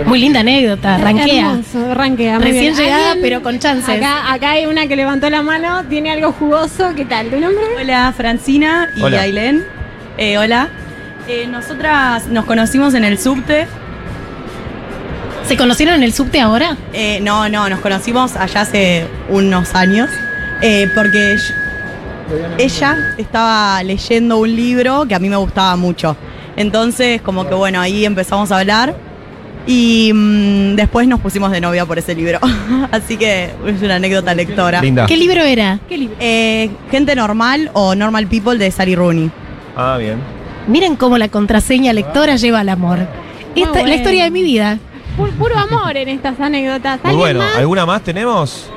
Muy 0.05 0.19
linda 0.19 0.41
anécdota, 0.41 0.97
ranquea. 0.97 1.51
Hermoso, 1.51 1.93
rankea. 1.93 2.35
muy 2.39 2.47
Recién 2.47 2.73
bien. 2.73 2.75
llegada, 2.75 3.11
¿Alguien? 3.11 3.21
pero 3.21 3.41
con 3.43 3.59
chances. 3.59 3.97
Acá, 3.97 4.31
acá 4.31 4.51
hay 4.51 4.65
una 4.65 4.87
que 4.87 4.95
levantó 4.95 5.29
la 5.29 5.41
mano, 5.41 5.83
tiene 5.89 6.11
algo 6.11 6.31
jugoso. 6.33 6.91
¿Qué 6.95 7.05
tal? 7.05 7.27
¿Tu 7.29 7.39
nombre? 7.39 7.63
Hola, 7.79 8.13
Francina 8.15 8.89
y 8.95 9.01
Hola. 9.01 9.21
Ailén. 9.21 9.63
Eh, 10.17 10.37
hola. 10.37 10.69
Eh, 11.27 11.47
nosotras 11.47 12.27
nos 12.27 12.45
conocimos 12.45 12.93
en 12.93 13.03
el 13.05 13.17
subte. 13.17 13.65
¿Se 15.47 15.57
conocieron 15.57 15.95
en 15.95 16.03
el 16.03 16.13
subte 16.13 16.39
ahora? 16.39 16.77
Eh, 16.93 17.19
no, 17.21 17.49
no, 17.49 17.67
nos 17.69 17.79
conocimos 17.79 18.35
allá 18.35 18.61
hace 18.61 19.07
unos 19.29 19.73
años. 19.75 20.09
eh, 20.61 20.89
porque 20.95 21.35
ella 22.57 22.97
estaba 23.17 23.83
leyendo 23.83 24.37
un 24.37 24.55
libro 24.55 25.05
que 25.07 25.15
a 25.15 25.19
mí 25.19 25.29
me 25.29 25.35
gustaba 25.35 25.75
mucho. 25.75 26.15
Entonces, 26.55 27.21
como 27.21 27.47
que 27.47 27.53
bueno, 27.55 27.81
ahí 27.81 28.05
empezamos 28.05 28.51
a 28.51 28.59
hablar. 28.59 28.95
Y 29.65 30.11
mm, 30.13 30.75
después 30.75 31.07
nos 31.07 31.19
pusimos 31.21 31.51
de 31.51 31.61
novia 31.61 31.85
por 31.85 31.97
ese 31.97 32.13
libro. 32.15 32.39
Así 32.91 33.15
que 33.17 33.49
es 33.65 33.81
una 33.81 33.95
anécdota 33.95 34.33
lectora. 34.35 34.81
Linda. 34.81 35.05
¿Qué 35.05 35.15
libro 35.17 35.41
era? 35.41 35.79
¿Qué 35.87 35.97
libro? 35.97 36.15
Eh, 36.19 36.69
Gente 36.91 37.15
normal 37.15 37.69
o 37.73 37.95
Normal 37.95 38.27
People 38.27 38.57
de 38.57 38.69
Sally 38.71 38.95
Rooney. 38.95 39.31
Ah, 39.75 39.97
bien. 39.97 40.17
Miren 40.67 40.95
cómo 40.95 41.17
la 41.17 41.29
contraseña 41.29 41.93
lectora 41.93 42.35
lleva 42.35 42.59
al 42.59 42.69
amor. 42.69 42.99
Esta 43.55 43.81
es 43.81 43.87
la 43.87 43.95
historia 43.95 44.23
de 44.25 44.31
mi 44.31 44.43
vida. 44.43 44.79
Pu- 45.17 45.31
Puro 45.31 45.57
amor 45.57 45.95
en 45.95 46.09
estas 46.09 46.39
anécdotas. 46.39 46.99
Muy 47.03 47.11
¿Alguien 47.11 47.19
bueno. 47.19 47.39
más? 47.39 47.57
¿Alguna 47.57 47.85
más 47.85 48.01
tenemos? 48.03 48.69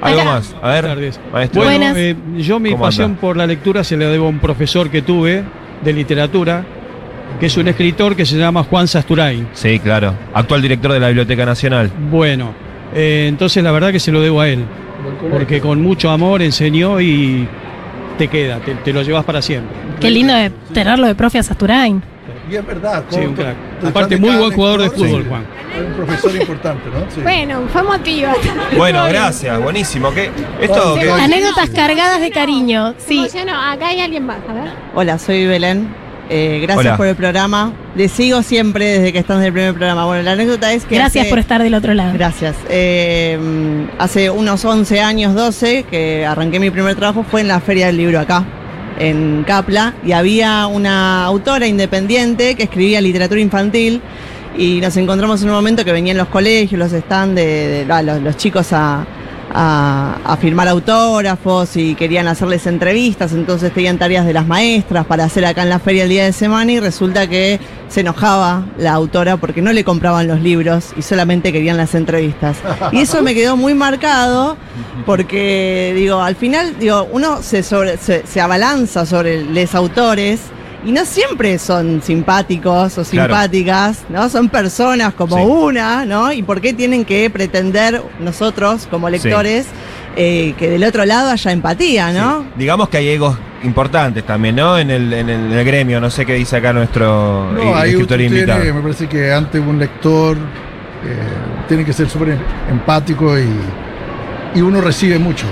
¿Algo 0.00 0.20
Acá. 0.20 0.30
más? 0.30 0.54
A 0.60 0.68
ver, 0.70 0.82
Buenas 0.82 0.96
tardes. 0.96 1.20
maestro. 1.32 1.62
Bueno, 1.62 1.78
Buenas. 1.78 1.96
eh, 1.96 2.16
yo 2.38 2.58
mi 2.58 2.72
¿Cómo 2.72 2.84
pasión 2.84 3.10
anda? 3.12 3.20
por 3.20 3.36
la 3.36 3.46
lectura 3.46 3.84
se 3.84 3.96
la 3.96 4.06
debo 4.06 4.26
a 4.26 4.28
un 4.30 4.40
profesor 4.40 4.90
que 4.90 5.00
tuve 5.02 5.44
de 5.84 5.92
literatura, 5.92 6.64
que 7.38 7.46
es 7.46 7.56
un 7.56 7.68
escritor 7.68 8.16
que 8.16 8.24
se 8.26 8.36
llama 8.36 8.62
Juan 8.64 8.86
Sasturain. 8.88 9.48
Sí, 9.52 9.78
claro. 9.78 10.14
Actual 10.34 10.62
director 10.62 10.92
de 10.92 11.00
la 11.00 11.08
Biblioteca 11.08 11.44
Nacional. 11.44 11.90
Bueno, 12.10 12.52
eh, 12.94 13.26
entonces 13.28 13.62
la 13.62 13.72
verdad 13.72 13.92
que 13.92 14.00
se 14.00 14.12
lo 14.12 14.20
debo 14.20 14.40
a 14.40 14.48
él, 14.48 14.64
porque 15.30 15.60
con 15.60 15.80
mucho 15.82 16.10
amor 16.10 16.42
enseñó 16.42 17.00
y 17.00 17.48
te 18.18 18.28
queda, 18.28 18.58
te, 18.60 18.74
te 18.76 18.92
lo 18.92 19.02
llevas 19.02 19.24
para 19.24 19.42
siempre. 19.42 19.74
Qué 20.00 20.10
lindo 20.10 20.34
de 20.34 20.50
tenerlo 20.72 21.06
de 21.06 21.14
profe 21.14 21.38
a 21.38 21.42
Sasturain. 21.42 22.02
Y 22.50 22.56
es 22.56 22.66
verdad. 22.66 23.04
Sí, 23.08 23.20
un 23.20 23.34
crack. 23.34 23.56
Aparte, 23.86 24.16
muy 24.16 24.36
buen 24.36 24.52
jugador 24.52 24.82
de 24.82 24.90
fútbol, 24.90 25.22
sí, 25.22 25.28
Juan. 25.28 25.44
es 25.74 25.86
Un 25.86 25.94
profesor 25.94 26.36
importante, 26.36 26.82
¿no? 26.90 27.10
Sí. 27.10 27.20
Bueno, 27.22 27.62
fue 27.72 27.80
emotiva. 27.80 28.34
Bueno, 28.76 29.04
gracias. 29.08 29.60
Buenísimo. 29.60 30.12
¿Qué? 30.12 30.30
Esto 30.60 30.96
Anécdotas 31.20 31.70
cargadas 31.70 32.20
de 32.20 32.30
cariño. 32.30 32.94
Sí. 32.98 33.26
Acá 33.26 33.88
hay 33.88 34.00
alguien 34.00 34.26
más, 34.26 34.38
a 34.48 34.52
ver. 34.52 34.70
Hola, 34.94 35.18
soy 35.18 35.46
Belén. 35.46 36.01
Eh, 36.34 36.60
gracias 36.62 36.86
Hola. 36.86 36.96
por 36.96 37.06
el 37.06 37.14
programa. 37.14 37.72
Le 37.94 38.08
sigo 38.08 38.42
siempre 38.42 38.86
desde 38.86 39.12
que 39.12 39.18
están 39.18 39.38
en 39.40 39.44
el 39.44 39.52
primer 39.52 39.74
programa. 39.74 40.06
Bueno, 40.06 40.22
la 40.22 40.32
anécdota 40.32 40.72
es 40.72 40.84
que. 40.86 40.94
Gracias 40.94 41.22
hace- 41.24 41.30
por 41.30 41.38
estar 41.38 41.62
del 41.62 41.74
otro 41.74 41.92
lado. 41.92 42.12
Gracias. 42.14 42.56
Eh, 42.70 43.38
hace 43.98 44.30
unos 44.30 44.64
11 44.64 45.00
años, 45.00 45.34
12, 45.34 45.84
que 45.90 46.24
arranqué 46.24 46.58
mi 46.58 46.70
primer 46.70 46.94
trabajo, 46.96 47.22
fue 47.30 47.42
en 47.42 47.48
la 47.48 47.60
Feria 47.60 47.86
del 47.86 47.98
Libro 47.98 48.18
acá, 48.18 48.44
en 48.98 49.44
Capla, 49.46 49.92
y 50.04 50.12
había 50.12 50.66
una 50.68 51.24
autora 51.26 51.66
independiente 51.66 52.54
que 52.54 52.62
escribía 52.62 53.00
literatura 53.02 53.40
infantil. 53.40 54.00
Y 54.56 54.80
nos 54.80 54.96
encontramos 54.96 55.42
en 55.42 55.48
un 55.48 55.54
momento 55.54 55.84
que 55.84 55.92
venían 55.92 56.16
los 56.16 56.28
colegios, 56.28 56.78
los 56.78 56.92
stands 56.92 57.34
de, 57.36 57.84
de- 57.86 58.02
los, 58.02 58.22
los 58.22 58.36
chicos 58.38 58.72
a, 58.72 59.04
a- 59.54 60.36
firmar 60.40 60.66
autógrafos 60.68 61.76
y 61.76 61.94
querían 61.94 62.26
hacerles 62.26 62.66
entrevistas, 62.66 63.32
entonces 63.32 63.72
tenían 63.72 63.98
tareas 63.98 64.26
de 64.26 64.32
las 64.32 64.46
maestras 64.46 65.06
para 65.06 65.24
hacer 65.24 65.44
acá 65.44 65.62
en 65.62 65.68
la 65.68 65.78
feria 65.78 66.02
el 66.04 66.08
día 66.08 66.24
de 66.24 66.32
semana 66.32 66.72
y 66.72 66.80
resulta 66.80 67.26
que 67.28 67.60
se 67.88 68.00
enojaba 68.00 68.64
la 68.78 68.92
autora 68.92 69.36
porque 69.36 69.62
no 69.62 69.72
le 69.72 69.84
compraban 69.84 70.26
los 70.26 70.40
libros 70.40 70.86
y 70.96 71.02
solamente 71.02 71.52
querían 71.52 71.76
las 71.76 71.94
entrevistas. 71.94 72.56
Y 72.92 73.00
eso 73.02 73.22
me 73.22 73.34
quedó 73.34 73.56
muy 73.56 73.74
marcado 73.74 74.56
porque, 75.06 75.92
digo, 75.94 76.20
al 76.22 76.34
final, 76.36 76.76
digo, 76.80 77.06
uno 77.12 77.42
se, 77.42 77.62
sobre- 77.62 77.98
se, 77.98 78.26
se 78.26 78.40
abalanza 78.40 79.04
sobre 79.06 79.44
los 79.44 79.74
autores. 79.74 80.40
Y 80.84 80.90
no 80.90 81.04
siempre 81.04 81.58
son 81.58 82.02
simpáticos 82.02 82.98
o 82.98 83.04
Claro. 83.04 83.34
simpáticas, 83.34 84.04
¿no? 84.08 84.28
Son 84.28 84.48
personas 84.48 85.14
como 85.14 85.36
Sí. 85.36 85.42
una, 85.44 86.04
¿no? 86.04 86.32
¿Y 86.32 86.42
por 86.42 86.60
qué 86.60 86.72
tienen 86.72 87.04
que 87.04 87.30
pretender 87.30 88.02
nosotros, 88.18 88.88
como 88.90 89.08
lectores, 89.08 89.66
eh, 90.16 90.54
que 90.58 90.68
del 90.68 90.82
otro 90.84 91.04
lado 91.04 91.30
haya 91.30 91.52
empatía, 91.52 92.12
¿no? 92.12 92.42
Sí. 92.42 92.48
Digamos 92.56 92.88
que 92.88 92.96
hay 92.96 93.08
egos 93.10 93.38
importantes 93.62 94.24
también, 94.26 94.56
¿no? 94.56 94.76
En 94.76 94.90
el, 94.90 95.12
en 95.12 95.28
el, 95.30 95.44
en 95.46 95.58
el 95.58 95.64
gremio. 95.64 96.00
No 96.00 96.10
sé 96.10 96.26
qué 96.26 96.34
dice 96.34 96.56
acá 96.56 96.72
nuestro 96.72 97.48
eh, 97.52 97.64
No, 97.64 97.76
ahí 97.76 97.90
escritor 97.90 98.20
invitado. 98.20 98.60
tiene, 98.60 98.74
me 98.76 98.82
parece 98.82 99.06
que 99.08 99.32
ante 99.32 99.60
un 99.60 99.78
lector 99.78 100.36
eh, 100.36 101.16
tiene 101.68 101.84
que 101.84 101.92
ser 101.92 102.08
súper 102.10 102.36
empático 102.68 103.38
y, 103.38 103.46
y 104.56 104.60
uno 104.60 104.80
recibe 104.80 105.16
mucho. 105.20 105.46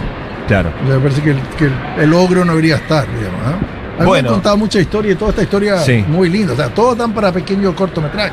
Claro. 0.48 0.72
O 0.82 0.86
sea, 0.88 0.96
me 0.96 1.00
parece 1.02 1.22
que 1.22 1.30
el, 1.30 1.40
que 1.56 1.64
el- 1.66 1.74
el 2.00 2.10
logro 2.10 2.44
no 2.44 2.50
debería 2.52 2.76
estar, 2.76 3.06
digamos. 3.16 3.40
¿ah? 3.46 3.58
A 4.00 4.04
mí 4.04 4.08
Bueno. 4.08 4.22
Me 4.22 4.28
han 4.28 4.34
contado 4.34 4.56
mucha 4.56 4.80
historia 4.80 5.12
y 5.12 5.14
toda 5.14 5.30
esta 5.30 5.42
historia 5.42 5.78
Sí. 5.78 6.04
muy 6.08 6.28
linda. 6.28 6.52
O 6.54 6.56
sea, 6.56 6.68
todos 6.68 6.96
dan 6.98 7.12
para 7.12 7.30
pequeño 7.32 7.74
cortometraje. 7.74 8.32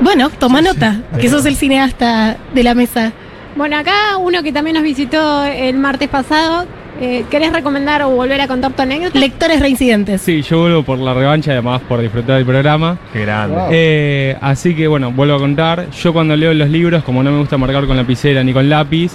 Bueno, 0.00 0.30
toma 0.38 0.60
Sí, 0.60 0.64
sí. 0.68 0.74
nota, 0.74 1.00
que 1.20 1.28
sos 1.28 1.44
el 1.46 1.56
cineasta 1.56 2.36
de 2.54 2.62
la 2.64 2.74
mesa. 2.74 3.12
Bueno, 3.56 3.76
acá 3.76 4.16
uno 4.18 4.42
que 4.42 4.52
también 4.52 4.74
nos 4.74 4.82
visitó 4.82 5.44
el 5.44 5.76
martes 5.76 6.08
pasado. 6.08 6.66
Eh, 7.02 7.24
¿Querés 7.30 7.52
recomendar 7.52 8.02
o 8.02 8.10
volver 8.10 8.40
a 8.42 8.46
contar 8.48 8.72
tu 8.72 8.82
anécdota? 8.82 9.18
Lectores 9.18 9.60
reincidentes. 9.60 10.20
Sí, 10.20 10.42
yo 10.42 10.60
vuelvo 10.60 10.82
por 10.82 10.98
la 10.98 11.14
revancha 11.14 11.50
y 11.50 11.52
además 11.54 11.80
por 11.88 12.00
disfrutar 12.00 12.36
del 12.36 12.44
programa. 12.44 12.98
Qué 13.12 13.20
grande. 13.22 13.56
Wow. 13.56 13.68
Eh, 13.70 14.36
así 14.40 14.74
que 14.74 14.86
bueno, 14.86 15.10
vuelvo 15.10 15.34
a 15.34 15.38
contar. 15.38 15.90
Yo 15.90 16.12
cuando 16.12 16.36
leo 16.36 16.52
los 16.52 16.68
libros, 16.68 17.02
como 17.02 17.22
no 17.22 17.30
me 17.30 17.38
gusta 17.38 17.56
marcar 17.56 17.86
con 17.86 17.96
lapicera 17.96 18.42
ni 18.44 18.52
con 18.52 18.68
lápiz, 18.68 19.12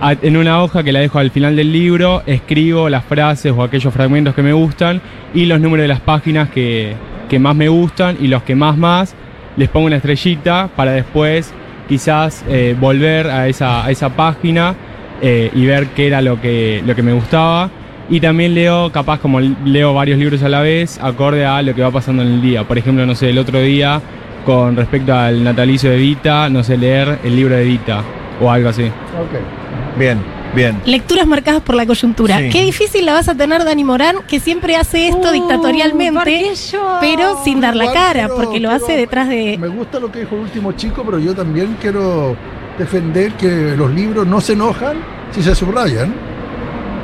a- 0.00 0.16
en 0.20 0.36
una 0.36 0.62
hoja 0.62 0.82
que 0.82 0.92
la 0.92 1.00
dejo 1.00 1.18
al 1.18 1.30
final 1.30 1.56
del 1.56 1.72
libro, 1.72 2.22
escribo 2.26 2.88
las 2.88 3.04
frases 3.04 3.52
o 3.56 3.62
aquellos 3.62 3.92
fragmentos 3.92 4.34
que 4.34 4.42
me 4.42 4.52
gustan 4.52 5.00
y 5.34 5.46
los 5.46 5.60
números 5.60 5.84
de 5.84 5.88
las 5.88 6.00
páginas 6.00 6.48
que, 6.50 6.94
que 7.28 7.38
más 7.38 7.54
me 7.54 7.68
gustan 7.68 8.16
y 8.20 8.28
los 8.28 8.42
que 8.42 8.54
más 8.54 8.76
más 8.76 9.14
les 9.56 9.68
pongo 9.68 9.86
una 9.86 9.96
estrellita 9.96 10.68
para 10.74 10.92
después 10.92 11.52
quizás 11.88 12.44
eh, 12.48 12.74
volver 12.78 13.26
a 13.28 13.48
esa, 13.48 13.84
a 13.84 13.90
esa 13.90 14.10
página 14.10 14.74
eh, 15.20 15.50
y 15.54 15.66
ver 15.66 15.88
qué 15.88 16.06
era 16.06 16.22
lo 16.22 16.40
que, 16.40 16.82
lo 16.86 16.94
que 16.94 17.02
me 17.02 17.12
gustaba. 17.12 17.68
Y 18.08 18.20
también 18.20 18.54
leo, 18.54 18.90
capaz 18.90 19.18
como 19.20 19.38
leo 19.38 19.94
varios 19.94 20.18
libros 20.18 20.42
a 20.42 20.48
la 20.48 20.60
vez, 20.62 20.98
acorde 21.00 21.44
a 21.44 21.62
lo 21.62 21.74
que 21.74 21.82
va 21.82 21.90
pasando 21.90 22.22
en 22.22 22.28
el 22.28 22.42
día. 22.42 22.64
Por 22.64 22.78
ejemplo, 22.78 23.04
no 23.06 23.14
sé, 23.14 23.30
el 23.30 23.38
otro 23.38 23.60
día, 23.60 24.00
con 24.46 24.76
respecto 24.76 25.14
al 25.14 25.44
natalicio 25.44 25.90
de 25.90 25.96
Vita, 25.96 26.48
no 26.48 26.64
sé, 26.64 26.76
leer 26.76 27.18
el 27.22 27.36
libro 27.36 27.54
de 27.54 27.64
Vita 27.64 28.02
o 28.40 28.50
algo 28.50 28.68
así. 28.70 28.84
Ok. 28.84 29.59
Bien. 29.98 30.18
Bien. 30.54 30.80
Lecturas 30.84 31.26
marcadas 31.28 31.62
por 31.62 31.76
la 31.76 31.86
coyuntura. 31.86 32.38
Sí. 32.38 32.48
Qué 32.50 32.62
difícil 32.62 33.06
la 33.06 33.12
vas 33.12 33.28
a 33.28 33.36
tener 33.36 33.64
Dani 33.64 33.84
Morán, 33.84 34.16
que 34.26 34.40
siempre 34.40 34.74
hace 34.76 35.06
esto 35.06 35.28
Uh, 35.28 35.32
dictatorialmente, 35.32 36.52
pero 37.00 37.40
sin 37.44 37.60
dar 37.60 37.76
la 37.76 37.92
cara, 37.92 38.28
porque 38.28 38.58
lo 38.58 38.70
hace 38.70 38.96
detrás 38.96 39.28
de... 39.28 39.56
Me 39.58 39.68
gusta 39.68 40.00
lo 40.00 40.10
que 40.10 40.20
dijo 40.20 40.34
el 40.34 40.40
último 40.42 40.72
chico, 40.72 41.02
pero 41.04 41.18
yo 41.20 41.34
también 41.34 41.76
quiero 41.80 42.36
defender 42.78 43.32
que 43.34 43.76
los 43.76 43.90
libros 43.92 44.26
no 44.26 44.40
se 44.40 44.54
enojan 44.54 44.96
si 45.30 45.40
se 45.42 45.54
subrayan. 45.54 46.12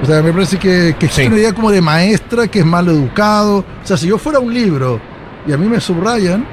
O 0.02 0.06
sea, 0.06 0.22
me 0.22 0.32
parece 0.32 0.58
que, 0.58 0.96
que 0.98 1.06
existe 1.06 1.22
Sí. 1.22 1.28
una 1.28 1.36
idea 1.38 1.52
como 1.52 1.70
de 1.70 1.80
maestra 1.80 2.48
que 2.48 2.58
es 2.58 2.66
mal 2.66 2.88
educado. 2.88 3.58
O 3.58 3.86
sea, 3.86 3.96
si 3.96 4.08
yo 4.08 4.18
fuera 4.18 4.40
un 4.40 4.52
libro 4.52 5.00
y 5.46 5.52
a 5.52 5.56
mí 5.56 5.66
me 5.68 5.80
subrayan 5.80 6.44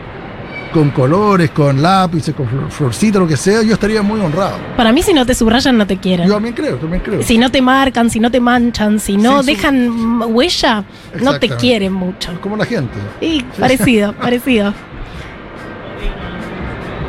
con 0.73 0.89
colores, 0.91 1.51
con 1.51 1.81
lápices, 1.81 2.33
con 2.35 2.47
flor- 2.47 2.69
florcita, 2.71 3.19
lo 3.19 3.27
que 3.27 3.37
sea, 3.37 3.61
yo 3.61 3.73
estaría 3.73 4.01
muy 4.01 4.19
honrado. 4.19 4.57
Para 4.75 4.91
mí 4.91 5.01
si 5.03 5.13
no 5.13 5.25
te 5.25 5.35
subrayan 5.35 5.77
no 5.77 5.85
te 5.87 5.97
quieren. 5.97 6.27
Yo 6.27 6.33
también 6.33 6.55
creo, 6.55 6.75
también 6.77 7.01
creo. 7.03 7.21
Si 7.23 7.37
no 7.37 7.51
te 7.51 7.61
marcan, 7.61 8.09
si 8.09 8.19
no 8.19 8.31
te 8.31 8.39
manchan, 8.39 8.99
si 8.99 9.15
no 9.17 9.43
Sí, 9.43 9.53
dejan 9.55 10.21
huella, 10.33 10.83
no 11.21 11.39
te 11.39 11.49
quieren 11.49 11.93
mucho. 11.93 12.31
Como 12.41 12.57
la 12.57 12.65
gente. 12.65 12.97
Y 13.21 13.43
parecido, 13.59 14.13
parecido. 14.21 14.73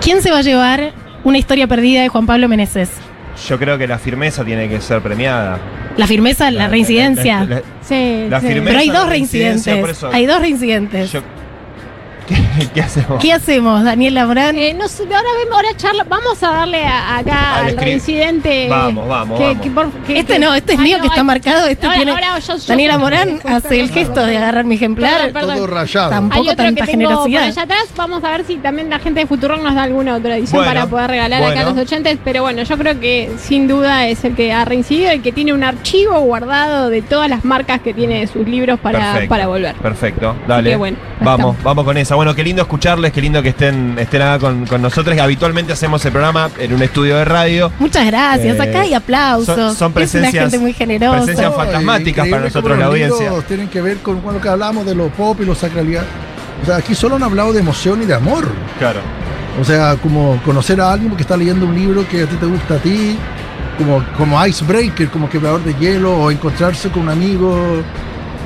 ¿Quién 0.00 0.20
se 0.22 0.30
va 0.30 0.38
a 0.38 0.42
llevar 0.42 0.92
una 1.24 1.38
historia 1.38 1.66
perdida 1.66 2.02
de 2.02 2.08
Juan 2.08 2.26
Pablo 2.26 2.48
Meneses? 2.48 2.90
Yo 3.48 3.58
creo 3.58 3.78
que 3.78 3.86
la 3.88 3.98
firmeza 3.98 4.44
tiene 4.44 4.68
que 4.68 4.80
ser 4.80 5.00
premiada. 5.00 5.58
La 5.96 6.06
firmeza, 6.06 6.50
la, 6.50 6.68
reincidencia. 6.68 7.40
la- 7.44 7.56
la- 7.56 7.62
Sí, 7.82 8.26
La 8.28 8.40
sí. 8.40 8.46
firme- 8.46 8.66
Pero 8.66 8.78
hay 8.78 8.88
dos 8.88 8.98
por 9.00 9.08
reincidentes. 9.08 9.66
eso- 9.66 10.10
Hay 10.12 10.26
dos 10.26 10.40
reincidentes. 10.40 11.12
yo- 11.12 11.22
¿Qué, 12.28 12.36
qué 12.74 12.80
hacemos? 12.82 13.20
¿Qué 13.20 13.32
hacemos, 13.32 13.84
Daniela 13.84 14.26
Morán? 14.26 14.57
Eh, 14.59 14.74
no 14.74 14.88
sé, 14.88 15.02
ahora 15.05 15.28
vemos, 15.42 15.55
ahora 15.57 15.68
charla, 15.76 16.05
vamos 16.09 16.42
a 16.42 16.50
darle 16.50 16.84
a- 16.84 17.18
acá 17.18 17.57
Al 17.64 17.76
reincidente. 17.76 18.68
Vamos, 18.68 19.09
vamos, 19.09 19.38
que- 19.38 19.44
vamos. 19.46 19.62
que 19.62 19.70
por- 19.70 19.90
que- 20.07 20.18
Este 20.18 20.32
que- 20.34 20.38
no, 20.38 20.55
este 20.55 20.72
es 20.74 20.78
Ay, 20.78 20.84
mío 20.84 20.96
no, 20.98 21.02
que 21.02 21.09
está 21.09 21.20
ay, 21.20 21.26
marcado. 21.26 21.66
Este 21.66 21.86
ahora- 21.86 21.96
tiene. 21.96 22.12
ahora 22.12 22.38
yo- 22.38 22.57
yo- 22.57 22.64
Daniela 22.66 22.98
Morán 22.98 23.40
hace 23.44 23.80
el 23.80 23.90
gesto 23.90 24.24
de 24.24 24.36
agarrar 24.36 24.64
mi 24.64 24.74
ejemplar. 24.76 25.32
Perdón, 25.32 25.57
Todo 25.57 25.66
rayado. 25.66 26.11
Tampoco 26.11 26.42
Hay 26.42 26.48
otro 26.48 26.64
tanta 26.64 26.84
que 26.86 26.92
tengo 26.92 27.05
por 27.11 27.11
generosidad. 27.28 27.44
allá 27.44 27.62
atrás. 27.62 27.84
Vamos 27.96 28.24
a 28.24 28.30
ver 28.30 28.44
si 28.44 28.57
también 28.57 28.90
la 28.90 28.98
gente 28.98 29.20
de 29.20 29.26
Futuro 29.26 29.57
nos 29.57 29.74
da 29.74 29.82
alguna 29.84 30.14
otra 30.16 30.36
edición 30.36 30.59
Bueno, 30.64 30.70
para 30.70 30.86
poder 30.86 31.11
regalar 31.11 31.42
acá 31.42 31.61
a 31.61 31.64
los 31.64 31.78
oyentes. 31.78 32.18
Pero 32.24 32.42
bueno, 32.42 32.62
yo 32.62 32.78
creo 32.78 33.00
que 33.00 33.30
sin 33.38 33.66
duda 33.68 34.07
es 34.07 34.24
el 34.24 34.34
que 34.34 34.52
ha 34.52 34.64
reincidido 34.64 35.12
y 35.12 35.20
que 35.20 35.32
tiene 35.32 35.52
un 35.52 35.64
archivo 35.64 36.18
guardado 36.20 36.88
de 36.90 37.02
todas 37.02 37.28
las 37.28 37.44
marcas 37.44 37.80
que 37.80 37.94
tiene 37.94 38.20
de 38.20 38.26
sus 38.26 38.46
libros 38.46 38.78
para, 38.80 38.98
Perfecto. 38.98 39.28
para 39.28 39.46
volver. 39.46 39.74
Perfecto, 39.76 40.36
dale. 40.46 40.70
que 40.70 40.76
bueno, 40.76 40.96
vamos, 41.20 41.34
estamos. 41.38 41.62
vamos 41.62 41.84
con 41.84 41.96
esa. 41.96 42.14
Bueno, 42.14 42.34
qué 42.45 42.49
lindo 42.51 42.62
escucharles, 42.62 43.11
qué 43.11 43.22
lindo 43.22 43.42
que 43.42 43.49
estén, 43.49 43.97
estén 43.99 44.20
acá 44.20 44.38
con, 44.38 44.66
con 44.66 44.82
nosotros. 44.82 45.18
Habitualmente 45.18 45.72
hacemos 45.72 46.05
el 46.05 46.12
programa 46.12 46.51
en 46.59 46.74
un 46.74 46.82
estudio 46.82 47.16
de 47.16 47.24
radio. 47.24 47.72
Muchas 47.78 48.05
gracias. 48.07 48.59
Eh, 48.59 48.62
Acá 48.62 48.82
hay 48.82 48.92
aplausos. 48.92 49.47
son- 49.57 49.74
son 49.74 49.92
es 50.03 50.14
una 50.14 50.28
presencias- 50.28 50.42
gente 50.42 50.59
muy 50.59 50.74
generosa. 50.74 51.18
presencias 51.24 51.51
No, 51.51 51.57
fantasmáticas 51.57 52.28
para 52.28 52.42
nosotros, 52.42 52.78
la 52.78 52.84
audiencia. 52.86 53.30
Tienen 53.49 53.68
que 53.68 53.80
ver 53.80 53.97
con, 53.99 54.20
con 54.20 54.34
lo 54.34 54.40
que 54.42 54.49
hablamos 54.51 54.84
de 54.84 54.95
lo 54.95 55.09
pop 55.09 55.38
y 55.40 55.47
lo 55.47 55.55
sacralidad. 55.55 56.05
O 56.62 56.66
sea, 56.66 56.76
aquí 56.76 56.95
solo 56.95 57.16
han 57.16 57.22
hablado 57.22 57.53
de 57.55 57.61
emoción 57.61 58.03
y 58.03 58.05
de 58.05 58.12
amor. 58.14 58.47
Claro. 58.78 59.01
O 59.59 59.64
sea, 59.64 59.97
como 59.97 60.38
conocer 60.45 60.80
a 60.82 60.92
alguien 60.92 61.16
que 61.16 61.22
está 61.22 61.36
leyendo 61.38 61.64
un 61.64 61.74
libro 61.74 62.07
que 62.09 62.24
a 62.24 62.26
ti 62.26 62.36
te 62.36 62.45
gusta 62.47 62.74
a 62.74 62.78
ti, 62.78 63.16
como, 63.78 64.05
como 64.18 64.45
icebreaker, 64.47 65.09
como 65.09 65.30
quebrador 65.30 65.64
de 65.64 65.74
hielo, 65.80 66.14
o 66.14 66.30
encontrarse 66.30 66.90
con 66.90 67.03
un 67.05 67.09
amigo. 67.09 67.82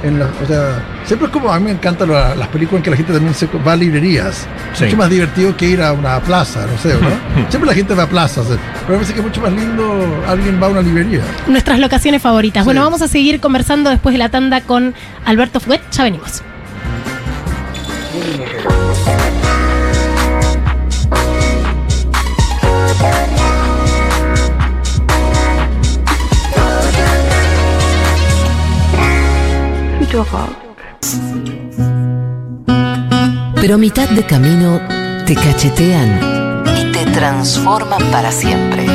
En 0.02 0.18
la, 0.20 0.26
o 0.26 0.46
sea, 0.46 0.80
siempre 1.04 1.26
es 1.26 1.32
como 1.32 1.50
a 1.52 1.58
mí 1.58 1.64
me 1.64 1.70
encantan 1.72 2.08
la- 2.10 2.34
las 2.36 2.46
películas 2.48 2.78
en 2.78 2.82
que 2.84 2.90
la 2.90 2.96
gente 2.96 3.12
también 3.12 3.34
se 3.34 3.46
va 3.46 3.72
a 3.72 3.76
librerías. 3.76 4.46
Sí. 4.74 4.84
Mucho 4.84 4.96
más 4.96 5.10
divertido 5.10 5.56
que 5.56 5.66
ir 5.66 5.82
a 5.82 5.92
una 5.92 6.20
plaza, 6.20 6.66
no 6.70 6.78
sé, 6.78 6.94
¿no? 7.00 7.08
siempre 7.50 7.68
la 7.68 7.74
gente 7.74 7.94
va 7.94 8.04
a 8.04 8.08
plazas, 8.08 8.46
eh, 8.50 8.58
pero 8.86 8.90
me 8.90 8.94
parece 8.96 9.12
que 9.14 9.18
es 9.20 9.26
mucho 9.26 9.40
más 9.40 9.52
lindo 9.52 10.22
alguien 10.28 10.62
va 10.62 10.66
a 10.68 10.70
una 10.70 10.82
librería. 10.82 11.20
Nuestras 11.48 11.80
locaciones 11.80 12.22
favoritas. 12.22 12.62
Sí. 12.62 12.64
Bueno, 12.66 12.82
vamos 12.82 13.02
a 13.02 13.08
seguir 13.08 13.40
conversando 13.40 13.90
después 13.90 14.12
de 14.14 14.18
la 14.18 14.28
tanda 14.28 14.60
con 14.60 14.94
Alberto 15.24 15.58
Fuet. 15.58 15.80
Ya 15.90 16.04
venimos. 16.04 16.42
Pero 33.54 33.74
a 33.74 33.78
mitad 33.78 34.08
de 34.08 34.24
camino 34.24 34.80
te 35.26 35.34
cachetean 35.34 36.64
y 36.64 36.92
te 36.92 37.04
transforman 37.12 38.02
para 38.10 38.32
siempre. 38.32 38.86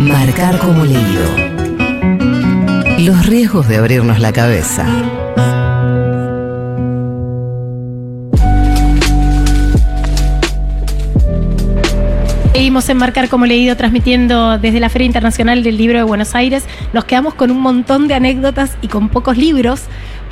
Marcar 0.00 0.58
como 0.58 0.84
leído. 0.84 1.48
Los 2.98 3.24
riesgos 3.24 3.68
de 3.68 3.78
abrirnos 3.78 4.20
la 4.20 4.32
cabeza. 4.32 4.84
Seguimos 12.78 12.90
en 12.90 12.98
Marcar 12.98 13.28
como 13.28 13.44
leído, 13.44 13.76
transmitiendo 13.76 14.56
desde 14.56 14.78
la 14.78 14.88
Feria 14.88 15.06
Internacional 15.06 15.64
del 15.64 15.76
Libro 15.76 15.98
de 15.98 16.04
Buenos 16.04 16.36
Aires. 16.36 16.62
Nos 16.92 17.06
quedamos 17.06 17.34
con 17.34 17.50
un 17.50 17.60
montón 17.60 18.06
de 18.06 18.14
anécdotas 18.14 18.78
y 18.82 18.86
con 18.86 19.08
pocos 19.08 19.36
libros 19.36 19.82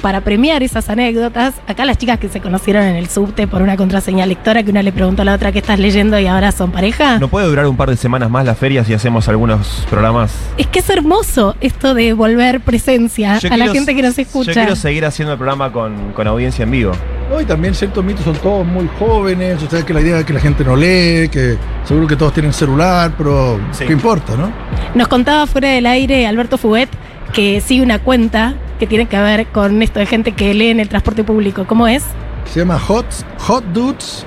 para 0.03 0.21
premiar 0.21 0.63
esas 0.63 0.89
anécdotas. 0.89 1.55
Acá 1.67 1.85
las 1.85 1.99
chicas 1.99 2.19
que 2.19 2.29
se 2.29 2.41
conocieron 2.41 2.85
en 2.85 2.97
el 2.97 3.09
subte 3.09 3.47
por 3.47 3.63
una 3.63 3.77
contraseña 3.77 4.27
lectora 4.27 4.63
que 4.63 4.71
una 4.71 4.83
le 4.83 4.93
preguntó 4.93 5.23
a 5.23 5.25
la 5.25 5.35
otra 5.35 5.53
qué 5.53 5.59
estás 5.59 5.79
leyendo 5.79 6.19
y 6.19 6.27
ahora 6.27 6.53
son 6.53 6.71
pareja. 6.73 7.19
¿No 7.19 7.29
puede 7.29 7.47
durar 7.47 7.67
un 7.67 7.77
par 7.77 7.91
de 7.91 7.97
semanas 7.97 8.31
más 8.31 8.45
la 8.45 8.55
feria 8.55 8.85
si 8.85 8.95
hacemos 8.95 9.29
algunos 9.29 9.87
programas? 9.91 10.33
Es 10.59 10.67
que 10.67 10.79
es 10.81 10.91
hermoso 10.91 11.57
esto 11.61 11.95
de 11.95 12.13
volver 12.13 12.61
presencia 12.61 13.39
Yo 13.39 13.49
a 13.49 13.57
la 13.57 13.65
quiero- 13.67 13.73
gente 13.75 13.95
que 13.95 14.03
nos 14.03 14.17
Yo 14.17 14.23
escucha. 14.23 14.53
quiero 14.53 14.77
seguir 14.77 15.05
haciendo 15.05 15.33
el 15.33 15.39
programa 15.39 15.73
con, 15.73 16.13
con 16.13 16.27
audiencia 16.27 16.63
en 16.65 16.71
vivo. 16.71 16.93
No, 17.31 17.41
y 17.41 17.45
también 17.45 17.75
ciertos 17.75 18.05
mitos 18.05 18.25
son 18.25 18.35
todos 18.37 18.65
muy 18.67 18.89
jóvenes, 18.99 19.61
o 19.63 19.69
sea 19.69 19.83
que 19.85 19.93
la 19.93 20.01
idea 20.01 20.21
es 20.21 20.25
que 20.25 20.33
la 20.33 20.41
gente 20.41 20.63
no 20.65 20.77
lee, 20.77 21.29
que 21.29 21.57
seguro 21.85 22.07
que 22.07 22.15
todos 22.17 22.33
tienen 22.33 22.53
celular, 22.53 23.13
pero 23.19 23.59
Sí. 23.73 23.85
¿qué 23.87 23.93
importa, 23.93 24.37
no? 24.37 24.53
Nos 24.95 25.09
contaba 25.09 25.47
fuera 25.47 25.69
del 25.71 25.87
aire 25.87 26.27
Alberto 26.27 26.57
Fuguet 26.59 26.89
que 27.33 27.61
sigue 27.61 27.83
una 27.83 27.99
cuenta 27.99 28.55
que 28.79 28.87
tiene 28.87 29.07
que 29.07 29.19
ver 29.19 29.47
con 29.47 29.83
esto 29.83 29.99
de 29.99 30.07
gente 30.07 30.33
que 30.33 30.55
lee 30.55 30.69
en 30.69 30.81
el 30.81 30.89
transporte 30.89 31.25
público. 31.25 31.67
¿Cómo 31.67 31.87
es? 31.89 32.05
Se 32.53 32.61
llama 32.61 32.79
Hot, 32.79 33.07
Hot 33.39 33.65
Dudes 33.73 34.25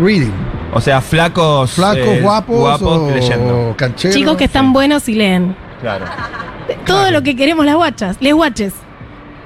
Reading. 0.00 0.32
O 0.74 0.80
sea, 0.80 1.00
flacos. 1.00 1.72
Flacos, 1.72 2.06
eh, 2.06 2.20
guapos, 2.22 2.58
guapos 2.58 2.98
o, 2.98 3.10
leyendo. 3.10 3.74
cancheros. 3.76 4.16
Chicos 4.16 4.36
que 4.36 4.44
están 4.44 4.72
buenos 4.72 5.08
y 5.08 5.14
leen. 5.14 5.56
Claro. 5.80 6.06
Todo 6.84 7.10
lo 7.10 7.22
que 7.22 7.36
queremos 7.36 7.64
las 7.64 7.76
guachas, 7.76 8.16
les 8.20 8.34
guaches. 8.34 8.74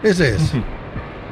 Ese 0.03 0.37
es. 0.37 0.53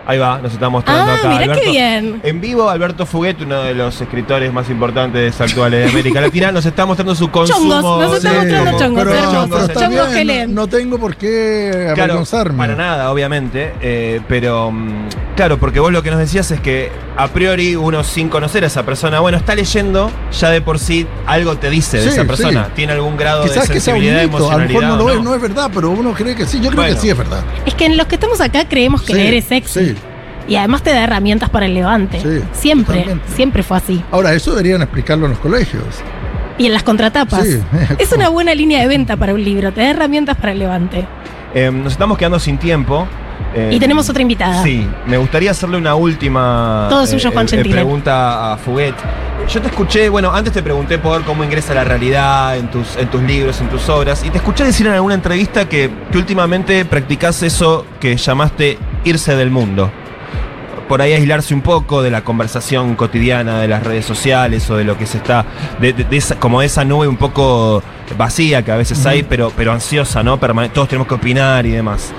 Ahí 0.07 0.19
va, 0.19 0.39
nos 0.39 0.53
está 0.53 0.69
mostrando 0.69 1.13
Ah, 1.13 1.15
acá. 1.17 1.29
mirá 1.29 1.43
Alberto. 1.45 1.63
qué 1.63 1.71
bien. 1.71 2.21
En 2.25 2.41
vivo, 2.41 2.69
Alberto 2.69 3.07
Fuguet, 3.07 3.41
uno 3.43 3.63
de 3.63 3.75
los 3.75 4.01
escritores 4.01 4.53
más 4.53 4.69
importantes 4.71 5.41
actuales 5.41 5.85
de 5.85 5.91
América 5.91 6.21
Latina, 6.21 6.51
nos 6.51 6.67
está 6.67 6.87
mostrando 6.87 7.15
su 7.15 7.31
consumo. 7.31 7.59
Chongos, 7.81 8.01
nos 8.09 8.17
está 8.17 8.31
de- 8.31 8.37
mostrando 8.39 8.65
como- 8.71 8.79
chongos, 8.81 9.05
pero, 9.05 9.19
hermosos. 9.19 9.67
pero 9.69 9.81
Chongos 9.81 10.09
que 10.09 10.25
no- 10.25 10.33
leen. 10.33 10.55
No, 10.55 10.67
tengo 10.67 10.99
por 10.99 11.17
qué 11.17 11.71
Claro, 11.95 12.03
avergonzarme. 12.03 12.59
para 12.59 12.75
nada, 12.75 13.11
obviamente. 13.13 13.73
eh, 13.81 14.21
pero, 14.29 14.71
mm, 14.73 15.09
claro, 15.41 15.59
porque 15.59 15.81
vos 15.81 15.91
lo 15.91 16.03
que 16.03 16.11
nos 16.11 16.19
decías 16.19 16.51
es 16.51 16.61
que 16.61 16.93
a 17.17 17.29
priori 17.29 17.75
uno 17.75 18.05
sin 18.05 18.29
conocer 18.29 18.63
a 18.65 18.67
esa 18.67 18.83
persona, 18.85 19.21
bueno, 19.21 19.39
está 19.39 19.55
leyendo, 19.55 20.11
ya 20.39 20.51
de 20.51 20.61
por 20.61 20.79
sí 20.79 21.07
algo 21.27 21.57
te 21.57 21.71
dice 21.71 21.97
de 21.97 22.03
Sí, 22.03 22.09
esa 22.11 22.25
persona. 22.27 22.67
sí. 22.67 22.73
Tiene 22.77 22.93
algún 22.93 23.17
grado 23.17 23.45
Quizás 23.45 23.67
de 23.69 23.73
que 23.75 23.81
sea 23.81 23.95
un 23.95 24.01
sensibilidad, 24.03 24.25
mito, 24.31 24.37
a 24.37 24.41
lo 24.59 24.59
mejor 24.59 24.71
emocionalidad. 24.85 24.89
no 24.91 24.97
lo 24.99 25.05
¿o 25.05 25.11
es, 25.17 25.23
no 25.23 25.35
es 25.35 25.41
verdad, 25.41 25.71
pero 25.75 25.91
uno 25.91 26.13
cree 26.13 26.35
que 26.37 26.45
sí. 26.47 26.59
Yo 26.61 26.69
creo 26.71 26.83
Bueno. 26.83 26.95
que 26.95 27.01
sí 27.01 27.09
es 27.09 27.17
verdad. 27.17 27.43
Es 27.65 27.75
que 27.75 27.87
en 27.87 27.97
los 27.97 28.07
que 28.07 28.17
estamos 28.17 28.39
acá 28.43 28.69
creemos 28.69 29.01
que 29.01 29.15
Sí, 29.15 29.19
leer 29.19 29.33
es 29.33 29.47
sexy. 29.47 29.87
sí. 29.87 29.95
Y 30.47 30.57
además 30.57 30.83
te 30.83 30.91
da 30.93 31.05
herramientas 31.05 31.49
para 31.49 31.65
el 31.67 31.73
levante. 31.75 32.21
Sí, 32.21 32.43
siempre, 32.53 32.97
totalmente. 33.01 33.33
siempre 33.35 33.63
fue 33.63 33.77
así. 33.79 34.05
Ahora, 34.11 34.35
eso 34.35 34.51
deberían 34.51 34.83
explicarlo 34.83 35.25
en 35.25 35.31
los 35.33 35.41
colegios. 35.41 35.85
Y 36.59 36.67
en 36.67 36.75
las 36.75 36.83
contratapas. 36.83 37.45
Sí. 37.47 37.59
Es 37.99 38.13
una 38.13 38.29
buena 38.29 38.55
línea 38.55 38.81
de 38.81 38.89
venta 38.89 39.17
para 39.17 39.33
un 39.33 39.43
libro, 39.43 39.73
te 39.73 39.81
da 39.81 39.89
herramientas 39.91 40.37
para 40.37 40.53
el 40.53 40.59
levante. 40.59 41.07
Eh, 41.55 41.71
nos 41.73 41.93
estamos 41.93 42.19
quedando 42.19 42.39
sin 42.39 42.59
tiempo. 42.59 43.07
Eh, 43.55 43.71
Y 43.73 43.81
tenemos 43.81 44.09
otra 44.09 44.23
invitada. 44.23 44.63
Sí, 44.63 44.87
me 45.07 45.17
gustaría 45.17 45.51
hacerle 45.51 45.77
una 45.77 45.95
última 45.95 46.87
Todo 46.89 47.07
suyo, 47.07 47.31
Juan 47.33 47.49
Gentile. 47.49 47.75
pregunta 47.75 48.53
a 48.53 48.57
Fuguet. 48.57 48.95
Yo 49.49 49.61
te 49.61 49.69
escuché, 49.69 50.09
bueno, 50.09 50.33
antes 50.33 50.53
te 50.53 50.63
pregunté 50.63 50.99
por 50.99 51.25
cómo 51.25 51.43
ingresa 51.43 51.75
la 51.75 51.83
realidad 51.83 52.57
en 52.57 52.71
tus, 52.71 52.97
en 52.97 53.09
tus 53.09 53.23
libros, 53.23 53.61
en 53.61 53.69
tus 53.69 53.89
obras, 53.89 54.25
y 54.25 54.31
te 54.31 54.39
escuché 54.39 54.65
decir 54.65 54.87
en 54.87 54.93
alguna 54.93 55.15
entrevista 55.15 55.69
que, 55.69 55.91
que 56.13 56.19
últimamente 56.19 56.85
practicás 56.85 57.43
eso 57.43 57.87
que 57.99 58.17
llamaste 58.17 58.79
irse 59.05 59.35
del 59.35 59.51
mundo. 59.51 59.91
Por 60.91 61.01
ahí 61.03 61.13
aislarse 61.13 61.55
un 61.55 61.61
poco 61.63 62.03
de 62.03 62.11
la 62.11 62.25
conversación 62.25 62.97
cotidiana 62.97 63.61
de 63.61 63.69
las 63.69 63.85
redes 63.85 64.05
sociales 64.05 64.69
o 64.71 64.77
de 64.77 64.83
lo 64.83 64.99
que 64.99 65.07
se 65.07 65.19
está, 65.19 65.45
de, 65.81 65.93
de- 65.93 66.03
de 66.03 66.17
esa, 66.17 66.35
como 66.35 66.59
de 66.61 66.67
esa 66.67 66.85
nube 66.85 67.07
un 67.07 67.17
poco 67.17 67.81
vacía 68.19 68.65
que 68.65 68.73
a 68.73 68.77
veces 68.77 69.07
hay, 69.07 69.23
pero, 69.23 69.53
pero 69.57 69.71
ansiosa, 69.73 70.25
¿no? 70.25 70.37
Todos 70.75 70.89
tenemos 70.89 71.07
que 71.07 71.15
opinar 71.15 71.65
y 71.65 71.71
demás. 71.71 72.11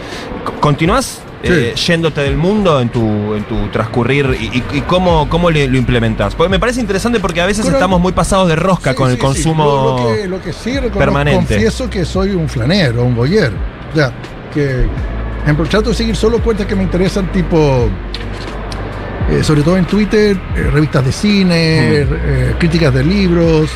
Co- 0.45 0.53
¿Continuás 0.61 1.21
eh, 1.43 1.73
yéndote 1.75 2.21
del 2.21 2.37
mundo 2.37 2.79
en 2.79 2.87
tu, 2.87 3.33
en 3.33 3.43
tu 3.43 3.67
transcurrir 3.73 4.37
y, 4.39 4.45
y- 4.59 4.77
y 4.77 4.81
cómo, 4.83 5.27
cómo 5.27 5.51
le- 5.51 5.67
lo 5.67 5.77
implementas. 5.77 6.33
Porque 6.35 6.49
me 6.49 6.59
parece 6.59 6.79
interesante 6.79 7.19
porque 7.19 7.41
a 7.41 7.45
veces 7.47 7.65
Pero- 7.65 7.75
estamos 7.75 7.99
muy 7.99 8.13
pasados 8.13 8.47
de 8.47 8.55
rosca 8.55 8.91
Sí, 8.91 8.95
con 8.95 9.09
el 9.09 9.15
sí, 9.17 9.21
consumo. 9.21 9.65
Lo, 9.65 9.97
lo 10.09 10.15
que, 10.15 10.27
lo 10.29 10.41
que 10.41 10.53
sí 10.53 10.71
reconozco- 10.77 10.97
permanente. 10.97 11.55
confieso 11.55 11.89
que 11.89 12.05
soy 12.05 12.29
un 12.31 12.47
flanero, 12.47 13.03
un 13.03 13.15
boyer. 13.15 13.51
O 13.91 13.95
sea, 13.97 14.13
que, 14.53 14.85
ejemplo, 15.43 15.65
trato 15.65 15.89
de 15.89 15.95
seguir 15.95 16.15
solo 16.15 16.39
cuentas 16.41 16.67
que 16.67 16.75
me 16.75 16.83
interesan, 16.83 17.29
tipo, 17.33 17.89
eh, 19.29 19.43
sobre 19.43 19.61
todo 19.61 19.77
en 19.77 19.85
Twitter, 19.85 20.37
eh, 20.55 20.63
revistas 20.71 21.05
de 21.05 21.11
cine, 21.11 22.01
eh, 22.01 22.55
críticas 22.59 22.93
de 22.93 23.03
libros. 23.03 23.69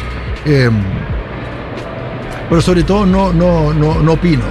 pero 2.50 2.62
sobre 2.62 2.84
todo 2.84 3.06
no, 3.06 3.34
no, 3.34 3.74
no, 3.74 3.96
no 4.02 4.14
opino. 4.14 4.44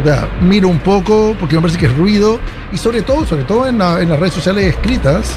O 0.00 0.04
sea, 0.06 0.28
miro 0.40 0.68
un 0.68 0.78
poco 0.78 1.34
porque 1.38 1.56
me 1.56 1.62
parece 1.62 1.78
que 1.78 1.86
es 1.86 1.96
ruido 1.96 2.38
y 2.72 2.78
sobre 2.78 3.02
todo, 3.02 3.26
sobre 3.26 3.44
todo 3.44 3.66
en, 3.68 3.78
la- 3.78 4.00
en 4.00 4.08
las 4.08 4.18
redes 4.18 4.34
sociales 4.34 4.66
escritas, 4.66 5.36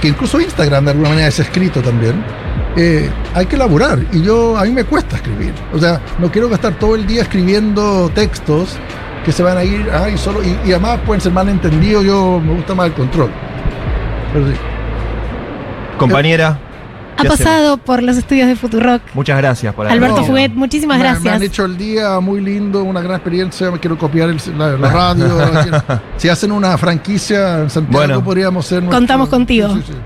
que 0.00 0.06
incluso 0.08 0.40
Instagram 0.40 0.84
de 0.84 0.90
alguna 0.92 1.08
manera 1.08 1.26
es 1.28 1.40
escrito 1.40 1.80
también, 1.80 2.22
eh, 2.76 3.10
hay 3.34 3.46
que 3.46 3.56
elaborar 3.56 3.98
y 4.12 4.22
yo 4.22 4.56
a 4.56 4.62
mí 4.64 4.70
me 4.70 4.84
cuesta 4.84 5.16
escribir. 5.16 5.52
O 5.72 5.78
sea, 5.78 6.00
no 6.18 6.30
quiero 6.30 6.48
gastar 6.48 6.74
todo 6.74 6.94
el 6.94 7.06
día 7.06 7.22
escribiendo 7.22 8.08
textos 8.14 8.76
que 9.24 9.32
se 9.32 9.42
van 9.42 9.56
a 9.58 9.64
ir 9.64 9.88
ah, 9.92 10.08
y 10.08 10.16
solo 10.18 10.40
y, 10.42 10.56
y 10.68 10.72
además 10.72 10.98
pueden 11.06 11.20
ser 11.20 11.32
mal 11.32 11.48
entendidos. 11.48 12.04
Yo 12.04 12.40
me 12.44 12.54
gusta 12.54 12.74
más 12.74 12.86
el 12.88 12.92
control. 12.92 13.30
Compañera, 15.98 16.58
Ha 17.18 17.24
pasado 17.24 17.76
por 17.76 18.02
los 18.02 18.16
estudios 18.16 18.48
de 18.48 18.56
Futurock. 18.56 19.02
Muchas 19.14 19.36
gracias 19.38 19.72
por 19.74 19.86
Alberto. 19.86 20.24
Fuguet, 20.24 20.52
muchísimas 20.54 20.98
Me- 20.98 21.04
Me 21.04 21.10
gracias. 21.10 21.34
han 21.36 21.42
hecho 21.42 21.64
el 21.66 21.76
día 21.76 22.18
muy 22.20 22.40
lindo, 22.40 22.82
una 22.82 23.00
gran 23.00 23.16
experiencia. 23.16 23.70
Me 23.70 23.78
quiero 23.78 23.96
copiar 23.98 24.30
el- 24.30 24.40
la, 24.58 24.70
la 24.72 24.90
radio. 24.90 25.26
quiero- 25.62 25.82
si 26.16 26.28
hacen 26.28 26.50
una 26.52 26.76
franquicia 26.78 27.60
en 27.60 27.70
Santiago, 27.70 27.98
Bueno. 28.06 28.24
podríamos 28.24 28.66
ser. 28.66 28.78
nuestro- 28.82 28.98
Contamos 28.98 29.28
contigo. 29.28 29.68
Sí, 29.74 29.82
sí, 29.86 29.92
sí. 29.92 29.98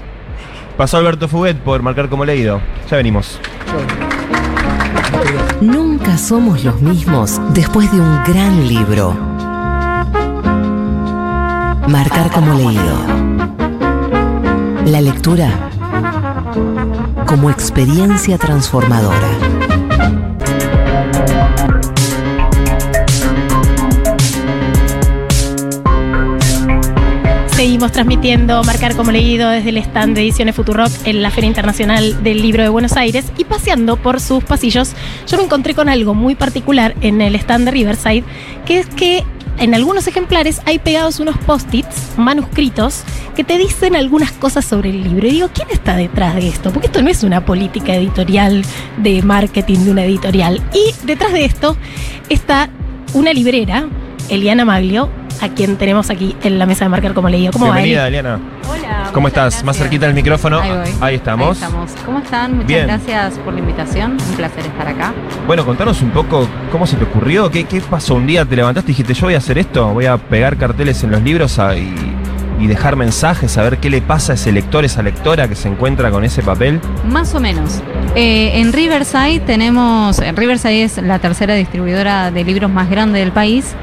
Pasó 0.76 0.98
Alberto 0.98 1.26
Fuguet 1.28 1.56
por 1.58 1.80
marcar 1.82 2.08
como 2.10 2.24
leído. 2.24 2.60
Ya 2.90 2.96
venimos. 2.98 3.38
Nunca 5.62 6.18
somos 6.18 6.62
los 6.64 6.82
mismos 6.82 7.40
después 7.54 7.90
de 7.92 7.98
un 8.00 8.24
gran 8.24 8.68
libro. 8.68 9.16
Marcar 11.88 12.30
como 12.32 12.52
leído. 12.54 13.55
La 14.86 15.00
lectura 15.00 15.68
como 17.26 17.50
experiencia 17.50 18.38
transformadora. 18.38 19.28
Seguimos 27.48 27.90
transmitiendo 27.90 28.62
Marcar 28.62 28.94
como 28.94 29.10
leído 29.10 29.50
desde 29.50 29.70
el 29.70 29.78
stand 29.78 30.14
de 30.14 30.22
Ediciones 30.22 30.54
Futurock 30.54 30.92
en 31.04 31.20
la 31.20 31.32
Feria 31.32 31.48
Internacional 31.48 32.22
del 32.22 32.40
Libro 32.40 32.62
de 32.62 32.68
Buenos 32.68 32.96
Aires 32.96 33.32
y 33.36 33.44
paseando 33.44 33.96
por 33.96 34.20
sus 34.20 34.44
pasillos, 34.44 34.92
yo 35.26 35.36
me 35.36 35.42
encontré 35.42 35.74
con 35.74 35.88
algo 35.88 36.14
muy 36.14 36.36
particular 36.36 36.94
en 37.00 37.20
el 37.20 37.34
stand 37.34 37.64
de 37.64 37.70
Riverside, 37.72 38.22
que 38.64 38.78
es 38.78 38.86
que 38.86 39.24
en 39.58 39.74
algunos 39.74 40.06
ejemplares 40.06 40.60
hay 40.64 40.78
pegados 40.78 41.20
unos 41.20 41.36
post-its 41.38 42.16
manuscritos 42.16 43.02
que 43.34 43.44
te 43.44 43.58
dicen 43.58 43.96
algunas 43.96 44.32
cosas 44.32 44.64
sobre 44.64 44.90
el 44.90 45.04
libro. 45.04 45.26
Y 45.26 45.30
digo, 45.30 45.50
¿quién 45.52 45.68
está 45.70 45.96
detrás 45.96 46.34
de 46.34 46.48
esto? 46.48 46.70
Porque 46.72 46.86
esto 46.86 47.02
no 47.02 47.10
es 47.10 47.22
una 47.22 47.44
política 47.44 47.94
editorial 47.94 48.64
de 48.98 49.22
marketing 49.22 49.78
de 49.80 49.90
una 49.90 50.04
editorial. 50.04 50.62
Y 50.72 50.94
detrás 51.06 51.32
de 51.32 51.44
esto 51.44 51.76
está 52.28 52.70
una 53.14 53.32
librera, 53.32 53.88
Eliana 54.28 54.64
Maglio, 54.64 55.10
a 55.40 55.48
quien 55.48 55.76
tenemos 55.76 56.10
aquí 56.10 56.36
en 56.42 56.58
la 56.58 56.66
mesa 56.66 56.84
de 56.84 56.88
marcar 56.88 57.14
como 57.14 57.28
leído. 57.28 57.52
¿Cómo 57.52 57.66
Bienvenida, 57.66 58.02
va? 58.02 58.08
Eliana. 58.08 58.40
Hola. 58.86 59.10
¿Cómo 59.12 59.28
estás? 59.28 59.64
Más 59.64 59.76
cerquita 59.76 60.06
del 60.06 60.14
micrófono. 60.14 60.60
Ahí 60.60 60.70
voy. 60.70 60.90
Ahí 61.00 61.14
estamos. 61.16 61.48
Ahí 61.48 61.64
estamos. 61.64 61.90
¿Cómo 62.04 62.18
están? 62.18 62.52
Muchas 62.52 62.68
Bien. 62.68 62.86
gracias 62.86 63.38
por 63.38 63.52
la 63.52 63.60
invitación. 63.60 64.12
Un 64.12 64.36
placer 64.36 64.64
estar 64.66 64.88
acá. 64.88 65.12
Bueno, 65.46 65.64
contanos 65.64 66.00
un 66.02 66.10
poco 66.10 66.46
cómo 66.70 66.86
se 66.86 66.96
te 66.96 67.04
ocurrió, 67.04 67.50
qué, 67.50 67.64
qué 67.64 67.80
pasó 67.80 68.14
un 68.14 68.26
día, 68.26 68.44
te 68.44 68.56
levantaste 68.56 68.90
y 68.90 68.94
dijiste 68.94 69.14
yo 69.14 69.26
voy 69.26 69.34
a 69.34 69.38
hacer 69.38 69.58
esto, 69.58 69.92
voy 69.92 70.06
a 70.06 70.16
pegar 70.18 70.56
carteles 70.56 71.02
en 71.04 71.10
los 71.10 71.22
libros 71.22 71.58
y, 71.76 72.62
y 72.62 72.66
dejar 72.66 72.96
mensajes, 72.96 73.56
a 73.58 73.62
ver 73.62 73.78
qué 73.78 73.90
le 73.90 74.02
pasa 74.02 74.32
a 74.32 74.34
ese 74.34 74.52
lector, 74.52 74.84
esa 74.84 75.02
lectora 75.02 75.48
que 75.48 75.54
se 75.54 75.68
encuentra 75.68 76.10
con 76.10 76.24
ese 76.24 76.42
papel. 76.42 76.80
Más 77.08 77.34
o 77.34 77.40
menos. 77.40 77.82
Eh, 78.14 78.60
en 78.60 78.72
Riverside 78.72 79.40
tenemos. 79.40 80.18
en 80.20 80.36
Riverside 80.36 80.84
es 80.84 80.98
la 80.98 81.18
tercera 81.18 81.54
distribuidora 81.54 82.30
de 82.30 82.44
libros 82.44 82.70
más 82.70 82.88
grande 82.88 83.18
del 83.20 83.32
país. 83.32 83.74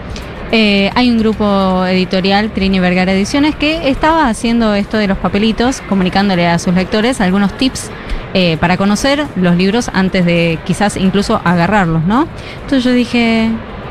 Eh, 0.56 0.92
hay 0.94 1.10
un 1.10 1.18
grupo 1.18 1.84
editorial, 1.88 2.52
Trini 2.52 2.80
Vergara 2.80 3.12
Ediciones, 3.12 3.56
que 3.56 3.90
estaba 3.90 4.30
haciendo 4.30 4.76
esto 4.76 5.00
de 5.00 5.08
los 5.08 5.18
papelitos, 5.18 5.82
comunicándole 5.90 6.46
a 6.46 6.60
sus 6.60 6.76
lectores 6.76 7.22
algunos 7.22 7.58
tips 7.58 7.90
eh, 8.36 8.58
para 8.58 8.78
conocer 8.78 9.26
los 9.36 9.56
libros 9.56 9.90
antes 9.92 10.26
de 10.26 10.60
quizás 10.64 10.96
incluso 10.96 11.42
agarrarlos, 11.44 12.04
¿no? 12.04 12.28
Entonces 12.62 12.84
yo 12.84 12.92
dije, 12.92 13.50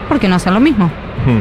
¿por 0.09 0.21
qué 0.21 0.29
no 0.29 0.37
hacer 0.37 0.53
lo 0.53 0.61
mismo? 0.61 0.85
Hmm. 1.27 1.41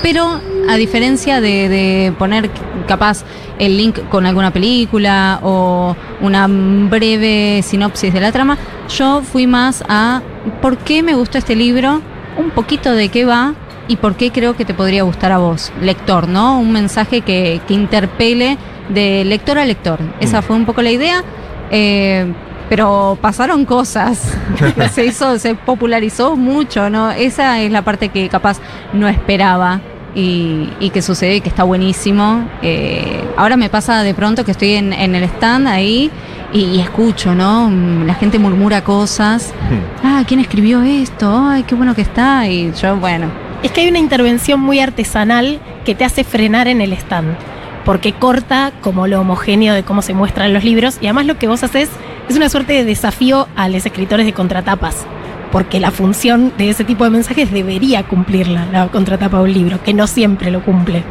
Pero 0.00 0.40
a 0.68 0.76
diferencia 0.76 1.40
de, 1.40 1.68
de 1.68 2.12
poner 2.16 2.50
capaz 2.86 3.24
el 3.58 3.76
link 3.76 3.98
con 4.10 4.26
alguna 4.26 4.52
película 4.52 5.40
o 5.42 5.96
una 6.20 6.46
breve 6.48 7.62
sinopsis 7.64 8.14
de 8.14 8.20
la 8.20 8.30
trama, 8.30 8.56
yo 8.96 9.22
fui 9.22 9.48
más 9.48 9.82
a 9.88 10.22
por 10.62 10.78
qué 10.78 11.02
me 11.02 11.14
gustó 11.14 11.36
este 11.36 11.56
libro, 11.56 12.00
un 12.38 12.50
poquito 12.50 12.92
de 12.92 13.08
qué 13.08 13.24
va 13.24 13.54
y 13.90 13.96
por 13.96 14.14
qué 14.14 14.30
creo 14.30 14.54
que 14.56 14.64
te 14.64 14.72
podría 14.74 15.02
gustar 15.02 15.32
a 15.32 15.38
vos, 15.38 15.72
lector, 15.82 16.28
¿no? 16.28 16.58
Un 16.60 16.72
mensaje 16.72 17.20
que, 17.22 17.60
que 17.66 17.74
interpele 17.74 18.56
de 18.88 19.24
lector 19.24 19.58
a 19.58 19.64
lector. 19.64 19.98
Esa 20.20 20.40
Mm. 20.40 20.42
fue 20.44 20.56
un 20.56 20.64
poco 20.64 20.80
la 20.82 20.90
idea. 20.90 21.22
eh, 21.70 22.32
pero 22.68 23.18
pasaron 23.20 23.64
cosas. 23.64 24.32
se 24.92 25.04
hizo, 25.04 25.38
se 25.40 25.56
popularizó 25.56 26.36
mucho, 26.36 26.88
¿no? 26.88 27.10
Esa 27.10 27.60
es 27.60 27.72
la 27.72 27.82
parte 27.82 28.10
que 28.10 28.28
capaz 28.28 28.58
no 28.92 29.08
esperaba 29.08 29.80
y, 30.14 30.68
y 30.78 30.90
que 30.90 31.02
sucede 31.02 31.36
y 31.36 31.40
que 31.40 31.48
está 31.48 31.64
buenísimo. 31.64 32.44
Eh, 32.62 33.24
ahora 33.36 33.56
me 33.56 33.68
pasa 33.70 34.04
de 34.04 34.14
pronto 34.14 34.44
que 34.44 34.52
estoy 34.52 34.74
en, 34.74 34.92
en 34.92 35.16
el 35.16 35.24
stand 35.24 35.66
ahí 35.66 36.12
y, 36.52 36.60
y 36.76 36.80
escucho, 36.80 37.34
¿no? 37.34 37.68
Mm, 37.70 38.06
La 38.06 38.14
gente 38.14 38.38
murmura 38.38 38.84
cosas. 38.84 39.52
Hmm. 39.68 40.06
Ah, 40.06 40.22
¿quién 40.24 40.38
escribió 40.38 40.80
esto? 40.82 41.28
Ay, 41.48 41.64
qué 41.64 41.74
bueno 41.74 41.94
que 41.96 42.02
está. 42.02 42.46
Y 42.46 42.72
yo, 42.80 42.96
bueno, 42.98 43.26
Es 43.62 43.72
que 43.72 43.82
hay 43.82 43.88
una 43.88 43.98
intervención 43.98 44.58
muy 44.58 44.80
artesanal 44.80 45.60
que 45.84 45.94
te 45.94 46.04
hace 46.04 46.24
frenar 46.24 46.66
en 46.66 46.80
el 46.80 46.94
stand. 46.94 47.36
Porque 47.84 48.12
corta 48.12 48.72
como 48.80 49.06
lo 49.06 49.20
homogéneo 49.20 49.74
de 49.74 49.82
cómo 49.82 50.00
se 50.00 50.14
muestran 50.14 50.54
los 50.54 50.64
libros. 50.64 50.96
Y 51.00 51.06
además 51.06 51.26
lo 51.26 51.38
que 51.38 51.46
vos 51.46 51.62
haces 51.62 51.90
es 52.28 52.36
una 52.36 52.48
suerte 52.48 52.72
de 52.72 52.84
desafío 52.84 53.48
a 53.56 53.68
los 53.68 53.84
escritores 53.84 54.24
de 54.24 54.32
contratapas. 54.32 55.04
Porque 55.52 55.78
la 55.78 55.90
función 55.90 56.52
de 56.56 56.70
ese 56.70 56.84
tipo 56.84 57.04
de 57.04 57.10
mensajes 57.10 57.50
debería 57.52 58.02
cumplirla, 58.04 58.66
la 58.72 58.88
contratapa 58.88 59.38
de 59.38 59.42
un 59.42 59.52
libro, 59.52 59.82
que 59.82 59.92
no 59.92 60.06
siempre 60.06 60.50
lo 60.50 60.64
cumple. 60.64 61.02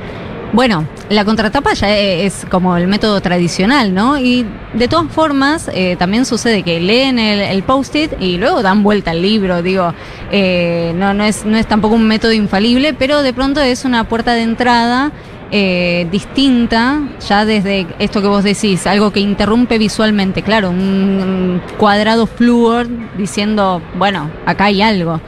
Bueno, 0.51 0.87
la 1.09 1.25
contratapa 1.25 1.73
ya 1.73 1.95
es 1.95 2.45
como 2.49 2.75
el 2.75 2.87
método 2.87 3.21
tradicional, 3.21 3.93
¿no? 3.93 4.17
Y 4.17 4.47
de 4.73 4.87
todas 4.87 5.11
formas, 5.11 5.69
eh, 5.71 5.95
también 5.97 6.25
sucede 6.25 6.63
que 6.63 6.79
leen 6.79 7.19
el, 7.19 7.39
el 7.39 7.61
post-it 7.61 8.13
y 8.19 8.37
luego 8.37 8.63
dan 8.63 8.81
vuelta 8.81 9.11
al 9.11 9.21
libro. 9.21 9.61
Digo, 9.61 9.93
eh, 10.31 10.91
no, 10.95 11.13
no, 11.13 11.23
es, 11.23 11.45
no 11.45 11.55
es 11.55 11.67
tampoco 11.67 11.93
un 11.93 12.07
método 12.07 12.33
infalible, 12.33 12.95
pero 12.95 13.21
de 13.21 13.31
pronto 13.31 13.61
es 13.61 13.85
una 13.85 14.05
puerta 14.09 14.33
de 14.33 14.41
entrada 14.41 15.11
eh, 15.51 16.07
distinta, 16.11 16.99
ya 17.27 17.45
desde 17.45 17.85
esto 17.99 18.21
que 18.21 18.27
vos 18.27 18.43
decís, 18.43 18.85
algo 18.87 19.11
que 19.11 19.19
interrumpe 19.19 19.77
visualmente, 19.77 20.41
claro, 20.41 20.71
un 20.71 21.61
cuadrado 21.77 22.25
flúor 22.25 22.87
diciendo, 23.17 23.81
bueno, 23.97 24.29
acá 24.47 24.65
hay 24.65 24.81
algo. 24.81 25.21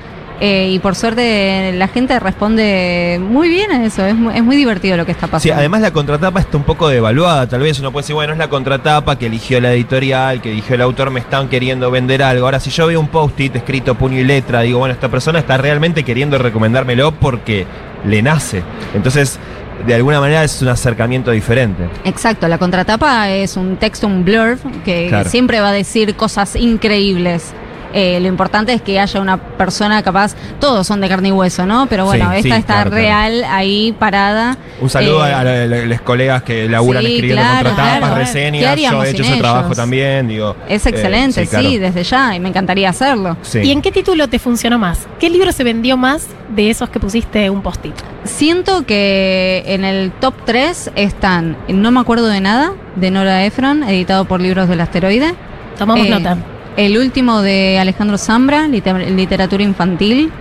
Eh, 0.44 0.70
y 0.72 0.80
por 0.80 0.96
suerte 0.96 1.72
la 1.76 1.88
gente 1.88 2.20
responde 2.20 3.22
muy 3.22 3.48
bien 3.48 3.72
a 3.72 3.86
eso, 3.86 4.04
es 4.04 4.16
muy, 4.16 4.36
es 4.36 4.44
muy 4.44 4.56
divertido 4.56 4.98
lo 4.98 5.06
que 5.06 5.12
está 5.12 5.28
Sí, 5.28 5.32
pasando. 5.34 5.56
además 5.56 5.82
la 5.82 5.92
contratapa 5.92 6.40
está 6.40 6.58
un 6.58 6.64
poco 6.64 6.88
devaluada, 6.90 7.46
tal 7.48 7.62
vez 7.62 7.80
uno 7.80 7.92
puede 7.92 8.02
decir, 8.04 8.16
bueno, 8.16 8.34
es 8.34 8.40
la 8.40 8.50
contratapa 8.50 9.20
que 9.20 9.28
eligió 9.28 9.62
la 9.62 9.72
editorial, 9.72 10.42
que 10.42 10.52
eligió 10.52 10.74
el 10.74 10.82
autor, 10.82 11.12
me 11.12 11.20
están 11.20 11.48
queriendo 11.48 11.92
vender 11.92 12.24
algo. 12.24 12.46
Ahora, 12.46 12.60
si 12.60 12.72
yo 12.72 12.88
veo 12.88 13.00
un 13.00 13.08
post-it 13.10 13.56
escrito 13.56 13.94
puño 13.94 14.18
y 14.18 14.24
letra, 14.24 14.62
digo, 14.62 14.80
bueno, 14.80 14.94
esta 14.96 15.10
persona 15.10 15.38
está 15.38 15.58
realmente 15.58 16.04
queriendo 16.04 16.40
recomendármelo 16.40 17.12
porque 17.12 17.68
le 18.06 18.24
nace. 18.24 18.64
Entonces, 18.96 19.38
de 19.86 19.94
alguna 19.94 20.20
manera 20.20 20.44
es 20.44 20.60
un 20.64 20.70
acercamiento 20.70 21.30
diferente. 21.30 21.84
Exacto, 22.04 22.48
la 22.48 22.58
contratapa 22.58 23.30
es 23.30 23.58
un 23.58 23.78
texto, 23.78 24.08
un 24.08 24.26
blurb, 24.26 24.58
que 24.84 25.06
Claro. 25.10 25.30
siempre 25.30 25.60
va 25.60 25.70
a 25.70 25.74
decir 25.74 26.16
cosas 26.16 26.56
increíbles. 26.56 27.54
Eh, 27.94 28.20
lo 28.22 28.28
importante 28.28 28.74
es 28.74 28.82
que 28.82 29.00
haya 29.00 29.20
una 29.20 29.38
persona 29.38 30.02
capaz, 30.04 30.36
todos 30.60 30.88
son 30.88 31.02
de 31.02 31.10
carne 31.10 31.30
y 31.30 31.32
hueso, 31.32 31.66
¿no? 31.66 31.88
Pero 31.88 32.06
bueno, 32.06 32.30
Sí, 32.32 32.38
esta 32.38 32.56
sí, 32.56 32.60
está 32.62 32.74
claro, 32.74 32.90
claro. 32.92 33.04
real 33.06 33.44
ahí 33.50 33.94
parada. 33.98 34.58
Un 34.80 34.90
saludo 34.90 35.26
Eh, 35.28 35.34
a, 35.34 35.44
los 35.86 36.02
colegas 36.02 36.44
que 36.44 36.68
laburan 36.70 37.04
sí, 37.04 37.14
escribiendo 37.16 37.42
claro, 37.44 37.70
contratapas, 37.70 38.00
claro. 38.00 38.14
¿Qué 38.16 38.20
reseñas. 38.22 38.80
Yo 38.82 39.04
he 39.04 39.10
hecho 39.10 39.24
ese 39.24 39.38
trabajo 39.38 39.74
también, 39.76 40.28
digo. 40.28 40.56
Es 40.70 40.86
eh, 40.86 40.90
excelente, 40.90 41.42
sí, 41.46 41.48
claro. 41.50 41.70
desde 41.70 42.04
ya, 42.04 42.36
y 42.36 42.40
me 42.40 42.50
encantaría 42.50 42.90
hacerlo. 42.90 43.38
Sí. 43.42 43.60
¿Y 43.60 43.72
en 43.72 43.82
qué 43.82 43.92
título 43.92 44.28
te 44.28 44.40
funcionó 44.40 44.80
más? 44.80 45.08
¿Qué 45.20 45.30
libro 45.30 45.52
se 45.52 45.64
vendió 45.64 45.98
más 45.98 46.28
de 46.50 46.70
esos 46.70 46.90
que 46.90 47.00
pusiste 47.00 47.50
un 47.50 47.62
post-it? 47.62 47.94
Siento 48.24 48.86
que 48.86 49.64
en 49.66 49.84
el 49.84 50.12
top 50.12 50.34
3 50.46 50.92
están 50.96 51.58
No 51.68 51.92
me 51.92 52.00
acuerdo 52.00 52.28
de 52.28 52.40
nada, 52.42 52.74
de 52.96 53.12
Nora 53.12 53.44
Ephron, 53.46 53.84
editado 53.84 54.26
por 54.26 54.40
Libros 54.42 54.68
del 54.70 54.82
Asteroide. 54.82 55.34
Tomamos 55.78 56.06
Eh, 56.06 56.10
nota. 56.10 56.38
El 56.78 56.98
último 56.98 57.42
de 57.42 57.78
Alejandro 57.80 58.18
Zambra, 58.18 58.68
liter- 58.68 59.10
literatura 59.12 59.64
infantil. 59.64 60.32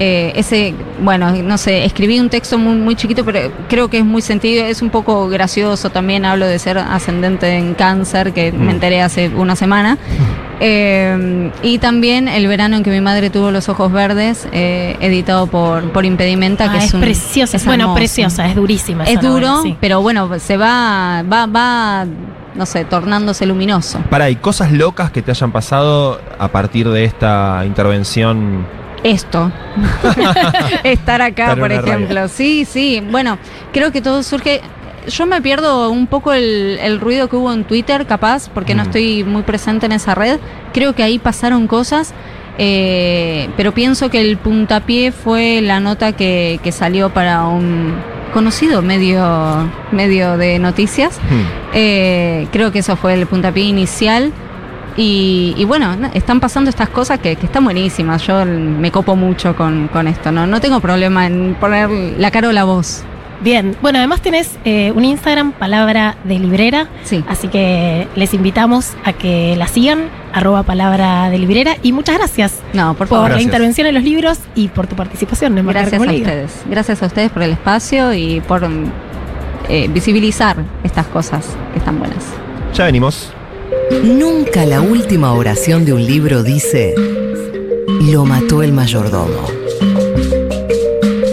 Eh, 0.00 0.32
ese, 0.36 0.74
bueno, 1.02 1.32
no 1.32 1.58
sé, 1.58 1.84
escribí 1.84 2.20
un 2.20 2.28
texto 2.28 2.56
muy, 2.56 2.76
muy 2.76 2.94
chiquito, 2.94 3.24
pero 3.24 3.50
creo 3.68 3.88
que 3.88 3.98
es 3.98 4.04
muy 4.04 4.22
sentido, 4.22 4.64
es 4.64 4.80
un 4.80 4.90
poco 4.90 5.28
gracioso 5.28 5.90
también, 5.90 6.24
hablo 6.24 6.46
de 6.46 6.56
ser 6.60 6.78
ascendente 6.78 7.50
en 7.56 7.74
cáncer, 7.74 8.32
que 8.32 8.52
me 8.52 8.66
Mm. 8.66 8.70
enteré 8.70 9.02
hace 9.02 9.28
una 9.30 9.56
semana. 9.56 9.98
Eh, 10.60 11.52
y 11.62 11.78
también 11.78 12.26
El 12.26 12.48
verano 12.48 12.76
en 12.76 12.82
que 12.82 12.90
mi 12.90 13.00
madre 13.00 13.30
tuvo 13.30 13.52
los 13.52 13.68
ojos 13.68 13.92
verdes, 13.92 14.48
eh, 14.50 14.96
editado 14.98 15.46
por, 15.46 15.92
por 15.92 16.04
Impedimenta, 16.04 16.64
Ah, 16.64 16.72
que 16.72 16.78
es, 16.78 16.84
es 16.86 16.94
un- 16.94 17.00
preciosa, 17.00 17.56
es 17.56 17.64
bueno, 17.64 17.84
hermoso. 17.84 17.96
preciosa, 17.98 18.44
es 18.48 18.56
durísima. 18.56 19.04
Es 19.04 19.20
duro, 19.20 19.46
novela, 19.46 19.62
sí. 19.62 19.76
pero 19.80 20.02
bueno, 20.02 20.28
se 20.40 20.56
va, 20.56 21.22
va, 21.32 21.46
va, 21.46 22.06
no 22.54 22.66
sé, 22.66 22.84
tornándose 22.84 23.46
luminoso. 23.46 23.98
Para, 24.10 24.30
¿y 24.30 24.36
cosas 24.36 24.72
locas 24.72 25.10
que 25.10 25.22
te 25.22 25.30
hayan 25.30 25.52
pasado 25.52 26.20
a 26.38 26.48
partir 26.48 26.88
de 26.88 27.04
esta 27.04 27.62
intervención? 27.66 28.66
Esto. 29.04 29.52
Estar 30.84 31.22
acá, 31.22 31.42
Estar 31.44 31.58
por 31.58 31.70
radio. 31.70 31.84
ejemplo. 31.86 32.28
Sí, 32.28 32.64
sí. 32.64 33.02
Bueno, 33.10 33.38
creo 33.72 33.92
que 33.92 34.00
todo 34.00 34.22
surge. 34.22 34.60
Yo 35.06 35.24
me 35.24 35.40
pierdo 35.40 35.90
un 35.90 36.06
poco 36.06 36.32
el, 36.32 36.78
el 36.82 37.00
ruido 37.00 37.28
que 37.28 37.36
hubo 37.36 37.52
en 37.52 37.64
Twitter, 37.64 38.06
capaz, 38.06 38.48
porque 38.52 38.74
no 38.74 38.82
Mm. 38.82 38.86
estoy 38.86 39.24
muy 39.24 39.42
presente 39.42 39.86
en 39.86 39.92
esa 39.92 40.14
red. 40.14 40.38
Creo 40.74 40.94
que 40.94 41.02
ahí 41.02 41.18
pasaron 41.18 41.66
cosas. 41.66 42.12
eh, 42.60 43.48
pero 43.56 43.72
pienso 43.72 44.10
que 44.10 44.20
el 44.20 44.36
puntapié 44.36 45.12
fue 45.12 45.60
la 45.62 45.78
nota 45.78 46.10
que, 46.12 46.58
que 46.64 46.72
salió 46.72 47.08
para 47.10 47.44
un 47.46 47.94
conocido 48.32 48.82
medio, 48.82 49.70
medio 49.92 50.36
de 50.36 50.58
noticias. 50.58 51.18
Hmm. 51.18 51.42
Eh, 51.74 52.48
creo 52.52 52.72
que 52.72 52.80
eso 52.80 52.96
fue 52.96 53.14
el 53.14 53.26
puntapié 53.26 53.64
inicial. 53.64 54.32
Y, 54.96 55.54
y 55.56 55.64
bueno, 55.64 55.96
están 56.12 56.40
pasando 56.40 56.70
estas 56.70 56.88
cosas 56.88 57.20
que, 57.20 57.36
que 57.36 57.46
están 57.46 57.64
buenísimas. 57.64 58.26
Yo 58.26 58.44
me 58.44 58.90
copo 58.90 59.14
mucho 59.14 59.54
con, 59.54 59.88
con 59.88 60.08
esto. 60.08 60.32
¿no? 60.32 60.46
no 60.46 60.60
tengo 60.60 60.80
problema 60.80 61.26
en 61.26 61.56
poner 61.60 61.88
la 61.90 62.30
cara 62.30 62.48
o 62.48 62.52
la 62.52 62.64
voz. 62.64 63.04
Bien, 63.40 63.76
bueno, 63.80 63.98
además 63.98 64.20
tenés 64.20 64.50
eh, 64.64 64.90
un 64.96 65.04
Instagram, 65.04 65.52
palabra 65.52 66.16
de 66.24 66.38
librera, 66.40 66.88
Sí. 67.04 67.22
así 67.28 67.46
que 67.48 68.08
les 68.16 68.34
invitamos 68.34 68.94
a 69.04 69.12
que 69.12 69.54
la 69.56 69.68
sigan, 69.68 70.08
arroba 70.32 70.64
palabra 70.64 71.30
de 71.30 71.38
librera, 71.38 71.76
y 71.82 71.92
muchas 71.92 72.18
gracias 72.18 72.54
No, 72.72 72.88
por 72.94 73.06
por 73.06 73.08
favor. 73.08 73.22
la 73.24 73.28
Gracias. 73.36 73.44
intervención 73.46 73.86
en 73.86 73.94
los 73.94 74.02
libros 74.02 74.38
y 74.56 74.68
por 74.68 74.88
tu 74.88 74.96
participación 74.96 75.56
en 75.56 75.66
Gracias 75.66 76.00
a 76.02 76.04
ustedes. 76.04 76.52
Gracias 76.68 77.02
a 77.02 77.06
ustedes 77.06 77.30
por 77.30 77.42
el 77.44 77.52
espacio 77.52 78.12
y 78.12 78.40
por 78.40 78.68
mm, 78.68 78.90
eh, 79.68 79.88
visibilizar 79.92 80.56
estas 80.82 81.06
cosas 81.06 81.46
que 81.72 81.78
están 81.78 81.98
buenas. 82.00 82.24
Ya 82.74 82.86
venimos. 82.86 83.32
Nunca 84.02 84.64
la 84.66 84.80
última 84.80 85.32
oración 85.32 85.84
de 85.84 85.92
un 85.92 86.04
libro 86.04 86.42
dice, 86.42 86.94
lo 88.10 88.24
mató 88.24 88.62
el 88.64 88.72
mayordomo. 88.72 89.46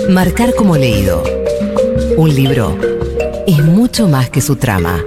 Marcar 0.09 0.53
como 0.55 0.77
leído. 0.77 1.23
Un 2.17 2.33
libro 2.33 2.79
es 3.45 3.61
mucho 3.61 4.07
más 4.07 4.29
que 4.29 4.39
su 4.39 4.55
trama. 4.55 5.03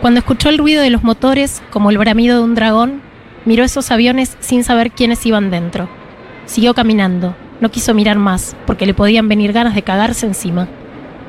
Cuando 0.00 0.20
escuchó 0.20 0.48
el 0.48 0.56
ruido 0.56 0.82
de 0.82 0.88
los 0.88 1.04
motores, 1.04 1.62
como 1.68 1.90
el 1.90 1.98
bramido 1.98 2.38
de 2.38 2.44
un 2.44 2.54
dragón, 2.54 3.02
miró 3.44 3.62
esos 3.62 3.90
aviones 3.90 4.38
sin 4.40 4.64
saber 4.64 4.90
quiénes 4.92 5.26
iban 5.26 5.50
dentro. 5.50 5.86
Siguió 6.46 6.72
caminando, 6.72 7.36
no 7.60 7.70
quiso 7.70 7.92
mirar 7.92 8.16
más, 8.16 8.56
porque 8.66 8.86
le 8.86 8.94
podían 8.94 9.28
venir 9.28 9.52
ganas 9.52 9.74
de 9.74 9.82
cagarse 9.82 10.24
encima. 10.24 10.66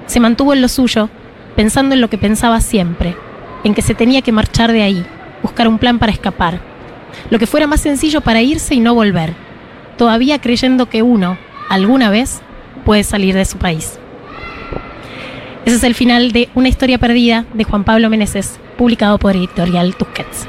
Se 0.05 0.21
mantuvo 0.21 0.53
en 0.53 0.61
lo 0.61 0.69
suyo, 0.69 1.09
pensando 1.57 1.93
en 1.93 1.99
lo 1.99 2.09
que 2.09 2.17
pensaba 2.17 2.61
siempre, 2.61 3.17
en 3.65 3.73
que 3.73 3.81
se 3.81 3.95
tenía 3.95 4.21
que 4.21 4.31
marchar 4.31 4.71
de 4.71 4.83
ahí, 4.83 5.05
buscar 5.43 5.67
un 5.67 5.77
plan 5.77 5.99
para 5.99 6.13
escapar. 6.13 6.61
Lo 7.29 7.37
que 7.37 7.47
fuera 7.47 7.67
más 7.67 7.81
sencillo 7.81 8.21
para 8.21 8.41
irse 8.41 8.75
y 8.75 8.79
no 8.79 8.95
volver, 8.95 9.33
todavía 9.97 10.39
creyendo 10.39 10.87
que 10.87 11.03
uno, 11.03 11.37
alguna 11.71 12.09
vez, 12.09 12.41
puede 12.83 13.03
salir 13.03 13.33
de 13.33 13.45
su 13.45 13.57
país. 13.57 13.97
Ese 15.65 15.77
es 15.77 15.83
el 15.83 15.95
final 15.95 16.33
de 16.33 16.49
Una 16.53 16.67
historia 16.67 16.97
perdida 16.97 17.45
de 17.53 17.63
Juan 17.63 17.85
Pablo 17.85 18.09
Meneses, 18.09 18.59
publicado 18.77 19.17
por 19.17 19.37
Editorial 19.37 19.95
Tusquets. 19.95 20.47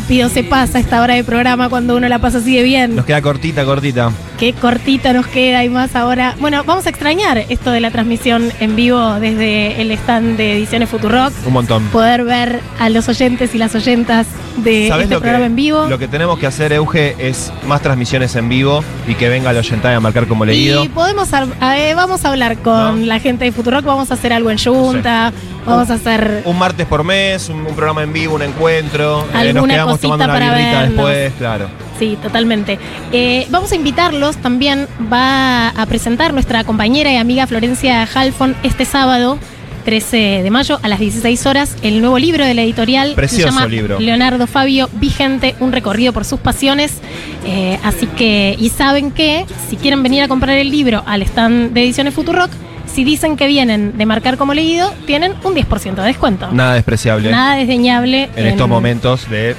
Rápido 0.00 0.28
se 0.28 0.44
pasa 0.44 0.78
esta 0.78 1.02
hora 1.02 1.14
de 1.14 1.24
programa 1.24 1.68
cuando 1.68 1.96
uno 1.96 2.08
la 2.08 2.20
pasa 2.20 2.38
así 2.38 2.54
de 2.54 2.62
bien. 2.62 2.94
Nos 2.94 3.04
queda 3.04 3.20
cortita, 3.20 3.64
cortita. 3.64 4.12
Qué 4.38 4.52
cortita 4.52 5.12
nos 5.12 5.26
queda 5.26 5.64
y 5.64 5.68
más 5.68 5.96
ahora. 5.96 6.36
Bueno, 6.38 6.62
vamos 6.64 6.86
a 6.86 6.90
extrañar 6.90 7.38
esto 7.48 7.72
de 7.72 7.80
la 7.80 7.90
transmisión 7.90 8.52
en 8.60 8.76
vivo 8.76 9.14
desde 9.14 9.80
el 9.82 9.90
stand 9.90 10.36
de 10.36 10.56
Ediciones 10.58 10.88
Futurock. 10.88 11.32
Un 11.44 11.52
montón. 11.52 11.82
Poder 11.88 12.22
ver 12.22 12.60
a 12.78 12.88
los 12.88 13.08
oyentes 13.08 13.52
y 13.56 13.58
las 13.58 13.74
oyentas 13.74 14.28
de 14.58 14.86
¿Sabés 14.88 15.04
este 15.04 15.14
lo 15.14 15.20
que, 15.20 15.24
programa 15.24 15.46
en 15.46 15.56
vivo. 15.56 15.86
lo 15.88 15.98
que 15.98 16.06
tenemos 16.06 16.38
que 16.38 16.46
hacer, 16.46 16.72
Euge, 16.72 17.16
es 17.18 17.52
más 17.66 17.82
transmisiones 17.82 18.36
en 18.36 18.48
vivo 18.48 18.84
y 19.08 19.16
que 19.16 19.28
venga 19.28 19.52
la 19.52 19.58
oyentada 19.58 19.96
a 19.96 20.00
marcar 20.00 20.28
como 20.28 20.44
leído. 20.44 20.84
Y 20.84 20.88
podemos 20.88 21.28
eh, 21.32 21.94
vamos 21.96 22.24
a 22.24 22.30
hablar 22.30 22.58
con 22.58 23.00
¿No? 23.00 23.06
la 23.06 23.18
gente 23.18 23.44
de 23.44 23.50
Futurock, 23.50 23.84
vamos 23.84 24.12
a 24.12 24.14
hacer 24.14 24.32
algo 24.32 24.52
en 24.52 24.58
Junta, 24.58 25.32
vamos 25.66 25.90
a 25.90 25.94
hacer 25.94 26.42
Un 26.44 26.56
martes 26.58 26.86
por 26.86 27.02
mes, 27.02 27.48
un, 27.48 27.66
un 27.66 27.74
programa 27.74 28.04
en 28.04 28.12
vivo, 28.12 28.36
un 28.36 28.42
encuentro. 28.42 29.26
eh, 29.34 29.52
nos 29.52 29.66
quedamos 29.66 29.98
tomando 29.98 30.24
una 30.26 30.34
birrita 30.34 30.80
vernos. 30.82 30.88
después, 30.90 31.32
claro. 31.38 31.87
Sí, 31.98 32.16
totalmente. 32.22 32.78
Eh, 33.12 33.46
vamos 33.50 33.72
a 33.72 33.74
invitarlos, 33.74 34.36
también 34.36 34.86
va 35.12 35.68
a 35.70 35.86
presentar 35.86 36.32
nuestra 36.32 36.64
compañera 36.64 37.12
y 37.12 37.16
amiga 37.16 37.46
Florencia 37.46 38.06
Halfon 38.14 38.54
este 38.62 38.84
sábado, 38.84 39.38
13 39.84 40.42
de 40.42 40.50
mayo, 40.50 40.78
a 40.82 40.88
las 40.88 41.00
16 41.00 41.46
horas, 41.46 41.76
el 41.82 42.00
nuevo 42.00 42.18
libro 42.18 42.44
de 42.44 42.54
la 42.54 42.62
editorial. 42.62 43.14
Precioso 43.14 43.48
se 43.48 43.54
llama 43.54 43.66
libro. 43.66 43.98
Leonardo 43.98 44.46
Fabio, 44.46 44.88
Vigente, 44.94 45.54
un 45.60 45.72
recorrido 45.72 46.12
por 46.12 46.24
sus 46.24 46.38
pasiones. 46.40 46.98
Eh, 47.46 47.78
así 47.82 48.06
que, 48.06 48.54
y 48.58 48.68
saben 48.68 49.10
que, 49.10 49.46
si 49.68 49.76
quieren 49.76 50.02
venir 50.02 50.22
a 50.22 50.28
comprar 50.28 50.56
el 50.58 50.70
libro 50.70 51.02
al 51.06 51.22
stand 51.22 51.72
de 51.72 51.82
Ediciones 51.82 52.14
Futurock, 52.14 52.50
si 52.86 53.04
dicen 53.04 53.36
que 53.36 53.46
vienen 53.46 53.96
de 53.96 54.06
marcar 54.06 54.36
como 54.36 54.54
leído, 54.54 54.92
tienen 55.06 55.32
un 55.44 55.54
10% 55.54 55.94
de 55.94 56.02
descuento. 56.02 56.50
Nada 56.52 56.74
despreciable 56.74 57.30
Nada 57.30 57.56
desdeñable. 57.56 58.28
en 58.34 58.46
estos 58.46 58.68
momentos 58.68 59.28
de 59.30 59.54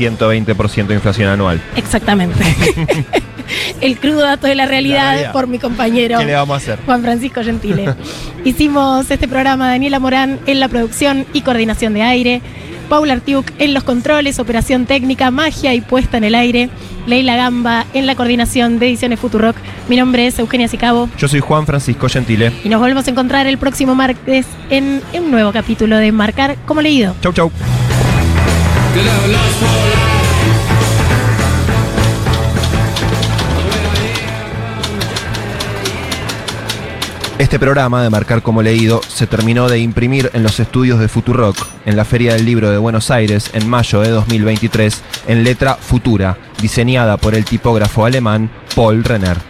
120% 0.00 0.86
de 0.86 0.94
inflación 0.94 1.28
anual. 1.28 1.60
Exactamente. 1.76 2.42
El 3.80 3.98
crudo 3.98 4.20
dato 4.20 4.46
de 4.46 4.54
la 4.54 4.66
realidad, 4.66 5.04
La 5.04 5.10
realidad. 5.10 5.32
por 5.32 5.48
mi 5.48 5.58
compañero 5.58 6.18
¿Qué 6.18 6.24
le 6.24 6.34
vamos 6.34 6.54
a 6.54 6.56
hacer? 6.58 6.78
Juan 6.86 7.02
Francisco 7.02 7.42
Gentile. 7.42 7.94
Hicimos 8.44 9.10
este 9.10 9.26
programa 9.28 9.68
Daniela 9.68 9.98
Morán 9.98 10.38
en 10.46 10.60
la 10.60 10.68
producción 10.68 11.26
y 11.32 11.40
coordinación 11.42 11.92
de 11.94 12.02
aire, 12.02 12.42
Paula 12.88 13.14
Artiuk 13.14 13.50
en 13.58 13.74
los 13.74 13.82
controles, 13.84 14.38
operación 14.38 14.86
técnica, 14.86 15.30
magia 15.30 15.74
y 15.74 15.80
puesta 15.80 16.16
en 16.16 16.24
el 16.24 16.34
aire, 16.36 16.70
Leila 17.06 17.36
Gamba 17.36 17.86
en 17.92 18.06
la 18.06 18.14
coordinación 18.14 18.78
de 18.78 18.88
ediciones 18.88 19.18
Futurock. 19.18 19.56
Mi 19.88 19.96
nombre 19.96 20.26
es 20.26 20.38
Eugenia 20.38 20.68
Sicabo 20.68 21.08
Yo 21.18 21.26
soy 21.28 21.40
Juan 21.40 21.66
Francisco 21.66 22.08
Gentile. 22.08 22.52
y 22.64 22.68
nos 22.68 22.80
volvemos 22.80 23.06
a 23.06 23.10
encontrar 23.10 23.46
el 23.48 23.58
próximo 23.58 23.94
martes 23.96 24.46
en 24.70 25.02
un 25.12 25.30
nuevo 25.30 25.52
capítulo 25.52 25.96
de 25.96 26.12
Marcar 26.12 26.56
como 26.66 26.82
leído. 26.82 27.14
Chau, 27.20 27.32
chau. 27.32 27.50
Este 37.38 37.58
programa 37.58 38.02
de 38.02 38.10
Marcar 38.10 38.42
como 38.42 38.62
Leído 38.62 39.00
se 39.08 39.26
terminó 39.26 39.68
de 39.68 39.78
imprimir 39.78 40.30
en 40.34 40.42
los 40.42 40.60
estudios 40.60 40.98
de 41.00 41.08
Futurock 41.08 41.56
en 41.86 41.96
la 41.96 42.04
Feria 42.04 42.34
del 42.34 42.44
Libro 42.44 42.70
de 42.70 42.78
Buenos 42.78 43.10
Aires 43.10 43.50
en 43.54 43.68
mayo 43.68 44.00
de 44.02 44.10
2023 44.10 45.02
en 45.26 45.42
letra 45.42 45.74
futura, 45.74 46.36
diseñada 46.60 47.16
por 47.16 47.34
el 47.34 47.44
tipógrafo 47.44 48.04
alemán 48.04 48.50
Paul 48.74 49.04
Renner. 49.04 49.49